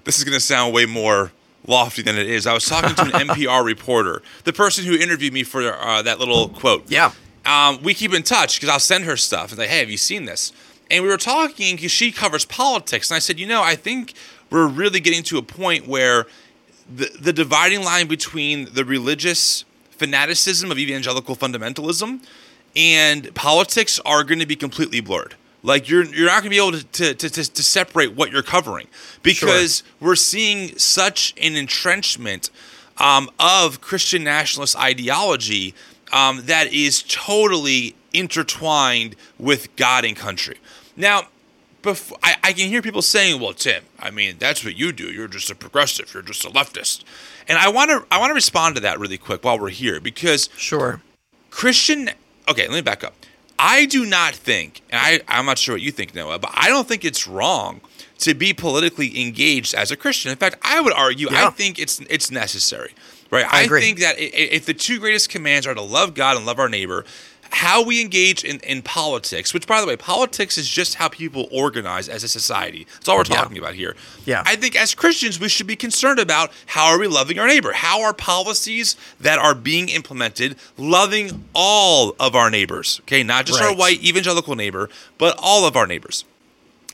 this 0.04 0.18
is 0.18 0.26
going 0.26 0.36
to 0.36 0.42
sound 0.42 0.74
way 0.74 0.86
more 0.86 1.32
lofty 1.66 2.02
than 2.02 2.18
it 2.18 2.30
is. 2.30 2.46
I 2.46 2.54
was 2.54 2.66
talking 2.66 2.94
to 2.94 3.04
an 3.04 3.12
NPR 3.30 3.66
reporter, 3.66 4.22
the 4.44 4.54
person 4.54 4.84
who 4.86 4.96
interviewed 4.96 5.34
me 5.34 5.44
for 5.44 5.74
uh, 5.74 6.02
that 6.02 6.20
little 6.20 6.50
quote. 6.50 6.92
Yeah. 6.92 7.14
Um, 7.46 7.82
we 7.82 7.94
keep 7.94 8.14
in 8.14 8.22
touch 8.22 8.58
because 8.60 8.68
I'll 8.68 8.80
send 8.80 9.06
her 9.06 9.16
stuff 9.16 9.52
and 9.52 9.58
say, 9.58 9.68
"Hey, 9.68 9.80
have 9.80 9.90
you 9.90 9.98
seen 9.98 10.26
this?" 10.26 10.52
And 10.92 11.04
we 11.04 11.10
were 11.10 11.18
talking 11.18 11.78
because 11.78 11.92
she 11.92 12.12
covers 12.12 12.44
politics, 12.44 13.10
and 13.10 13.16
I 13.16 13.20
said, 13.20 13.40
"You 13.40 13.48
know, 13.48 13.64
I 13.64 13.76
think 13.76 14.14
we're 14.50 14.68
really 14.68 15.00
getting 15.00 15.24
to 15.24 15.38
a 15.38 15.42
point 15.42 15.88
where 15.88 16.28
the 16.94 17.10
the 17.18 17.34
dividing 17.34 17.84
line 17.84 18.08
between 18.08 18.74
the 18.74 18.84
religious 18.84 19.64
fanaticism 19.98 20.72
of 20.72 20.78
evangelical 20.78 21.36
fundamentalism." 21.36 22.22
and 22.76 23.34
politics 23.36 24.00
are 24.06 24.24
going 24.24 24.40
to 24.40 24.46
be 24.46 24.56
completely 24.56 25.00
blurred. 25.00 25.36
Like 25.64 25.90
you're 25.90 26.04
you're 26.04 26.28
not 26.28 26.44
going 26.44 26.44
to 26.44 26.50
be 26.50 26.58
able 26.58 26.74
to 26.74 27.14
to, 27.14 27.30
to, 27.30 27.52
to 27.54 27.64
separate 27.64 28.14
what 28.14 28.32
you're 28.32 28.44
covering 28.44 28.88
because 29.24 29.78
sure. 29.78 30.08
we're 30.08 30.16
seeing 30.16 30.78
such 30.78 31.34
an 31.42 31.56
entrenchment 31.56 32.50
um, 32.98 33.30
of 33.40 33.82
Christian 33.82 34.24
nationalist 34.24 34.78
ideology 34.78 35.74
um, 36.14 36.44
that 36.46 36.72
is 36.72 37.04
totally 37.08 37.96
intertwined 38.14 39.16
with 39.40 39.76
God 39.76 40.06
and 40.06 40.16
country. 40.16 40.58
Now, 40.96 41.24
before, 41.86 42.18
I, 42.22 42.36
I 42.44 42.54
can 42.54 42.68
hear 42.68 42.82
people 42.82 43.02
saying, 43.02 43.40
"Well, 43.40 43.54
Tim, 43.54 43.84
I 43.98 44.12
mean, 44.12 44.36
that's 44.38 44.66
what 44.66 44.76
you 44.76 44.92
do. 44.92 45.06
You're 45.06 45.30
just 45.30 45.50
a 45.50 45.56
progressive. 45.56 46.14
You're 46.14 46.24
just 46.24 46.44
a 46.44 46.50
leftist." 46.50 47.06
And 47.48 47.58
I 47.58 47.70
want 47.70 47.92
to 47.92 48.06
I 48.12 48.20
want 48.20 48.32
to 48.32 48.34
respond 48.34 48.76
to 48.76 48.82
that 48.82 49.00
really 49.00 49.18
quick 49.18 49.44
while 49.46 49.58
we're 49.58 49.70
here 49.70 50.02
because 50.02 50.50
sure, 50.58 51.02
Christian. 51.50 52.10
Okay, 52.50 52.68
let 52.68 52.76
me 52.76 52.82
back 52.82 53.04
up. 53.04 53.16
I 53.58 53.86
do 53.86 54.06
not 54.06 54.36
think, 54.36 54.82
and 54.90 55.00
I, 55.00 55.22
I'm 55.28 55.46
not 55.46 55.58
sure 55.58 55.76
what 55.76 55.82
you 55.82 55.92
think, 55.92 56.14
Noah, 56.14 56.40
but 56.40 56.52
I 56.54 56.68
don't 56.68 56.86
think 56.88 57.06
it's 57.06 57.26
wrong 57.26 57.80
to 58.20 58.34
be 58.34 58.54
politically 58.54 59.22
engaged 59.22 59.74
as 59.74 59.92
a 59.92 59.96
Christian. 59.96 60.32
In 60.32 60.38
fact, 60.38 60.58
I 60.62 60.82
would 60.82 60.94
argue 60.94 61.30
yeah. 61.32 61.48
I 61.48 61.50
think 61.52 61.80
it's 61.80 62.00
it's 62.02 62.32
necessary. 62.32 62.94
Right? 63.32 63.46
I, 63.46 63.64
I 63.64 63.68
think 63.68 64.00
that 64.00 64.16
if 64.18 64.66
the 64.66 64.74
two 64.74 65.00
greatest 65.00 65.30
commands 65.30 65.66
are 65.66 65.74
to 65.74 65.82
love 65.82 66.14
God 66.14 66.38
and 66.38 66.46
love 66.46 66.60
our 66.60 66.70
neighbor, 66.70 67.06
how 67.56 67.82
we 67.82 68.02
engage 68.02 68.44
in, 68.44 68.60
in 68.60 68.82
politics, 68.82 69.54
which 69.54 69.66
by 69.66 69.80
the 69.80 69.88
way, 69.88 69.96
politics 69.96 70.58
is 70.58 70.68
just 70.68 70.96
how 70.96 71.08
people 71.08 71.48
organize 71.54 72.10
as 72.10 72.22
a 72.22 72.28
society. 72.28 72.86
That's 72.96 73.08
all 73.08 73.16
we're 73.16 73.24
talking 73.24 73.56
yeah. 73.56 73.62
about 73.62 73.76
here. 73.76 73.96
Yeah. 74.26 74.44
I 74.46 74.58
think 74.58 74.76
as 74.76 74.94
Christians, 74.94 75.40
we 75.40 75.48
should 75.48 75.66
be 75.66 75.78
concerned 75.78 76.20
about 76.20 76.52
how 76.66 76.88
are 76.88 77.00
we 77.00 77.08
loving 77.08 77.40
our 77.40 77.48
neighbor? 77.48 77.72
How 77.72 78.02
are 78.02 78.14
policies 78.14 78.98
that 79.22 79.40
are 79.40 79.56
being 79.56 79.88
implemented 79.88 80.58
loving 80.76 81.46
all 81.56 82.14
of 82.20 82.36
our 82.36 82.50
neighbors? 82.50 83.00
Okay, 83.04 83.24
not 83.24 83.46
just 83.46 83.62
right. 83.62 83.70
our 83.70 83.76
white 83.76 84.04
evangelical 84.04 84.56
neighbor, 84.56 84.90
but 85.18 85.40
all 85.42 85.66
of 85.66 85.78
our 85.78 85.88
neighbors. 85.88 86.26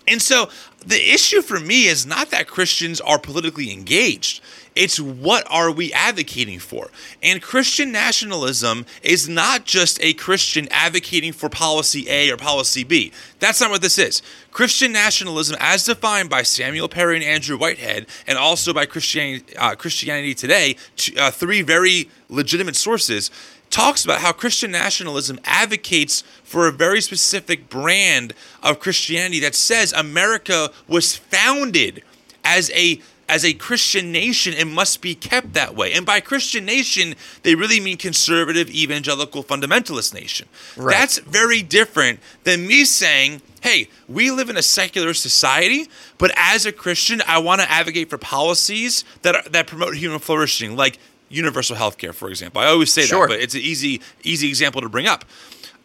And 0.07 0.21
so 0.21 0.49
the 0.85 1.13
issue 1.13 1.41
for 1.41 1.59
me 1.59 1.85
is 1.85 2.05
not 2.05 2.31
that 2.31 2.47
Christians 2.47 2.99
are 3.01 3.19
politically 3.19 3.71
engaged. 3.71 4.41
It's 4.73 4.99
what 4.99 5.45
are 5.49 5.69
we 5.69 5.91
advocating 5.91 6.59
for? 6.59 6.89
And 7.21 7.41
Christian 7.41 7.91
nationalism 7.91 8.85
is 9.03 9.27
not 9.27 9.65
just 9.65 10.01
a 10.01 10.13
Christian 10.13 10.67
advocating 10.71 11.33
for 11.33 11.49
policy 11.49 12.09
A 12.09 12.31
or 12.31 12.37
policy 12.37 12.83
B. 12.83 13.11
That's 13.39 13.59
not 13.59 13.69
what 13.69 13.81
this 13.81 13.97
is. 13.97 14.21
Christian 14.51 14.93
nationalism, 14.93 15.57
as 15.59 15.83
defined 15.83 16.29
by 16.29 16.43
Samuel 16.43 16.87
Perry 16.87 17.17
and 17.17 17.23
Andrew 17.23 17.57
Whitehead, 17.57 18.07
and 18.25 18.37
also 18.37 18.73
by 18.73 18.85
Christianity, 18.85 19.55
uh, 19.57 19.75
Christianity 19.75 20.33
Today, 20.33 20.77
uh, 21.17 21.31
three 21.31 21.61
very 21.61 22.09
legitimate 22.29 22.77
sources, 22.77 23.29
talks 23.71 24.05
about 24.05 24.21
how 24.21 24.31
Christian 24.31 24.71
nationalism 24.71 25.39
advocates 25.45 26.23
for 26.43 26.67
a 26.67 26.71
very 26.71 27.01
specific 27.01 27.69
brand 27.69 28.33
of 28.61 28.79
Christianity 28.79 29.39
that 29.39 29.55
says 29.55 29.93
America 29.93 30.71
was 30.87 31.15
founded 31.15 32.03
as 32.43 32.69
a 32.71 33.01
as 33.31 33.45
a 33.45 33.53
Christian 33.53 34.11
nation, 34.11 34.53
and 34.53 34.73
must 34.73 35.01
be 35.01 35.15
kept 35.15 35.53
that 35.53 35.73
way. 35.73 35.93
And 35.93 36.05
by 36.05 36.19
Christian 36.19 36.65
nation, 36.65 37.15
they 37.43 37.55
really 37.55 37.79
mean 37.79 37.95
conservative, 37.95 38.69
evangelical, 38.69 39.41
fundamentalist 39.41 40.13
nation. 40.13 40.49
Right. 40.75 40.91
That's 40.91 41.17
very 41.19 41.61
different 41.61 42.19
than 42.43 42.67
me 42.67 42.83
saying, 42.83 43.41
hey, 43.61 43.87
we 44.09 44.31
live 44.31 44.49
in 44.49 44.57
a 44.57 44.61
secular 44.61 45.13
society, 45.13 45.87
but 46.17 46.33
as 46.35 46.65
a 46.65 46.73
Christian, 46.73 47.21
I 47.25 47.37
want 47.37 47.61
to 47.61 47.71
advocate 47.71 48.09
for 48.09 48.17
policies 48.17 49.05
that, 49.21 49.33
are, 49.33 49.49
that 49.51 49.65
promote 49.65 49.95
human 49.95 50.19
flourishing, 50.19 50.75
like 50.75 50.99
universal 51.31 51.75
health 51.75 51.97
care, 51.97 52.13
for 52.13 52.29
example. 52.29 52.61
I 52.61 52.67
always 52.67 52.93
say 52.93 53.03
sure. 53.03 53.27
that, 53.27 53.33
but 53.33 53.39
it's 53.41 53.55
an 53.55 53.61
easy, 53.61 54.01
easy 54.23 54.49
example 54.49 54.81
to 54.81 54.89
bring 54.89 55.07
up. 55.07 55.25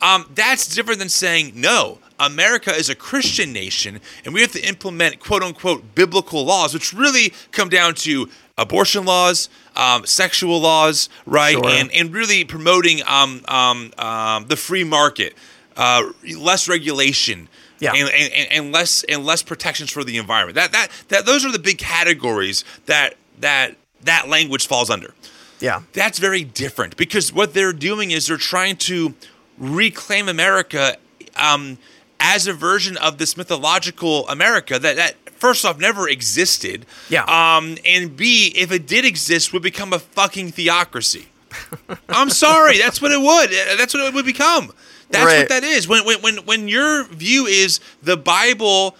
Um, 0.02 0.30
that's 0.34 0.74
different 0.74 0.98
than 0.98 1.08
saying, 1.08 1.52
no, 1.54 1.98
America 2.18 2.74
is 2.74 2.88
a 2.88 2.94
Christian 2.94 3.52
nation 3.52 4.00
and 4.24 4.34
we 4.34 4.40
have 4.40 4.52
to 4.52 4.60
implement 4.66 5.20
quote 5.20 5.42
unquote 5.42 5.94
biblical 5.94 6.44
laws, 6.44 6.74
which 6.74 6.92
really 6.92 7.32
come 7.52 7.68
down 7.68 7.94
to 7.94 8.28
abortion 8.58 9.04
laws, 9.04 9.48
um, 9.74 10.06
sexual 10.06 10.60
laws, 10.60 11.08
right? 11.26 11.54
Sure. 11.54 11.68
And, 11.68 11.90
and 11.92 12.12
really 12.12 12.44
promoting 12.44 13.02
um, 13.06 13.42
um, 13.48 13.92
um 13.98 14.46
the 14.48 14.56
free 14.56 14.84
market, 14.84 15.34
uh, 15.76 16.04
less 16.38 16.68
regulation. 16.68 17.48
Yeah. 17.78 17.92
And, 17.92 18.08
and, 18.08 18.52
and 18.52 18.72
less 18.72 19.04
and 19.04 19.26
less 19.26 19.42
protections 19.42 19.90
for 19.90 20.02
the 20.02 20.16
environment. 20.16 20.54
That 20.54 20.72
that 20.72 20.88
that 21.08 21.26
those 21.26 21.44
are 21.44 21.52
the 21.52 21.58
big 21.58 21.76
categories 21.76 22.64
that 22.86 23.16
that 23.40 23.76
that 24.04 24.28
language 24.28 24.66
falls 24.66 24.88
under. 24.88 25.12
Yeah. 25.60 25.82
That's 25.92 26.18
very 26.18 26.44
different 26.44 26.96
because 26.96 27.32
what 27.32 27.54
they're 27.54 27.72
doing 27.72 28.10
is 28.10 28.26
they're 28.26 28.36
trying 28.36 28.76
to 28.76 29.14
reclaim 29.58 30.28
America 30.28 30.96
um, 31.36 31.78
as 32.20 32.46
a 32.46 32.52
version 32.52 32.96
of 32.96 33.18
this 33.18 33.36
mythological 33.36 34.28
America 34.28 34.78
that, 34.78 34.96
that 34.96 35.16
first 35.30 35.64
off 35.64 35.78
never 35.78 36.08
existed. 36.08 36.86
Yeah. 37.08 37.24
Um, 37.24 37.76
and 37.84 38.16
B, 38.16 38.52
if 38.54 38.72
it 38.72 38.86
did 38.86 39.04
exist, 39.04 39.52
would 39.52 39.62
become 39.62 39.92
a 39.92 39.98
fucking 39.98 40.52
theocracy. 40.52 41.28
I'm 42.08 42.30
sorry, 42.30 42.78
that's 42.78 43.00
what 43.00 43.12
it 43.12 43.20
would. 43.20 43.78
That's 43.78 43.94
what 43.94 44.04
it 44.04 44.14
would 44.14 44.26
become. 44.26 44.72
That's 45.10 45.24
right. 45.24 45.38
what 45.38 45.48
that 45.48 45.64
is. 45.64 45.86
When 45.86 46.04
when 46.04 46.20
when 46.20 46.36
when 46.38 46.68
your 46.68 47.04
view 47.04 47.46
is 47.46 47.80
the 48.02 48.16
Bible. 48.16 48.96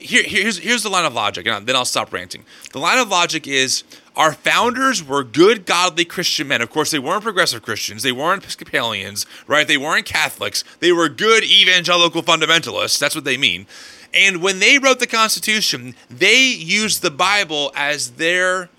Here, 0.00 0.22
here's 0.22 0.58
here's 0.58 0.82
the 0.82 0.88
line 0.88 1.04
of 1.04 1.14
logic, 1.14 1.46
and 1.46 1.66
then 1.66 1.76
I'll 1.76 1.84
stop 1.84 2.12
ranting. 2.12 2.44
The 2.72 2.78
line 2.78 2.98
of 2.98 3.08
logic 3.08 3.46
is 3.46 3.84
our 4.18 4.32
founders 4.32 5.02
were 5.02 5.22
good, 5.22 5.64
godly 5.64 6.04
Christian 6.04 6.48
men. 6.48 6.60
Of 6.60 6.70
course, 6.70 6.90
they 6.90 6.98
weren't 6.98 7.22
progressive 7.22 7.62
Christians. 7.62 8.02
They 8.02 8.12
weren't 8.12 8.42
Episcopalians, 8.42 9.24
right? 9.46 9.66
They 9.66 9.76
weren't 9.76 10.04
Catholics. 10.04 10.64
They 10.80 10.90
were 10.90 11.08
good 11.08 11.44
evangelical 11.44 12.22
fundamentalists. 12.22 12.98
That's 12.98 13.14
what 13.14 13.24
they 13.24 13.36
mean. 13.36 13.66
And 14.12 14.42
when 14.42 14.58
they 14.58 14.78
wrote 14.78 14.98
the 14.98 15.06
Constitution, 15.06 15.94
they 16.10 16.48
used 16.48 17.00
the 17.00 17.12
Bible 17.12 17.70
as 17.76 18.12
their 18.12 18.70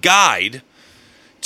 guide 0.00 0.62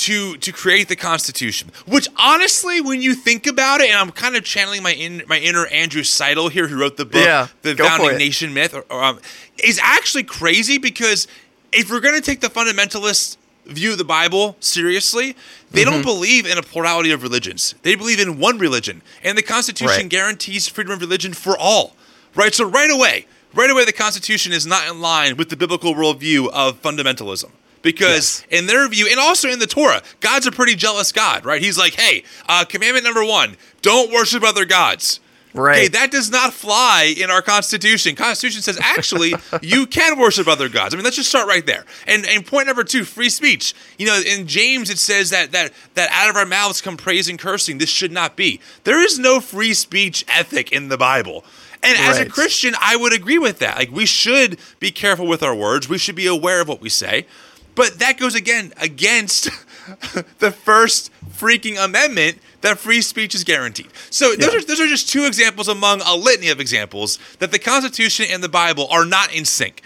to 0.01 0.35
to 0.37 0.51
create 0.51 0.87
the 0.87 0.95
Constitution. 0.95 1.71
Which 1.87 2.07
honestly, 2.17 2.81
when 2.81 3.01
you 3.01 3.13
think 3.13 3.45
about 3.45 3.81
it, 3.81 3.89
and 3.89 3.99
I'm 3.99 4.11
kind 4.11 4.35
of 4.35 4.43
channeling 4.43 4.83
my 4.83 4.93
in, 4.93 5.23
my 5.27 5.37
inner 5.37 5.67
Andrew 5.67 6.03
Seidel 6.03 6.49
here, 6.49 6.67
who 6.67 6.79
wrote 6.79 6.97
the 6.97 7.05
book, 7.05 7.23
yeah, 7.23 7.47
The 7.61 7.75
Founding 7.75 8.17
Nation 8.17 8.53
Myth, 8.53 8.73
or, 8.73 8.85
or, 8.89 9.03
um, 9.03 9.19
is 9.63 9.79
actually 9.81 10.23
crazy 10.23 10.77
because 10.77 11.27
if 11.71 11.89
we're 11.89 11.99
going 11.99 12.15
to 12.15 12.21
take 12.21 12.41
the 12.41 12.47
fundamentalist 12.47 13.37
view 13.65 13.91
of 13.93 13.97
the 13.97 14.03
Bible 14.03 14.55
seriously, 14.59 15.35
they 15.71 15.81
mm-hmm. 15.81 15.91
don't 15.91 16.03
believe 16.03 16.45
in 16.45 16.57
a 16.57 16.61
plurality 16.61 17.11
of 17.11 17.23
religions. 17.23 17.75
They 17.83 17.95
believe 17.95 18.19
in 18.19 18.39
one 18.39 18.57
religion. 18.57 19.01
And 19.23 19.37
the 19.37 19.43
Constitution 19.43 20.03
right. 20.03 20.09
guarantees 20.09 20.67
freedom 20.67 20.93
of 20.93 21.01
religion 21.01 21.33
for 21.33 21.57
all. 21.57 21.95
Right? 22.35 22.53
So, 22.53 22.67
right 22.67 22.89
away, 22.89 23.27
right 23.53 23.69
away, 23.69 23.85
the 23.85 23.93
Constitution 23.93 24.51
is 24.51 24.65
not 24.65 24.89
in 24.89 25.01
line 25.01 25.37
with 25.37 25.49
the 25.49 25.57
biblical 25.57 25.93
worldview 25.93 26.49
of 26.51 26.81
fundamentalism. 26.81 27.51
Because 27.81 28.45
yes. 28.51 28.59
in 28.59 28.67
their 28.67 28.87
view, 28.87 29.07
and 29.09 29.19
also 29.19 29.49
in 29.49 29.57
the 29.57 29.65
Torah, 29.65 30.03
God's 30.19 30.45
a 30.45 30.51
pretty 30.51 30.75
jealous 30.75 31.11
God, 31.11 31.45
right? 31.45 31.61
He's 31.61 31.79
like, 31.79 31.95
hey, 31.95 32.23
uh, 32.47 32.63
commandment 32.63 33.05
number 33.05 33.25
one, 33.25 33.57
don't 33.81 34.11
worship 34.11 34.43
other 34.43 34.65
gods. 34.65 35.19
Right. 35.53 35.77
Okay, 35.77 35.87
that 35.89 36.11
does 36.11 36.31
not 36.31 36.53
fly 36.53 37.13
in 37.17 37.29
our 37.29 37.41
Constitution. 37.41 38.15
Constitution 38.15 38.61
says 38.61 38.79
actually 38.81 39.33
you 39.61 39.85
can 39.85 40.17
worship 40.17 40.47
other 40.47 40.69
gods. 40.69 40.93
I 40.93 40.97
mean, 40.97 41.03
let's 41.03 41.15
just 41.15 41.29
start 41.29 41.47
right 41.47 41.65
there. 41.65 41.85
And 42.07 42.25
and 42.25 42.45
point 42.45 42.67
number 42.67 42.83
two, 42.83 43.03
free 43.03 43.29
speech. 43.29 43.73
You 43.97 44.07
know, 44.07 44.21
in 44.25 44.47
James 44.47 44.89
it 44.89 44.97
says 44.97 45.29
that 45.31 45.51
that 45.51 45.73
that 45.95 46.09
out 46.11 46.29
of 46.29 46.35
our 46.35 46.45
mouths 46.45 46.81
come 46.81 46.97
praise 46.97 47.27
and 47.27 47.37
cursing. 47.37 47.77
This 47.77 47.89
should 47.89 48.11
not 48.11 48.35
be. 48.35 48.59
There 48.83 49.01
is 49.01 49.19
no 49.19 49.39
free 49.39 49.73
speech 49.73 50.25
ethic 50.27 50.71
in 50.71 50.89
the 50.89 50.97
Bible. 50.97 51.43
And 51.83 51.97
as 51.97 52.19
a 52.19 52.27
Christian, 52.27 52.75
I 52.79 52.95
would 52.95 53.11
agree 53.11 53.39
with 53.39 53.59
that. 53.59 53.77
Like 53.77 53.91
we 53.91 54.05
should 54.05 54.59
be 54.79 54.91
careful 54.91 55.27
with 55.27 55.41
our 55.41 55.55
words. 55.55 55.89
We 55.89 55.97
should 55.97 56.15
be 56.15 56.27
aware 56.27 56.61
of 56.61 56.67
what 56.67 56.79
we 56.79 56.89
say. 56.89 57.25
But 57.73 57.99
that 57.99 58.17
goes 58.17 58.35
again 58.35 58.73
against 58.77 59.45
the 60.39 60.51
first 60.51 61.11
freaking 61.27 61.83
amendment 61.83 62.37
that 62.61 62.77
free 62.77 63.01
speech 63.01 63.35
is 63.35 63.43
guaranteed. 63.43 63.89
So 64.09 64.35
those, 64.35 64.55
are, 64.55 64.65
those 64.65 64.79
are 64.79 64.87
just 64.87 65.09
two 65.09 65.25
examples 65.25 65.67
among 65.67 66.01
a 66.01 66.15
litany 66.15 66.49
of 66.49 66.59
examples 66.59 67.19
that 67.39 67.51
the 67.51 67.59
Constitution 67.59 68.27
and 68.29 68.43
the 68.43 68.49
Bible 68.49 68.87
are 68.89 69.05
not 69.05 69.33
in 69.33 69.45
sync. 69.45 69.81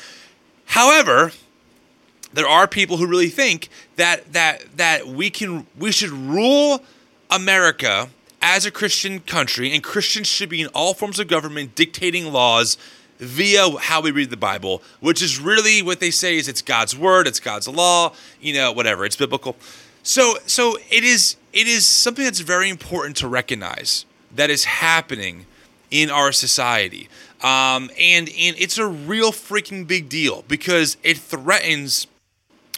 However, 0.66 1.32
there 2.34 2.48
are 2.48 2.68
people 2.68 2.98
who 2.98 3.08
really 3.08 3.30
think 3.30 3.70
that 3.96 4.34
that 4.34 4.78
that 4.78 5.08
we 5.08 5.30
can 5.30 5.66
we 5.78 5.92
should 5.92 6.10
rule 6.10 6.82
America 7.32 8.10
as 8.42 8.66
a 8.66 8.72
Christian 8.72 9.22
country, 9.22 9.74
and 9.74 9.82
Christians 9.82 10.28
should 10.28 10.50
be 10.50 10.62
in 10.62 10.68
all 10.68 10.94
forms 10.94 11.18
of 11.18 11.28
government 11.28 11.76
dictating 11.76 12.32
laws 12.32 12.78
via 13.18 13.70
how 13.80 14.02
we 14.02 14.12
read 14.12 14.30
the 14.30 14.38
Bible, 14.38 14.84
which 15.00 15.22
is 15.22 15.40
really 15.40 15.82
what 15.82 16.00
they 16.00 16.12
say 16.12 16.38
is 16.38 16.48
it's 16.48 16.62
God's 16.62 16.96
word, 16.98 17.26
it's 17.28 17.40
God's 17.40 17.68
law, 17.68 18.14
you 18.42 18.54
know, 18.54 18.72
whatever, 18.72 19.06
it's 19.06 19.16
biblical. 19.16 19.56
So 20.04 20.36
so 20.46 20.78
it 20.92 21.04
is 21.04 21.38
it 21.56 21.68
is 21.68 21.88
something 21.88 22.26
that's 22.26 22.42
very 22.42 22.70
important 22.70 23.16
to 23.18 23.28
recognize 23.28 24.06
that 24.36 24.50
is 24.50 24.66
happening 24.66 25.46
in 25.90 26.12
our 26.12 26.32
society. 26.32 27.08
Um, 27.42 27.90
and 28.00 28.28
and 28.30 28.56
it's 28.60 28.78
a 28.78 28.86
real 28.86 29.32
freaking 29.32 29.88
big 29.88 30.10
deal 30.10 30.44
because 30.48 30.98
it 31.02 31.18
threatens 31.18 32.08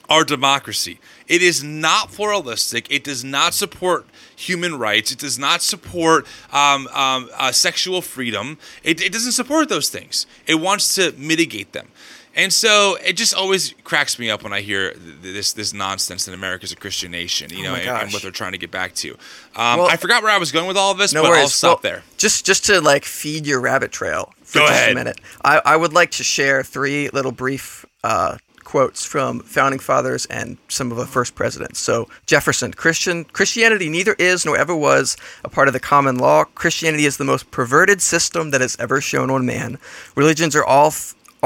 our 0.09 0.23
democracy. 0.23 0.99
It 1.27 1.41
is 1.41 1.63
not 1.63 2.11
pluralistic. 2.11 2.89
It 2.89 3.03
does 3.03 3.23
not 3.23 3.53
support 3.53 4.05
human 4.35 4.77
rights. 4.77 5.11
It 5.11 5.19
does 5.19 5.37
not 5.37 5.61
support 5.61 6.25
um, 6.53 6.87
um, 6.93 7.29
uh, 7.35 7.51
sexual 7.51 8.01
freedom. 8.01 8.57
It, 8.83 9.01
it 9.01 9.11
doesn't 9.11 9.33
support 9.33 9.67
those 9.67 9.89
things. 9.89 10.25
It 10.45 10.55
wants 10.55 10.95
to 10.95 11.13
mitigate 11.17 11.73
them. 11.73 11.89
And 12.37 12.53
so 12.53 12.97
it 13.03 13.13
just 13.13 13.33
always 13.33 13.73
cracks 13.83 14.17
me 14.19 14.29
up 14.29 14.43
when 14.43 14.53
I 14.53 14.61
hear 14.61 14.91
th- 14.93 15.15
this 15.21 15.51
this 15.53 15.73
nonsense 15.73 16.25
that 16.25 16.33
America's 16.33 16.71
a 16.71 16.75
Christian 16.75 17.11
nation, 17.11 17.49
you 17.49 17.63
know, 17.63 17.69
Oh 17.69 17.73
my 17.73 17.79
and, 17.79 18.03
and 18.03 18.13
what 18.13 18.21
they're 18.21 18.31
trying 18.31 18.51
to 18.53 18.57
get 18.59 18.71
back 18.71 18.93
to. 18.95 19.11
Um, 19.55 19.79
Well- 19.79 19.87
I 19.87 19.97
forgot 19.97 20.21
where 20.23 20.31
I 20.31 20.37
was 20.37 20.51
going 20.51 20.67
with 20.67 20.77
all 20.77 20.91
of 20.91 20.97
this, 20.99 21.13
No 21.13 21.23
but 21.23 21.31
worries. 21.31 21.41
I'll 21.41 21.49
stop 21.49 21.83
Well, 21.83 21.91
there. 21.91 22.03
Just 22.17 22.45
just 22.45 22.63
to 22.67 22.79
like 22.79 23.03
feed 23.05 23.45
your 23.47 23.59
rabbit 23.59 23.91
trail 23.91 24.33
for 24.43 24.59
Go 24.59 24.67
just 24.67 24.71
ahead. 24.79 24.91
a 24.91 24.95
minute. 24.95 25.19
I, 25.43 25.61
I 25.65 25.75
would 25.75 25.93
like 25.93 26.11
to 26.11 26.23
share 26.23 26.61
three 26.63 27.09
little 27.09 27.31
brief 27.31 27.85
uh, 28.03 28.37
quotes 28.63 29.03
from 29.05 29.39
founding 29.39 29.79
fathers 29.79 30.25
and 30.27 30.57
some 30.67 30.91
of 30.91 30.97
the 30.97 31.05
first 31.07 31.33
presidents. 31.35 31.79
So 31.79 32.07
Jefferson, 32.27 32.71
Christian 32.73 33.23
Christianity 33.23 33.89
neither 33.89 34.13
is 34.19 34.45
nor 34.45 34.57
ever 34.57 34.75
was 34.75 35.17
a 35.43 35.49
part 35.49 35.67
of 35.69 35.73
the 35.73 35.79
common 35.79 36.17
law. 36.19 36.43
Christianity 36.43 37.05
is 37.05 37.17
the 37.17 37.23
most 37.25 37.49
perverted 37.49 37.99
system 38.01 38.51
that 38.51 38.61
has 38.61 38.75
ever 38.79 39.01
shown 39.01 39.31
on 39.31 39.45
man. 39.45 39.79
Religions 40.15 40.55
are 40.55 40.65
all 40.65 40.93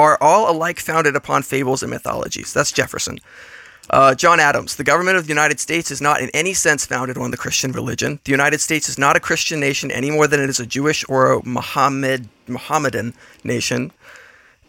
are 0.02 0.18
all 0.22 0.52
alike 0.52 0.80
founded 0.80 1.16
upon 1.16 1.44
fables 1.44 1.84
and 1.84 1.92
mythologies. 1.92 2.54
That's 2.54 2.72
Jefferson. 2.72 3.20
Uh, 3.90 4.16
John 4.16 4.40
Adams, 4.40 4.76
the 4.76 4.84
government 4.84 5.18
of 5.18 5.26
the 5.26 5.30
United 5.30 5.60
States 5.60 5.92
is 5.92 6.02
not 6.02 6.22
in 6.22 6.30
any 6.34 6.54
sense 6.54 6.86
founded 6.86 7.18
on 7.18 7.32
the 7.32 7.38
Christian 7.38 7.72
religion. 7.72 8.20
The 8.24 8.32
United 8.32 8.62
States 8.62 8.88
is 8.88 8.98
not 8.98 9.16
a 9.16 9.20
Christian 9.20 9.60
nation 9.60 9.92
any 9.92 10.12
more 10.12 10.28
than 10.28 10.40
it 10.40 10.50
is 10.50 10.60
a 10.60 10.66
Jewish 10.66 11.04
or 11.10 11.34
a 11.34 11.46
Mohammed, 11.46 12.30
Mohammedan 12.48 13.14
nation. 13.44 13.92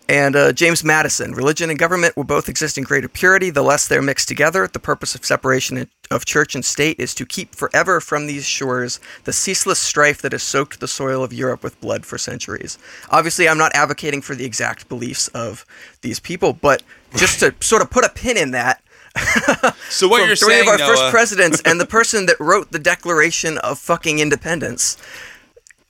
And 0.08 0.36
uh, 0.36 0.52
James 0.52 0.84
Madison, 0.84 1.32
religion 1.32 1.70
and 1.70 1.78
government 1.78 2.16
will 2.16 2.24
both 2.24 2.48
exist 2.48 2.76
in 2.76 2.84
greater 2.84 3.08
purity 3.08 3.50
the 3.50 3.62
less 3.62 3.86
they're 3.86 4.02
mixed 4.02 4.28
together. 4.28 4.68
The 4.68 4.78
purpose 4.78 5.14
of 5.14 5.24
separation 5.24 5.88
of 6.10 6.24
church 6.24 6.54
and 6.54 6.64
state 6.64 6.98
is 7.00 7.14
to 7.14 7.24
keep 7.24 7.54
forever 7.54 8.00
from 8.00 8.26
these 8.26 8.44
shores 8.44 9.00
the 9.24 9.32
ceaseless 9.32 9.78
strife 9.78 10.20
that 10.22 10.32
has 10.32 10.42
soaked 10.42 10.80
the 10.80 10.88
soil 10.88 11.22
of 11.22 11.32
Europe 11.32 11.62
with 11.62 11.80
blood 11.80 12.04
for 12.04 12.18
centuries. 12.18 12.78
Obviously, 13.10 13.48
I'm 13.48 13.58
not 13.58 13.72
advocating 13.74 14.20
for 14.20 14.34
the 14.34 14.44
exact 14.44 14.88
beliefs 14.88 15.28
of 15.28 15.64
these 16.02 16.20
people, 16.20 16.52
but 16.52 16.82
just 17.16 17.40
to 17.40 17.54
sort 17.60 17.82
of 17.82 17.90
put 17.90 18.04
a 18.04 18.10
pin 18.10 18.36
in 18.36 18.50
that, 18.50 18.82
So 19.90 20.08
what 20.08 20.26
you're 20.26 20.36
three 20.36 20.54
saying, 20.54 20.62
of 20.62 20.68
our 20.68 20.78
Noah, 20.78 20.88
first 20.88 21.10
presidents 21.10 21.62
and 21.64 21.78
the 21.78 21.86
person 21.98 22.26
that 22.26 22.40
wrote 22.40 22.72
the 22.72 22.78
Declaration 22.78 23.58
of 23.58 23.78
fucking 23.78 24.18
Independence. 24.18 24.96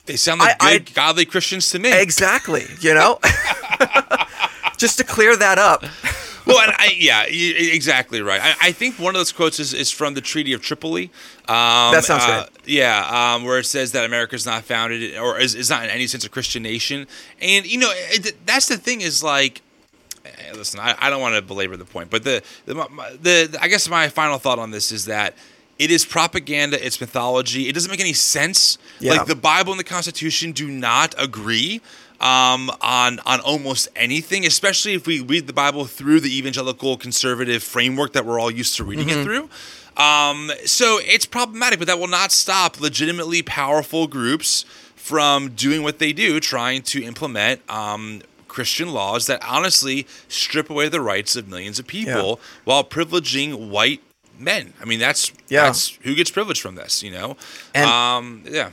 They 0.07 0.17
sound 0.17 0.41
like 0.41 0.57
I- 0.63 0.79
good, 0.79 0.95
godly 0.95 1.25
Christians 1.25 1.69
to 1.71 1.79
me. 1.79 1.93
Exactly, 1.93 2.65
you 2.81 2.95
know? 2.95 3.19
Just 4.79 4.99
to 4.99 5.05
clear 5.05 5.37
that 5.37 5.59
up. 5.59 5.83
well, 6.45 6.59
and 6.59 6.73
I, 6.77 6.93
yeah, 6.99 7.23
exactly 7.29 8.21
right. 8.21 8.41
I, 8.43 8.69
I 8.69 8.73
think 8.73 8.99
one 8.99 9.15
of 9.15 9.21
those 9.21 9.31
quotes 9.31 9.61
is, 9.61 9.73
is 9.73 9.93
from 9.93 10.15
the 10.15 10.21
Treaty 10.21 10.53
of 10.53 10.61
Tripoli. 10.63 11.05
Um, 11.49 11.93
That 11.93 12.05
sounds 12.05 12.25
uh, 12.25 12.47
great. 12.49 12.69
Yeah, 12.69 13.35
um, 13.35 13.45
where 13.45 13.59
it 13.61 13.65
says 13.67 13.93
that 13.93 14.05
America 14.05 14.35
is 14.35 14.45
not 14.45 14.65
founded 14.65 15.17
or 15.19 15.39
is, 15.39 15.55
is 15.55 15.71
not 15.71 15.85
in 15.85 15.91
any 15.91 16.09
sense 16.09 16.25
a 16.25 16.29
Christian 16.29 16.65
nation. 16.65 17.07
And, 17.41 17.65
you 17.65 17.79
know, 17.79 17.93
it, 17.95 18.45
that's 18.45 18.67
the 18.67 18.77
thing 18.77 19.03
is 19.03 19.23
like, 19.23 19.63
eh, 20.25 20.31
listen, 20.55 20.81
I, 20.81 20.97
I 20.99 21.11
don't 21.11 21.21
want 21.21 21.37
to 21.37 21.43
belabor 21.43 21.77
the 21.77 21.85
point, 21.85 22.11
but 22.11 22.25
the, 22.25 22.43
the, 22.67 22.75
my- 22.75 23.17
the, 23.23 23.57
I 23.61 23.69
guess 23.69 23.89
my 23.89 24.09
final 24.09 24.39
thought 24.39 24.59
on 24.59 24.73
this 24.73 24.91
is 24.91 25.05
that 25.05 25.35
it 25.83 25.91
is 25.91 26.05
propaganda, 26.05 26.85
it's 26.85 27.01
mythology. 27.01 27.69
It 27.69 27.73
doesn't 27.73 27.91
make 27.91 27.99
any 27.99 28.13
sense. 28.13 28.79
Yeah. 29.01 29.15
Like 29.15 29.27
the 29.27 29.35
Bible 29.35 29.73
and 29.73 29.81
the 29.81 29.85
Constitution 29.85 30.53
do 30.53 30.69
not 30.69 31.13
agree 31.19 31.81
um, 32.21 32.71
on 32.81 33.19
on 33.27 33.41
almost 33.41 33.89
anything, 33.97 34.47
especially 34.47 34.95
if 34.95 35.09
we 35.09 35.21
read 35.21 35.49
the 35.49 35.53
Bible 35.53 35.85
through 35.87 36.21
the 36.21 36.39
evangelical 36.39 36.97
conservative 36.97 37.65
framework 37.65 38.13
that 38.13 38.25
we're 38.25 38.39
all 38.39 38.51
used 38.51 38.77
to 38.77 38.85
reading 38.85 39.09
it 39.09 39.25
through. 39.25 39.49
Um, 39.97 40.53
so 40.65 41.01
it's 41.03 41.27
problematic, 41.27 41.81
but 41.81 41.89
that 41.89 41.99
will 41.99 42.07
not 42.07 42.31
stop 42.31 42.81
legitimately 42.81 43.43
powerful 43.43 44.07
groups 44.07 44.65
from 44.95 45.51
doing 45.51 45.83
what 45.83 45.99
they 45.99 46.13
do, 46.13 46.39
trying 46.39 46.83
to 46.83 47.03
implement 47.03 47.61
um, 47.69 48.23
Christian 48.47 48.93
laws 48.93 49.27
that 49.27 49.45
honestly 49.45 50.07
strip 50.29 50.71
away 50.71 50.89
the 50.89 51.01
rights 51.01 51.35
of 51.35 51.49
millions 51.49 51.81
of 51.81 51.89
people 51.89 52.39
while 52.65 52.85
privileging 52.85 53.69
white 53.69 54.01
men. 54.43 54.73
I 54.81 54.85
mean, 54.85 54.99
that's 55.01 55.33
Yeah. 55.49 55.65
that's 55.65 55.99
who 56.03 56.15
gets 56.15 56.31
privilege 56.31 56.61
from 56.61 56.75
this, 56.75 57.03
you 57.03 57.11
know. 57.11 57.37
And- 57.75 57.89
um, 57.91 58.43
yeah. 58.51 58.71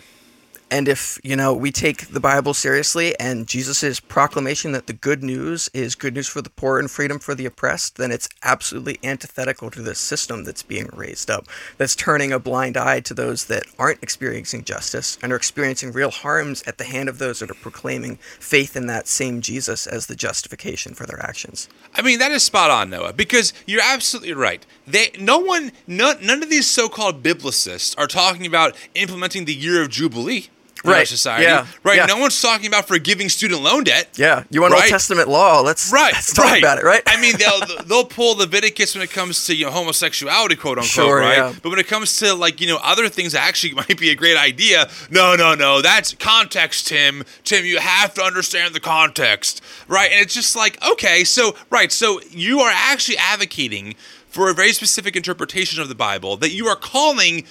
And 0.72 0.88
if, 0.88 1.20
you 1.24 1.36
know, 1.36 1.54
we 1.54 1.72
take 1.72 2.10
the 2.10 2.20
Bible 2.20 2.54
seriously 2.54 3.18
and 3.20 3.48
Jesus' 3.48 4.00
proclamation 4.00 4.72
that 4.74 4.86
the 4.86 4.94
good 4.94 5.24
news 5.24 5.68
is 5.74 5.96
good 5.96 6.14
news 6.14 6.28
for 6.28 6.44
the 6.44 6.50
poor 6.52 6.78
and 6.78 6.92
freedom 6.92 7.18
for 7.18 7.34
the 7.34 7.48
oppressed, 7.48 7.96
then 7.96 8.12
it's 8.12 8.30
absolutely 8.44 9.00
antithetical 9.04 9.72
to 9.72 9.82
this 9.82 9.98
system 9.98 10.44
that's 10.44 10.62
being 10.62 10.88
raised 10.94 11.32
up, 11.32 11.48
that's 11.78 11.96
turning 11.96 12.32
a 12.32 12.38
blind 12.38 12.78
eye 12.78 13.00
to 13.00 13.16
those 13.16 13.46
that 13.46 13.64
aren't 13.80 14.04
experiencing 14.04 14.64
justice 14.64 15.18
and 15.24 15.34
are 15.34 15.38
experiencing 15.38 15.92
real 15.92 16.12
harms 16.12 16.62
at 16.68 16.78
the 16.78 16.84
hand 16.84 17.10
of 17.10 17.18
those 17.18 17.40
that 17.40 17.50
are 17.50 17.56
proclaiming 17.56 18.18
faith 18.40 18.76
in 18.76 18.86
that 18.86 19.08
same 19.08 19.42
Jesus 19.42 19.88
as 19.88 20.06
the 20.06 20.16
justification 20.16 20.94
for 20.94 21.08
their 21.08 21.24
actions. 21.24 21.68
I 21.96 22.04
mean, 22.04 22.20
that 22.20 22.32
is 22.32 22.44
spot 22.44 22.70
on, 22.70 22.92
Noah, 22.92 23.14
because 23.14 23.54
you're 23.66 23.82
absolutely 23.84 24.34
right. 24.34 24.64
They, 24.86 25.12
no 25.20 25.40
one, 25.40 25.72
no, 25.88 26.14
none 26.22 26.44
of 26.44 26.52
these 26.52 26.70
so-called 26.70 27.24
biblicists 27.24 27.98
are 27.98 28.08
talking 28.08 28.46
about 28.46 28.76
implementing 28.94 29.46
the 29.46 29.56
year 29.56 29.82
of 29.82 29.90
jubilee 29.90 30.50
in 30.84 30.90
our 30.90 30.96
Right, 30.98 31.08
society. 31.08 31.44
yeah, 31.44 31.66
Right. 31.84 31.98
yeah. 31.98 32.06
No 32.06 32.18
one's 32.18 32.42
talking 32.42 32.68
about 32.68 32.88
forgiving 32.88 33.30
student 33.30 33.62
loan 33.62 33.84
debt. 33.84 34.10
Yeah, 34.16 34.44
you 34.50 34.62
want 34.62 34.74
Old 34.74 34.84
Testament 34.84 35.28
law? 35.30 35.62
Let's 35.62 35.92
Right, 35.92 36.14
let's 36.14 36.34
talk 36.34 36.46
right. 36.46 36.62
about 36.62 36.78
it, 36.78 36.84
right? 36.84 37.02
I 37.08 37.20
mean, 37.20 37.36
they'll 37.38 37.84
they'll 37.86 38.06
pull 38.06 38.38
Leviticus 38.38 38.96
when 38.96 39.04
it 39.04 39.12
comes 39.12 39.46
to 39.48 39.56
you 39.56 39.66
know 39.66 39.72
homosexuality, 39.72 40.56
quote 40.56 40.78
unquote, 40.78 40.90
Sure, 40.90 41.20
right? 41.20 41.38
yeah. 41.38 41.54
But 41.62 41.70
when 41.70 41.80
it 41.80 41.88
comes 41.88 42.18
to 42.18 42.34
like 42.34 42.62
you 42.62 42.68
know 42.68 42.80
other 42.84 43.10
things 43.10 43.34
that 43.34 43.46
actually 43.48 43.74
might 43.82 43.98
be 44.00 44.10
a 44.10 44.16
great 44.16 44.38
idea, 44.38 44.90
no, 45.10 45.36
no, 45.36 45.56
no, 45.56 45.82
that's 45.82 46.14
context, 46.16 46.88
Tim. 46.88 47.24
Tim, 47.44 47.66
you 47.66 47.80
have 47.80 48.14
to 48.16 48.22
understand 48.22 48.74
the 48.74 48.80
context, 48.80 49.62
right? 49.88 50.12
And 50.12 50.22
it's 50.22 50.34
just 50.34 50.56
like 50.56 50.82
okay, 50.92 51.24
so 51.24 51.56
right, 51.70 51.92
so 51.92 52.22
you 52.32 52.60
are 52.62 52.72
actually 52.74 53.18
advocating 53.18 53.96
for 54.30 54.50
a 54.50 54.54
very 54.54 54.72
specific 54.74 55.16
interpretation 55.16 55.82
of 55.82 55.90
the 55.90 55.96
Bible 55.96 56.38
that 56.38 56.52
you 56.52 56.68
are 56.68 56.76
calling 56.76 57.46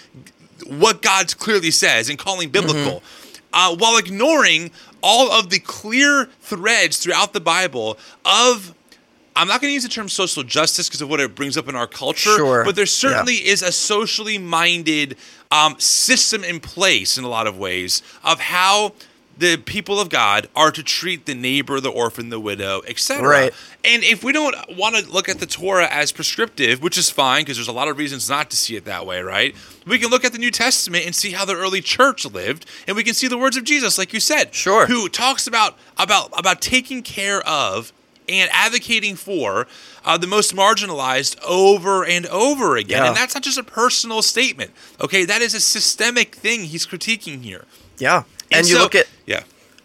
what 0.66 1.02
God 1.02 1.36
clearly 1.38 1.70
says 1.70 2.08
and 2.08 2.18
calling 2.18 2.50
biblical, 2.50 3.00
mm-hmm. 3.00 3.17
Uh, 3.52 3.74
while 3.76 3.96
ignoring 3.96 4.70
all 5.02 5.30
of 5.30 5.50
the 5.50 5.58
clear 5.58 6.26
threads 6.40 6.98
throughout 6.98 7.32
the 7.32 7.40
Bible 7.40 7.98
of. 8.24 8.74
I'm 9.36 9.46
not 9.46 9.60
going 9.60 9.70
to 9.70 9.74
use 9.74 9.84
the 9.84 9.88
term 9.88 10.08
social 10.08 10.42
justice 10.42 10.88
because 10.88 11.00
of 11.00 11.08
what 11.08 11.20
it 11.20 11.36
brings 11.36 11.56
up 11.56 11.68
in 11.68 11.76
our 11.76 11.86
culture, 11.86 12.34
Sure, 12.34 12.64
but 12.64 12.74
there 12.74 12.82
yeah. 12.82 12.88
certainly 12.88 13.34
is 13.34 13.62
a 13.62 13.70
socially 13.70 14.36
minded 14.36 15.16
um, 15.52 15.78
system 15.78 16.42
in 16.42 16.58
place 16.58 17.16
in 17.16 17.22
a 17.22 17.28
lot 17.28 17.46
of 17.46 17.56
ways 17.56 18.02
of 18.24 18.40
how 18.40 18.94
the 19.38 19.56
people 19.56 20.00
of 20.00 20.08
God 20.08 20.48
are 20.56 20.70
to 20.72 20.82
treat 20.82 21.26
the 21.26 21.34
neighbor, 21.34 21.80
the 21.80 21.90
orphan, 21.90 22.28
the 22.28 22.40
widow, 22.40 22.82
etc. 22.86 23.26
Right. 23.28 23.54
And 23.84 24.02
if 24.02 24.24
we 24.24 24.32
don't 24.32 24.54
want 24.76 24.96
to 24.96 25.10
look 25.10 25.28
at 25.28 25.38
the 25.38 25.46
Torah 25.46 25.86
as 25.90 26.10
prescriptive, 26.12 26.82
which 26.82 26.98
is 26.98 27.08
fine 27.08 27.42
because 27.42 27.56
there's 27.56 27.68
a 27.68 27.72
lot 27.72 27.86
of 27.88 27.98
reasons 27.98 28.28
not 28.28 28.50
to 28.50 28.56
see 28.56 28.74
it 28.76 28.84
that 28.86 29.06
way, 29.06 29.20
right? 29.22 29.54
We 29.86 29.98
can 29.98 30.10
look 30.10 30.24
at 30.24 30.32
the 30.32 30.38
New 30.38 30.50
Testament 30.50 31.06
and 31.06 31.14
see 31.14 31.30
how 31.30 31.44
the 31.44 31.54
early 31.54 31.80
church 31.80 32.26
lived, 32.26 32.66
and 32.86 32.96
we 32.96 33.04
can 33.04 33.14
see 33.14 33.28
the 33.28 33.38
words 33.38 33.56
of 33.56 33.64
Jesus, 33.64 33.96
like 33.96 34.12
you 34.12 34.20
said, 34.20 34.54
Sure. 34.54 34.86
who 34.86 35.08
talks 35.08 35.46
about 35.46 35.78
about 35.96 36.30
about 36.36 36.60
taking 36.60 37.02
care 37.02 37.40
of 37.48 37.92
and 38.28 38.50
advocating 38.52 39.16
for 39.16 39.66
uh, 40.04 40.18
the 40.18 40.26
most 40.26 40.54
marginalized 40.54 41.38
over 41.46 42.04
and 42.04 42.26
over 42.26 42.76
again. 42.76 43.02
Yeah. 43.02 43.08
And 43.08 43.16
that's 43.16 43.34
not 43.34 43.42
just 43.42 43.56
a 43.56 43.62
personal 43.62 44.20
statement, 44.20 44.72
okay? 45.00 45.24
That 45.24 45.40
is 45.40 45.54
a 45.54 45.60
systemic 45.60 46.34
thing 46.34 46.64
he's 46.64 46.86
critiquing 46.86 47.42
here. 47.42 47.64
yeah, 47.98 48.24
and, 48.52 48.68
you 48.68 48.74
so- 48.76 48.82
look 48.82 48.94
at 48.94 49.06
yeah. 49.26 49.42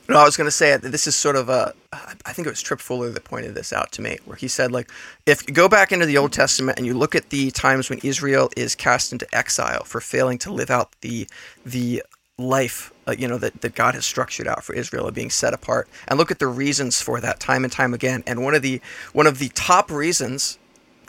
No, 0.09 0.17
I 0.17 0.25
was 0.25 0.35
going 0.35 0.47
to 0.47 0.51
say 0.51 0.75
this 0.75 1.07
is 1.07 1.15
sort 1.15 1.37
of 1.37 1.47
a. 1.47 1.73
I 1.93 2.33
think 2.33 2.45
it 2.45 2.51
was 2.51 2.61
Tripp 2.61 2.81
Fuller 2.81 3.09
that 3.09 3.23
pointed 3.23 3.55
this 3.55 3.71
out 3.71 3.91
to 3.93 4.01
me, 4.01 4.17
where 4.25 4.35
he 4.35 4.49
said, 4.49 4.71
like, 4.71 4.91
if 5.25 5.47
you 5.47 5.53
go 5.53 5.69
back 5.69 5.93
into 5.93 6.05
the 6.05 6.17
Old 6.17 6.33
Testament 6.33 6.77
and 6.77 6.85
you 6.85 6.93
look 6.93 7.15
at 7.15 7.29
the 7.29 7.51
times 7.51 7.89
when 7.89 7.99
Israel 7.99 8.49
is 8.57 8.75
cast 8.75 9.13
into 9.13 9.25
exile 9.33 9.85
for 9.85 10.01
failing 10.01 10.37
to 10.39 10.51
live 10.51 10.69
out 10.69 10.91
the 10.99 11.27
the 11.65 12.03
life, 12.37 12.91
uh, 13.07 13.15
you 13.17 13.27
know, 13.27 13.37
that, 13.37 13.61
that 13.61 13.75
God 13.75 13.95
has 13.95 14.05
structured 14.05 14.47
out 14.47 14.63
for 14.63 14.73
Israel 14.73 15.07
of 15.07 15.13
being 15.13 15.29
set 15.29 15.53
apart, 15.53 15.87
and 16.09 16.19
look 16.19 16.31
at 16.31 16.39
the 16.39 16.47
reasons 16.47 17.01
for 17.01 17.21
that 17.21 17.39
time 17.39 17.63
and 17.63 17.71
time 17.71 17.93
again. 17.93 18.23
And 18.27 18.43
one 18.43 18.55
of 18.55 18.61
the 18.61 18.81
one 19.13 19.27
of 19.27 19.39
the 19.39 19.49
top 19.49 19.89
reasons 19.89 20.57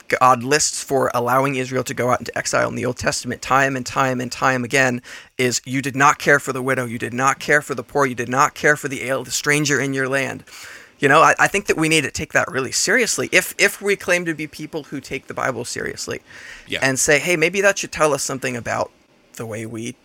God 0.07 0.43
lists 0.43 0.83
for 0.83 1.11
allowing 1.13 1.55
Israel 1.55 1.83
to 1.83 1.93
go 1.93 2.09
out 2.11 2.19
into 2.19 2.37
exile 2.37 2.69
in 2.69 2.75
the 2.75 2.85
Old 2.85 2.97
Testament 2.97 3.41
time 3.41 3.75
and 3.75 3.85
time 3.85 4.21
and 4.21 4.31
time 4.31 4.63
again 4.63 5.01
is 5.37 5.61
you 5.65 5.81
did 5.81 5.95
not 5.95 6.19
care 6.19 6.39
for 6.39 6.53
the 6.53 6.61
widow, 6.61 6.85
you 6.85 6.97
did 6.99 7.13
not 7.13 7.39
care 7.39 7.61
for 7.61 7.75
the 7.75 7.83
poor, 7.83 8.05
you 8.05 8.15
did 8.15 8.29
not 8.29 8.53
care 8.53 8.75
for 8.75 8.87
the 8.87 9.03
ale, 9.03 9.23
the 9.23 9.31
stranger 9.31 9.79
in 9.79 9.93
your 9.93 10.07
land. 10.07 10.43
You 10.99 11.09
know, 11.09 11.21
I, 11.21 11.35
I 11.37 11.47
think 11.47 11.65
that 11.65 11.75
we 11.77 11.89
need 11.89 12.05
to 12.05 12.11
take 12.11 12.31
that 12.33 12.49
really 12.49 12.71
seriously. 12.71 13.27
If 13.31 13.53
if 13.57 13.81
we 13.81 13.95
claim 13.95 14.23
to 14.25 14.33
be 14.33 14.47
people 14.47 14.83
who 14.83 15.01
take 15.01 15.27
the 15.27 15.33
Bible 15.33 15.65
seriously, 15.65 16.21
Yeah. 16.67 16.79
and 16.81 16.97
say, 16.97 17.19
hey, 17.19 17.35
maybe 17.35 17.59
that 17.61 17.77
should 17.77 17.91
tell 17.91 18.13
us 18.13 18.23
something 18.23 18.55
about 18.55 18.91
the 19.33 19.45
way 19.45 19.65
we 19.65 19.95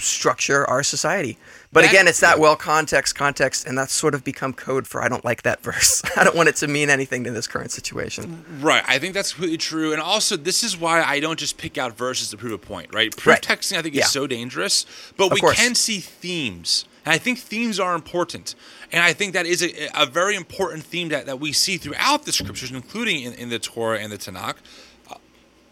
structure 0.00 0.68
our 0.68 0.82
society. 0.82 1.38
But 1.72 1.82
That- 1.82 1.90
again, 1.90 2.08
it's 2.08 2.20
that 2.20 2.38
well 2.40 2.56
context, 2.56 3.14
context, 3.14 3.66
and 3.66 3.78
that's 3.78 3.92
sort 3.92 4.14
of 4.14 4.24
become 4.24 4.52
code 4.52 4.86
for 4.88 5.02
I 5.02 5.08
don't 5.08 5.24
like 5.24 5.42
that 5.42 5.62
verse. 5.62 6.02
I 6.16 6.24
don't 6.24 6.34
want 6.34 6.48
it 6.48 6.56
to 6.56 6.66
mean 6.68 6.90
anything 6.90 7.22
to 7.24 7.30
this 7.30 7.46
current 7.46 7.70
situation. 7.70 8.44
Right. 8.60 8.82
I 8.88 8.98
think 8.98 9.14
that's 9.14 9.32
completely 9.32 9.58
true. 9.58 9.92
And 9.92 10.00
also, 10.02 10.36
this 10.36 10.64
is 10.64 10.76
why 10.76 11.02
I 11.02 11.20
don't 11.20 11.38
just 11.38 11.58
pick 11.58 11.78
out 11.78 11.96
verses 11.96 12.30
to 12.30 12.36
prove 12.36 12.52
a 12.52 12.58
point, 12.58 12.92
right? 12.92 13.10
Proof 13.16 13.26
Right. 13.34 13.42
texting, 13.42 13.78
I 13.78 13.82
think, 13.82 13.94
Yeah. 13.94 14.04
is 14.04 14.10
so 14.10 14.26
dangerous, 14.26 14.84
but 15.16 15.32
we 15.32 15.40
course. 15.40 15.56
can 15.56 15.74
see 15.74 16.00
themes. 16.00 16.84
And 17.06 17.14
I 17.14 17.18
think 17.18 17.38
themes 17.38 17.80
are 17.80 17.94
important. 17.94 18.54
And 18.92 19.02
I 19.02 19.12
think 19.14 19.32
that 19.32 19.46
is 19.46 19.62
a, 19.62 19.88
a 19.94 20.04
very 20.04 20.36
important 20.36 20.84
theme 20.84 21.08
that, 21.10 21.24
that 21.26 21.40
we 21.40 21.52
see 21.52 21.78
throughout 21.78 22.24
the 22.26 22.32
scriptures, 22.32 22.70
including 22.72 23.22
in, 23.22 23.32
in 23.34 23.48
the 23.48 23.58
Torah 23.58 23.98
and 23.98 24.12
the 24.12 24.18
Tanakh. 24.18 24.56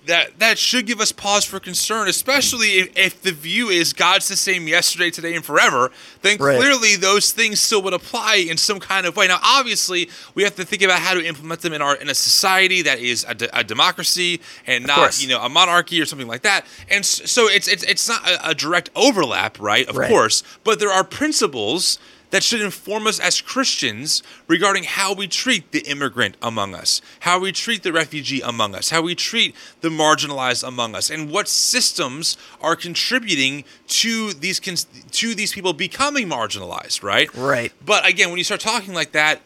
That, 0.08 0.38
that 0.38 0.58
should 0.58 0.86
give 0.86 1.00
us 1.00 1.12
pause 1.12 1.44
for 1.44 1.60
concern, 1.60 2.08
especially 2.08 2.78
if, 2.78 2.96
if 2.96 3.22
the 3.22 3.30
view 3.30 3.68
is 3.68 3.92
God's 3.92 4.26
the 4.28 4.36
same 4.36 4.66
yesterday, 4.66 5.10
today, 5.10 5.34
and 5.36 5.44
forever. 5.44 5.90
Then 6.22 6.38
Right. 6.38 6.58
clearly 6.58 6.96
those 6.96 7.30
things 7.30 7.60
still 7.60 7.82
would 7.82 7.92
apply 7.92 8.36
in 8.36 8.56
some 8.56 8.80
kind 8.80 9.04
of 9.06 9.16
way. 9.16 9.26
Now, 9.28 9.38
obviously, 9.42 10.08
we 10.34 10.44
have 10.44 10.56
to 10.56 10.64
think 10.64 10.80
about 10.82 11.00
how 11.00 11.12
to 11.12 11.22
implement 11.24 11.60
them 11.60 11.74
in 11.74 11.82
our 11.82 11.94
in 11.96 12.08
a 12.08 12.14
society 12.14 12.80
that 12.82 12.98
is 13.00 13.24
a, 13.28 13.34
de- 13.34 13.58
a 13.58 13.62
democracy 13.62 14.40
and 14.66 14.86
not 14.86 15.20
you 15.22 15.28
know 15.28 15.42
a 15.42 15.48
monarchy 15.50 16.00
or 16.00 16.06
something 16.06 16.26
like 16.28 16.42
that. 16.42 16.64
And 16.90 17.04
so 17.04 17.46
it's 17.46 17.68
it's 17.68 17.82
it's 17.84 18.08
not 18.08 18.26
a, 18.26 18.50
a 18.50 18.54
direct 18.54 18.88
overlap, 18.96 19.60
right? 19.60 19.86
Of 19.88 19.96
Right. 19.96 20.08
course, 20.08 20.42
but 20.64 20.80
there 20.80 20.90
are 20.90 21.04
principles 21.04 21.98
that 22.30 22.42
should 22.42 22.60
inform 22.60 23.06
us 23.06 23.18
as 23.18 23.40
Christians 23.40 24.22
regarding 24.46 24.84
how 24.84 25.14
we 25.14 25.28
treat 25.28 25.72
the 25.72 25.80
immigrant 25.80 26.36
among 26.42 26.74
us, 26.74 27.00
how 27.20 27.38
we 27.38 27.52
treat 27.52 27.82
the 27.82 27.92
refugee 27.92 28.40
among 28.40 28.74
us, 28.74 28.90
how 28.90 29.02
we 29.02 29.14
treat 29.14 29.54
the 29.80 29.88
marginalized 29.88 30.66
among 30.66 30.94
us, 30.94 31.10
and 31.10 31.30
what 31.30 31.48
systems 31.48 32.36
are 32.60 32.76
contributing 32.76 33.64
to 33.86 34.32
these 34.34 34.60
to 34.60 35.34
these 35.34 35.52
people 35.52 35.72
becoming 35.72 36.28
marginalized, 36.28 37.02
right? 37.02 37.34
Right. 37.34 37.72
But 37.84 38.06
again, 38.06 38.28
when 38.28 38.38
you 38.38 38.44
start 38.44 38.60
talking 38.60 38.94
like 38.94 39.12
that, 39.12 39.40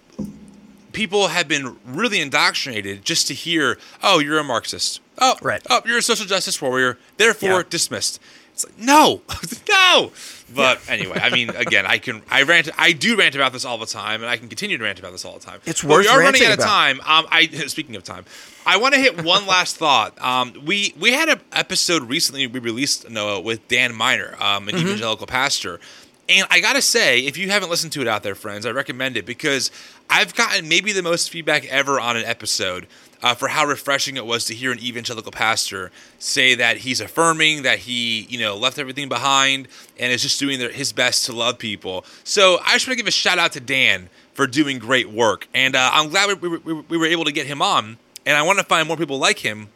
people 0.92 1.28
have 1.28 1.48
been 1.48 1.76
really 1.86 2.20
indoctrinated 2.20 3.04
just 3.04 3.26
to 3.28 3.34
hear, 3.34 3.78
"Oh, 4.02 4.18
you're 4.18 4.38
a 4.38 4.44
Marxist. 4.44 5.00
Oh, 5.18 5.36
Right. 5.42 5.62
Oh, 5.70 5.82
you're 5.84 5.98
a 5.98 6.02
social 6.02 6.26
justice 6.26 6.60
warrior. 6.60 6.98
Therefore, 7.16 7.50
Yeah. 7.60 7.62
dismissed." 7.68 8.20
It's 8.54 8.66
like, 8.66 8.78
no, 8.78 9.22
no. 9.68 10.12
But 10.54 10.80
anyway, 10.86 11.18
I 11.22 11.30
mean, 11.30 11.48
again, 11.50 11.86
I 11.86 11.96
can, 11.96 12.20
I 12.30 12.42
rant, 12.42 12.68
I 12.76 12.92
do 12.92 13.16
rant 13.16 13.34
about 13.34 13.54
this 13.54 13.64
all 13.64 13.78
the 13.78 13.86
time, 13.86 14.20
and 14.20 14.28
I 14.28 14.36
can 14.36 14.48
continue 14.48 14.76
to 14.76 14.84
rant 14.84 14.98
about 14.98 15.12
this 15.12 15.24
all 15.24 15.32
the 15.38 15.40
time. 15.44 15.60
It's 15.64 15.80
But 15.80 15.88
worth 15.90 16.04
we 16.04 16.08
are 16.08 16.18
running 16.20 16.44
out 16.44 16.52
of 16.52 16.58
time. 16.58 17.00
Um, 17.06 17.26
I 17.30 17.46
speaking 17.68 17.96
of 17.96 18.04
time, 18.04 18.26
I 18.66 18.76
want 18.76 18.92
to 18.92 19.00
hit 19.00 19.24
one 19.24 19.46
last 19.46 19.76
thought. 19.76 20.20
Um, 20.22 20.52
we 20.66 20.92
we 20.98 21.12
had 21.12 21.30
an 21.30 21.40
episode 21.52 22.02
recently 22.10 22.46
we 22.46 22.60
released 22.60 23.08
Noah 23.08 23.40
with 23.40 23.66
Dan 23.68 23.94
Miner, 23.94 24.34
um, 24.38 24.66
Mm-hmm. 24.66 24.68
an 24.76 24.82
evangelical 24.82 25.26
pastor. 25.26 25.80
And 26.28 26.46
I 26.50 26.60
gotta 26.60 26.82
say, 26.82 27.20
if 27.20 27.36
you 27.38 27.48
haven't 27.50 27.70
listened 27.70 27.92
to 27.92 28.00
it 28.02 28.06
out 28.06 28.22
there, 28.22 28.34
friends, 28.34 28.64
I 28.66 28.70
recommend 28.70 29.16
it 29.16 29.24
because 29.26 29.70
I've 30.12 30.34
gotten 30.34 30.68
maybe 30.68 30.92
the 30.92 31.02
most 31.02 31.30
feedback 31.30 31.64
ever 31.66 31.98
on 31.98 32.16
an 32.16 32.24
episode 32.24 32.86
uh, 33.22 33.34
for 33.34 33.48
how 33.48 33.64
refreshing 33.66 34.16
it 34.16 34.26
was 34.26 34.44
to 34.46 34.54
hear 34.54 34.70
an 34.72 34.78
evangelical 34.80 35.32
pastor 35.32 35.90
say 36.18 36.54
that 36.56 36.78
he's 36.78 37.00
affirming 37.00 37.62
that 37.62 37.78
he, 37.80 38.22
you 38.28 38.38
know, 38.38 38.56
left 38.56 38.78
everything 38.78 39.08
behind 39.08 39.68
and 39.98 40.12
is 40.12 40.20
just 40.22 40.38
doing 40.38 40.58
their, 40.58 40.70
his 40.70 40.92
best 40.92 41.24
to 41.26 41.32
love 41.32 41.58
people. 41.58 42.04
So 42.24 42.58
I 42.66 42.74
just 42.74 42.86
want 42.86 42.92
to 42.98 43.02
give 43.02 43.06
a 43.06 43.10
shout 43.12 43.38
out 43.38 43.52
to 43.52 43.60
Dan 43.60 44.10
for 44.34 44.46
doing 44.46 44.78
great 44.78 45.10
work, 45.10 45.46
and 45.54 45.76
uh, 45.76 45.90
I'm 45.92 46.08
glad 46.08 46.40
we, 46.40 46.48
we, 46.48 46.58
we, 46.58 46.72
we 46.88 46.96
were 46.98 47.06
able 47.06 47.24
to 47.24 47.32
get 47.32 47.46
him 47.46 47.60
on. 47.62 47.98
And 48.24 48.36
I 48.36 48.42
want 48.42 48.58
to 48.58 48.64
find 48.64 48.86
more 48.88 48.96
people 48.96 49.18
like 49.18 49.38
him 49.38 49.68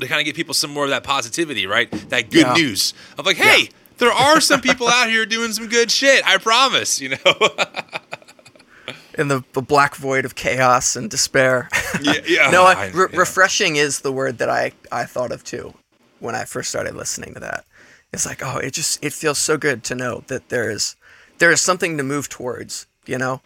to 0.00 0.06
kind 0.06 0.20
of 0.20 0.24
give 0.26 0.36
people 0.36 0.54
some 0.54 0.70
more 0.70 0.84
of 0.84 0.90
that 0.90 1.02
positivity, 1.04 1.66
right? 1.66 1.90
That 2.10 2.30
good 2.30 2.40
Yeah. 2.46 2.54
news 2.54 2.94
of 3.18 3.24
like, 3.26 3.36
hey, 3.38 3.70
there 3.98 4.12
are 4.12 4.40
some 4.40 4.60
people 4.60 4.88
out 4.88 5.08
here 5.08 5.24
doing 5.24 5.52
some 5.52 5.68
good 5.68 5.90
shit. 5.90 6.26
I 6.26 6.36
promise, 6.38 7.00
you 7.00 7.10
know. 7.10 7.16
In 9.18 9.28
the, 9.28 9.44
the 9.52 9.62
black 9.62 9.96
void 9.96 10.24
of 10.24 10.34
chaos 10.34 10.94
and 10.96 11.10
despair. 11.10 11.68
yeah, 12.02 12.14
yeah. 12.26 12.50
no, 12.50 12.64
I, 12.64 12.88
re- 12.88 13.08
yeah. 13.10 13.18
refreshing 13.18 13.76
is 13.76 14.00
the 14.00 14.12
word 14.12 14.38
that 14.38 14.50
I, 14.50 14.72
I 14.92 15.04
thought 15.04 15.32
of 15.32 15.42
too 15.42 15.74
when 16.20 16.34
I 16.34 16.44
first 16.44 16.68
started 16.68 16.94
listening 16.94 17.34
to 17.34 17.40
that. 17.40 17.64
It's 18.12 18.26
like, 18.26 18.42
oh, 18.42 18.58
it 18.58 18.72
just 18.72 19.04
it 19.04 19.12
feels 19.12 19.38
so 19.38 19.56
good 19.56 19.84
to 19.84 19.94
know 19.94 20.24
that 20.28 20.48
there 20.48 20.70
is 20.70 20.96
there 21.38 21.50
is 21.50 21.60
something 21.60 21.96
to 21.98 22.02
move 22.02 22.28
towards, 22.28 22.86
you 23.04 23.18
know? 23.18 23.42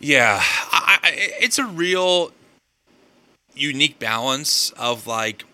Yeah, 0.00 0.40
I, 0.42 0.98
I, 1.02 1.10
it's 1.40 1.58
a 1.58 1.64
real 1.64 2.32
unique 3.54 3.98
balance 3.98 4.70
of 4.72 5.06
like, 5.06 5.44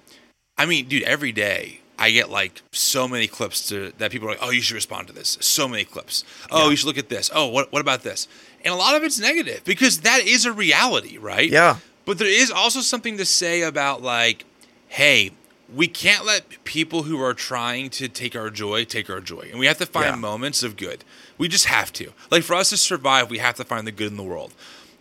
I 0.56 0.66
mean, 0.66 0.88
dude, 0.88 1.02
every 1.04 1.32
day 1.32 1.81
I 2.02 2.10
get 2.10 2.30
like 2.30 2.62
so 2.72 3.06
many 3.06 3.28
clips 3.28 3.68
to 3.68 3.92
that 3.98 4.10
people 4.10 4.26
are 4.26 4.32
like, 4.32 4.40
oh, 4.42 4.50
you 4.50 4.60
should 4.60 4.74
respond 4.74 5.06
to 5.06 5.12
this. 5.12 5.38
So 5.40 5.68
many 5.68 5.84
clips. 5.84 6.24
Oh, 6.50 6.68
you 6.70 6.76
should 6.76 6.86
look 6.88 6.98
at 6.98 7.08
this. 7.08 7.30
Oh, 7.32 7.46
what 7.46 7.72
what 7.72 7.80
about 7.80 8.02
this? 8.02 8.26
And 8.64 8.74
a 8.74 8.76
lot 8.76 8.96
of 8.96 9.04
it's 9.04 9.20
negative 9.20 9.62
because 9.64 10.00
that 10.00 10.20
is 10.26 10.44
a 10.44 10.52
reality, 10.52 11.16
right? 11.16 11.48
Yeah. 11.48 11.76
But 12.04 12.18
there 12.18 12.28
is 12.28 12.50
also 12.50 12.80
something 12.80 13.16
to 13.18 13.24
say 13.24 13.62
about 13.62 14.02
like, 14.02 14.44
hey, 14.88 15.30
we 15.72 15.86
can't 15.86 16.24
let 16.26 16.64
people 16.64 17.04
who 17.04 17.22
are 17.22 17.34
trying 17.34 17.88
to 17.90 18.08
take 18.08 18.34
our 18.34 18.50
joy 18.50 18.84
take 18.84 19.08
our 19.08 19.20
joy, 19.20 19.48
and 19.50 19.60
we 19.60 19.66
have 19.66 19.78
to 19.78 19.86
find 19.86 20.06
Yeah. 20.06 20.16
moments 20.16 20.62
of 20.64 20.76
good. 20.76 21.04
We 21.38 21.46
just 21.48 21.66
have 21.66 21.92
to. 21.94 22.12
Like 22.32 22.42
for 22.42 22.54
us 22.54 22.70
to 22.70 22.76
survive, 22.76 23.30
we 23.30 23.38
have 23.38 23.54
to 23.56 23.64
find 23.64 23.86
the 23.86 23.92
good 23.92 24.10
in 24.10 24.16
the 24.16 24.22
world. 24.24 24.52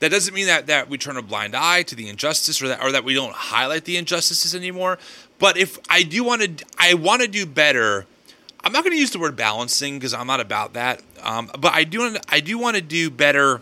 That 0.01 0.09
doesn't 0.09 0.33
mean 0.33 0.47
that, 0.47 0.65
that 0.67 0.89
we 0.89 0.97
turn 0.97 1.15
a 1.15 1.21
blind 1.21 1.55
eye 1.55 1.83
to 1.83 1.95
the 1.95 2.09
injustice 2.09 2.61
or 2.61 2.67
that 2.69 2.81
or 2.83 2.91
that 2.91 3.03
we 3.03 3.13
don't 3.13 3.33
highlight 3.33 3.85
the 3.85 3.97
injustices 3.97 4.53
anymore. 4.55 4.97
But 5.39 5.57
if 5.57 5.77
I 5.89 6.03
do 6.03 6.23
want 6.23 6.41
to, 6.57 6.65
I 6.77 6.95
want 6.95 7.21
to 7.21 7.27
do 7.27 7.45
better. 7.45 8.05
I'm 8.63 8.71
not 8.71 8.83
going 8.83 8.93
to 8.93 8.99
use 8.99 9.11
the 9.11 9.19
word 9.19 9.35
balancing 9.35 9.97
because 9.99 10.13
I'm 10.13 10.27
not 10.27 10.39
about 10.39 10.73
that. 10.73 11.01
Um, 11.23 11.49
but 11.59 11.73
I 11.73 11.83
do 11.83 11.99
want 11.99 12.17
I 12.29 12.39
do 12.39 12.57
want 12.57 12.75
to 12.75 12.81
do 12.81 13.09
better 13.11 13.61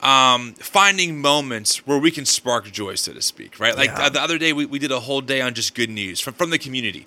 um, 0.00 0.52
finding 0.54 1.20
moments 1.20 1.86
where 1.86 1.98
we 1.98 2.10
can 2.10 2.24
spark 2.26 2.70
joy, 2.70 2.96
so 2.96 3.12
to 3.12 3.22
speak, 3.22 3.58
right? 3.58 3.76
Like 3.76 3.90
Yeah. 3.90 4.06
uh, 4.06 4.08
the 4.10 4.20
other 4.20 4.38
day, 4.38 4.52
we, 4.52 4.66
we 4.66 4.78
did 4.78 4.92
a 4.92 5.00
whole 5.00 5.20
day 5.20 5.40
on 5.40 5.54
just 5.54 5.74
good 5.74 5.90
news 5.90 6.20
from, 6.20 6.34
from 6.34 6.50
the 6.50 6.58
community. 6.58 7.06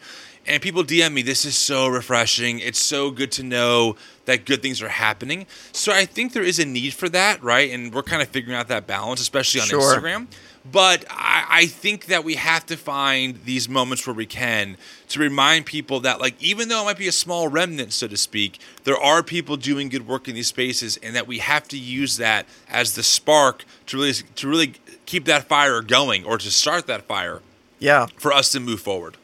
And 0.49 0.61
people 0.61 0.83
DM 0.83 1.13
me, 1.13 1.21
this 1.21 1.45
is 1.45 1.55
so 1.55 1.87
refreshing. 1.87 2.59
It's 2.59 2.79
so 2.81 3.11
good 3.11 3.31
to 3.33 3.43
know 3.43 3.95
that 4.25 4.45
good 4.45 4.61
things 4.61 4.81
are 4.81 4.89
happening. 4.89 5.45
So 5.71 5.91
I 5.93 6.05
think 6.05 6.33
there 6.33 6.43
is 6.43 6.57
a 6.59 6.65
need 6.65 6.93
for 6.93 7.07
that, 7.09 7.41
right? 7.43 7.71
And 7.71 7.93
we're 7.93 8.03
kind 8.03 8.21
of 8.21 8.27
figuring 8.29 8.57
out 8.57 8.67
that 8.69 8.87
balance, 8.87 9.21
especially 9.21 9.61
on 9.61 9.67
Sure. 9.67 9.81
Instagram. 9.81 10.27
But 10.69 11.05
I, 11.09 11.45
I 11.49 11.65
think 11.67 12.07
that 12.07 12.23
we 12.23 12.35
have 12.35 12.65
to 12.65 12.75
find 12.77 13.39
these 13.45 13.69
moments 13.69 14.05
where 14.05 14.13
we 14.13 14.25
can 14.25 14.75
to 15.07 15.19
remind 15.19 15.65
people 15.65 15.99
that, 16.01 16.19
like, 16.19 16.35
even 16.41 16.67
though 16.67 16.81
it 16.81 16.85
might 16.85 16.97
be 16.97 17.07
a 17.07 17.11
small 17.13 17.47
remnant, 17.47 17.93
so 17.93 18.07
to 18.07 18.17
speak, 18.17 18.59
there 18.83 18.97
are 18.99 19.23
people 19.23 19.55
doing 19.55 19.87
good 19.87 20.05
work 20.07 20.27
in 20.27 20.35
these 20.35 20.47
spaces, 20.47 20.97
and 21.01 21.15
that 21.15 21.27
we 21.27 21.37
have 21.39 21.67
to 21.69 21.77
use 21.77 22.17
that 22.17 22.45
as 22.69 22.95
the 22.95 23.03
spark 23.03 23.63
to 23.87 23.97
really 23.97 24.13
to 24.35 24.47
really 24.47 24.73
keep 25.05 25.25
that 25.25 25.47
fire 25.47 25.81
going 25.81 26.25
or 26.25 26.37
to 26.37 26.51
start 26.51 26.87
that 26.87 27.07
fire 27.07 27.41
Yeah. 27.79 28.07
for 28.17 28.33
us 28.33 28.51
to 28.51 28.59
move 28.59 28.81
forward. 28.81 29.15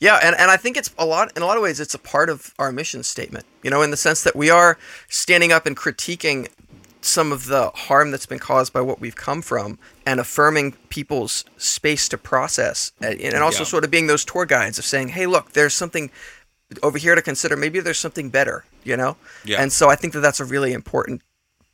Yeah, 0.00 0.18
and, 0.22 0.34
and 0.38 0.50
I 0.50 0.56
think 0.56 0.76
it's 0.78 0.90
a 0.98 1.04
lot 1.04 1.30
in 1.36 1.42
a 1.42 1.46
lot 1.46 1.56
of 1.56 1.62
ways 1.62 1.78
it's 1.78 1.94
a 1.94 1.98
part 1.98 2.30
of 2.30 2.54
our 2.58 2.72
mission 2.72 3.02
statement. 3.02 3.44
You 3.62 3.70
know, 3.70 3.82
in 3.82 3.90
the 3.90 3.96
sense 3.96 4.22
that 4.24 4.34
we 4.34 4.48
are 4.50 4.78
standing 5.08 5.52
up 5.52 5.66
and 5.66 5.76
critiquing 5.76 6.48
some 7.02 7.32
of 7.32 7.46
the 7.46 7.70
harm 7.70 8.10
that's 8.10 8.26
been 8.26 8.38
caused 8.38 8.72
by 8.72 8.80
what 8.80 9.00
we've 9.00 9.16
come 9.16 9.40
from 9.42 9.78
and 10.04 10.20
affirming 10.20 10.72
people's 10.90 11.44
space 11.56 12.08
to 12.10 12.18
process 12.18 12.92
uh, 13.02 13.06
and, 13.06 13.20
and 13.20 13.42
also 13.42 13.60
Yeah. 13.60 13.68
sort 13.68 13.84
of 13.84 13.90
being 13.90 14.06
those 14.06 14.24
tour 14.24 14.44
guides 14.46 14.78
of 14.78 14.84
saying, 14.84 15.08
"Hey, 15.08 15.26
look, 15.26 15.52
there's 15.52 15.74
something 15.74 16.10
over 16.82 16.98
here 16.98 17.14
to 17.14 17.22
consider. 17.22 17.56
Maybe 17.56 17.80
there's 17.80 17.98
something 17.98 18.30
better," 18.30 18.64
you 18.84 18.96
know? 18.96 19.16
Yeah. 19.44 19.60
And 19.62 19.72
so 19.72 19.88
I 19.90 19.96
think 19.96 20.12
that 20.14 20.20
that's 20.20 20.40
a 20.40 20.44
really 20.44 20.72
important 20.72 21.22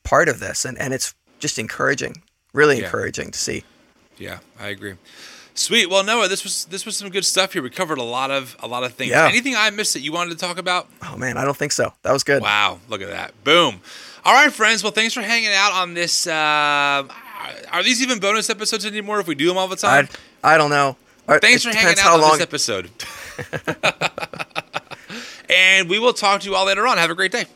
part 0.04 0.28
of 0.28 0.40
this 0.40 0.64
and 0.64 0.76
and 0.78 0.92
it's 0.94 1.14
just 1.38 1.58
encouraging. 1.58 2.22
Really 2.52 2.78
Yeah. 2.78 2.84
encouraging 2.86 3.30
to 3.32 3.38
see. 3.38 3.64
Yeah, 4.18 4.38
I 4.58 4.68
agree. 4.68 4.94
Sweet. 5.56 5.88
Well, 5.88 6.04
Noah, 6.04 6.28
this 6.28 6.44
was 6.44 6.66
this 6.66 6.84
was 6.84 6.96
some 6.96 7.08
good 7.08 7.24
stuff 7.24 7.54
here. 7.54 7.62
We 7.62 7.70
covered 7.70 7.98
a 7.98 8.02
lot 8.02 8.30
of 8.30 8.56
a 8.60 8.68
lot 8.68 8.84
of 8.84 8.92
things. 8.92 9.10
Yeah. 9.10 9.26
Anything 9.26 9.54
I 9.56 9.70
missed 9.70 9.94
that 9.94 10.00
you 10.00 10.12
wanted 10.12 10.30
to 10.30 10.36
talk 10.36 10.58
about? 10.58 10.86
Oh 11.02 11.16
man, 11.16 11.38
I 11.38 11.44
don't 11.44 11.56
think 11.56 11.72
so. 11.72 11.92
That 12.02 12.12
was 12.12 12.24
good. 12.24 12.42
Wow, 12.42 12.78
look 12.88 13.00
at 13.00 13.08
that. 13.08 13.32
Boom. 13.42 13.80
All 14.24 14.34
right, 14.34 14.52
friends. 14.52 14.82
Well, 14.82 14.92
thanks 14.92 15.14
for 15.14 15.22
hanging 15.22 15.52
out 15.52 15.72
on 15.72 15.94
this. 15.94 16.26
Uh, 16.26 17.06
are 17.72 17.82
these 17.82 18.02
even 18.02 18.18
bonus 18.18 18.50
episodes 18.50 18.84
anymore 18.84 19.18
if 19.18 19.26
we 19.26 19.34
do 19.34 19.46
them 19.46 19.56
all 19.56 19.68
the 19.68 19.76
time? 19.76 20.08
I 20.44 20.54
I 20.54 20.58
don't 20.58 20.70
know. 20.70 20.96
Uh, 21.26 21.38
Thanks 21.40 21.64
for 21.64 21.70
hanging 21.70 21.98
out 21.98 22.14
on 22.14 22.20
long 22.20 22.32
this 22.32 22.42
episode. 22.42 22.90
and 25.48 25.88
we 25.88 25.98
will 25.98 26.12
talk 26.12 26.42
to 26.42 26.48
you 26.48 26.54
all 26.54 26.66
later 26.66 26.86
on. 26.86 26.98
Have 26.98 27.10
a 27.10 27.14
great 27.14 27.32
day. 27.32 27.46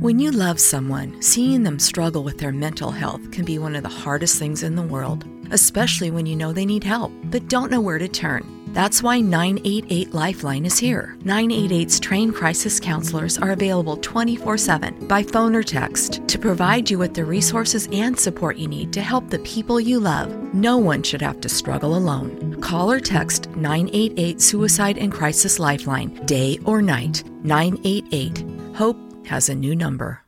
When 0.00 0.18
you 0.18 0.30
love 0.30 0.58
someone, 0.58 1.20
seeing 1.20 1.62
them 1.62 1.78
struggle 1.78 2.24
with 2.24 2.38
their 2.38 2.52
mental 2.52 2.90
health 2.90 3.30
can 3.32 3.44
be 3.44 3.58
one 3.58 3.76
of 3.76 3.82
the 3.82 3.90
hardest 3.90 4.38
things 4.38 4.62
in 4.62 4.74
the 4.74 4.82
world, 4.82 5.26
especially 5.50 6.10
when 6.10 6.24
you 6.24 6.36
know 6.36 6.54
they 6.54 6.64
need 6.64 6.84
help 6.84 7.12
but 7.24 7.48
don't 7.48 7.70
know 7.70 7.82
where 7.82 7.98
to 7.98 8.08
turn. 8.08 8.64
That's 8.72 9.02
why 9.02 9.20
988 9.20 10.14
Lifeline 10.14 10.64
is 10.64 10.78
here. 10.78 11.18
988's 11.24 12.00
trained 12.00 12.34
crisis 12.34 12.80
counselors 12.80 13.36
are 13.36 13.50
available 13.50 13.98
24 13.98 14.56
7 14.56 15.06
by 15.06 15.22
phone 15.22 15.54
or 15.54 15.62
text 15.62 16.26
to 16.28 16.38
provide 16.38 16.88
you 16.88 16.98
with 16.98 17.12
the 17.12 17.26
resources 17.26 17.86
and 17.92 18.18
support 18.18 18.56
you 18.56 18.68
need 18.68 18.94
to 18.94 19.02
help 19.02 19.28
the 19.28 19.40
people 19.40 19.78
you 19.78 20.00
love. 20.00 20.32
No 20.54 20.78
one 20.78 21.02
should 21.02 21.20
have 21.20 21.42
to 21.42 21.48
struggle 21.50 21.94
alone. 21.94 22.58
Call 22.62 22.90
or 22.90 23.00
text 23.00 23.50
988 23.50 24.40
Suicide 24.40 24.96
and 24.96 25.12
Crisis 25.12 25.58
Lifeline, 25.58 26.24
day 26.24 26.58
or 26.64 26.80
night. 26.80 27.22
988. 27.44 28.46
Hope 28.74 29.09
has 29.30 29.48
a 29.48 29.54
new 29.54 29.76
number. 29.76 30.24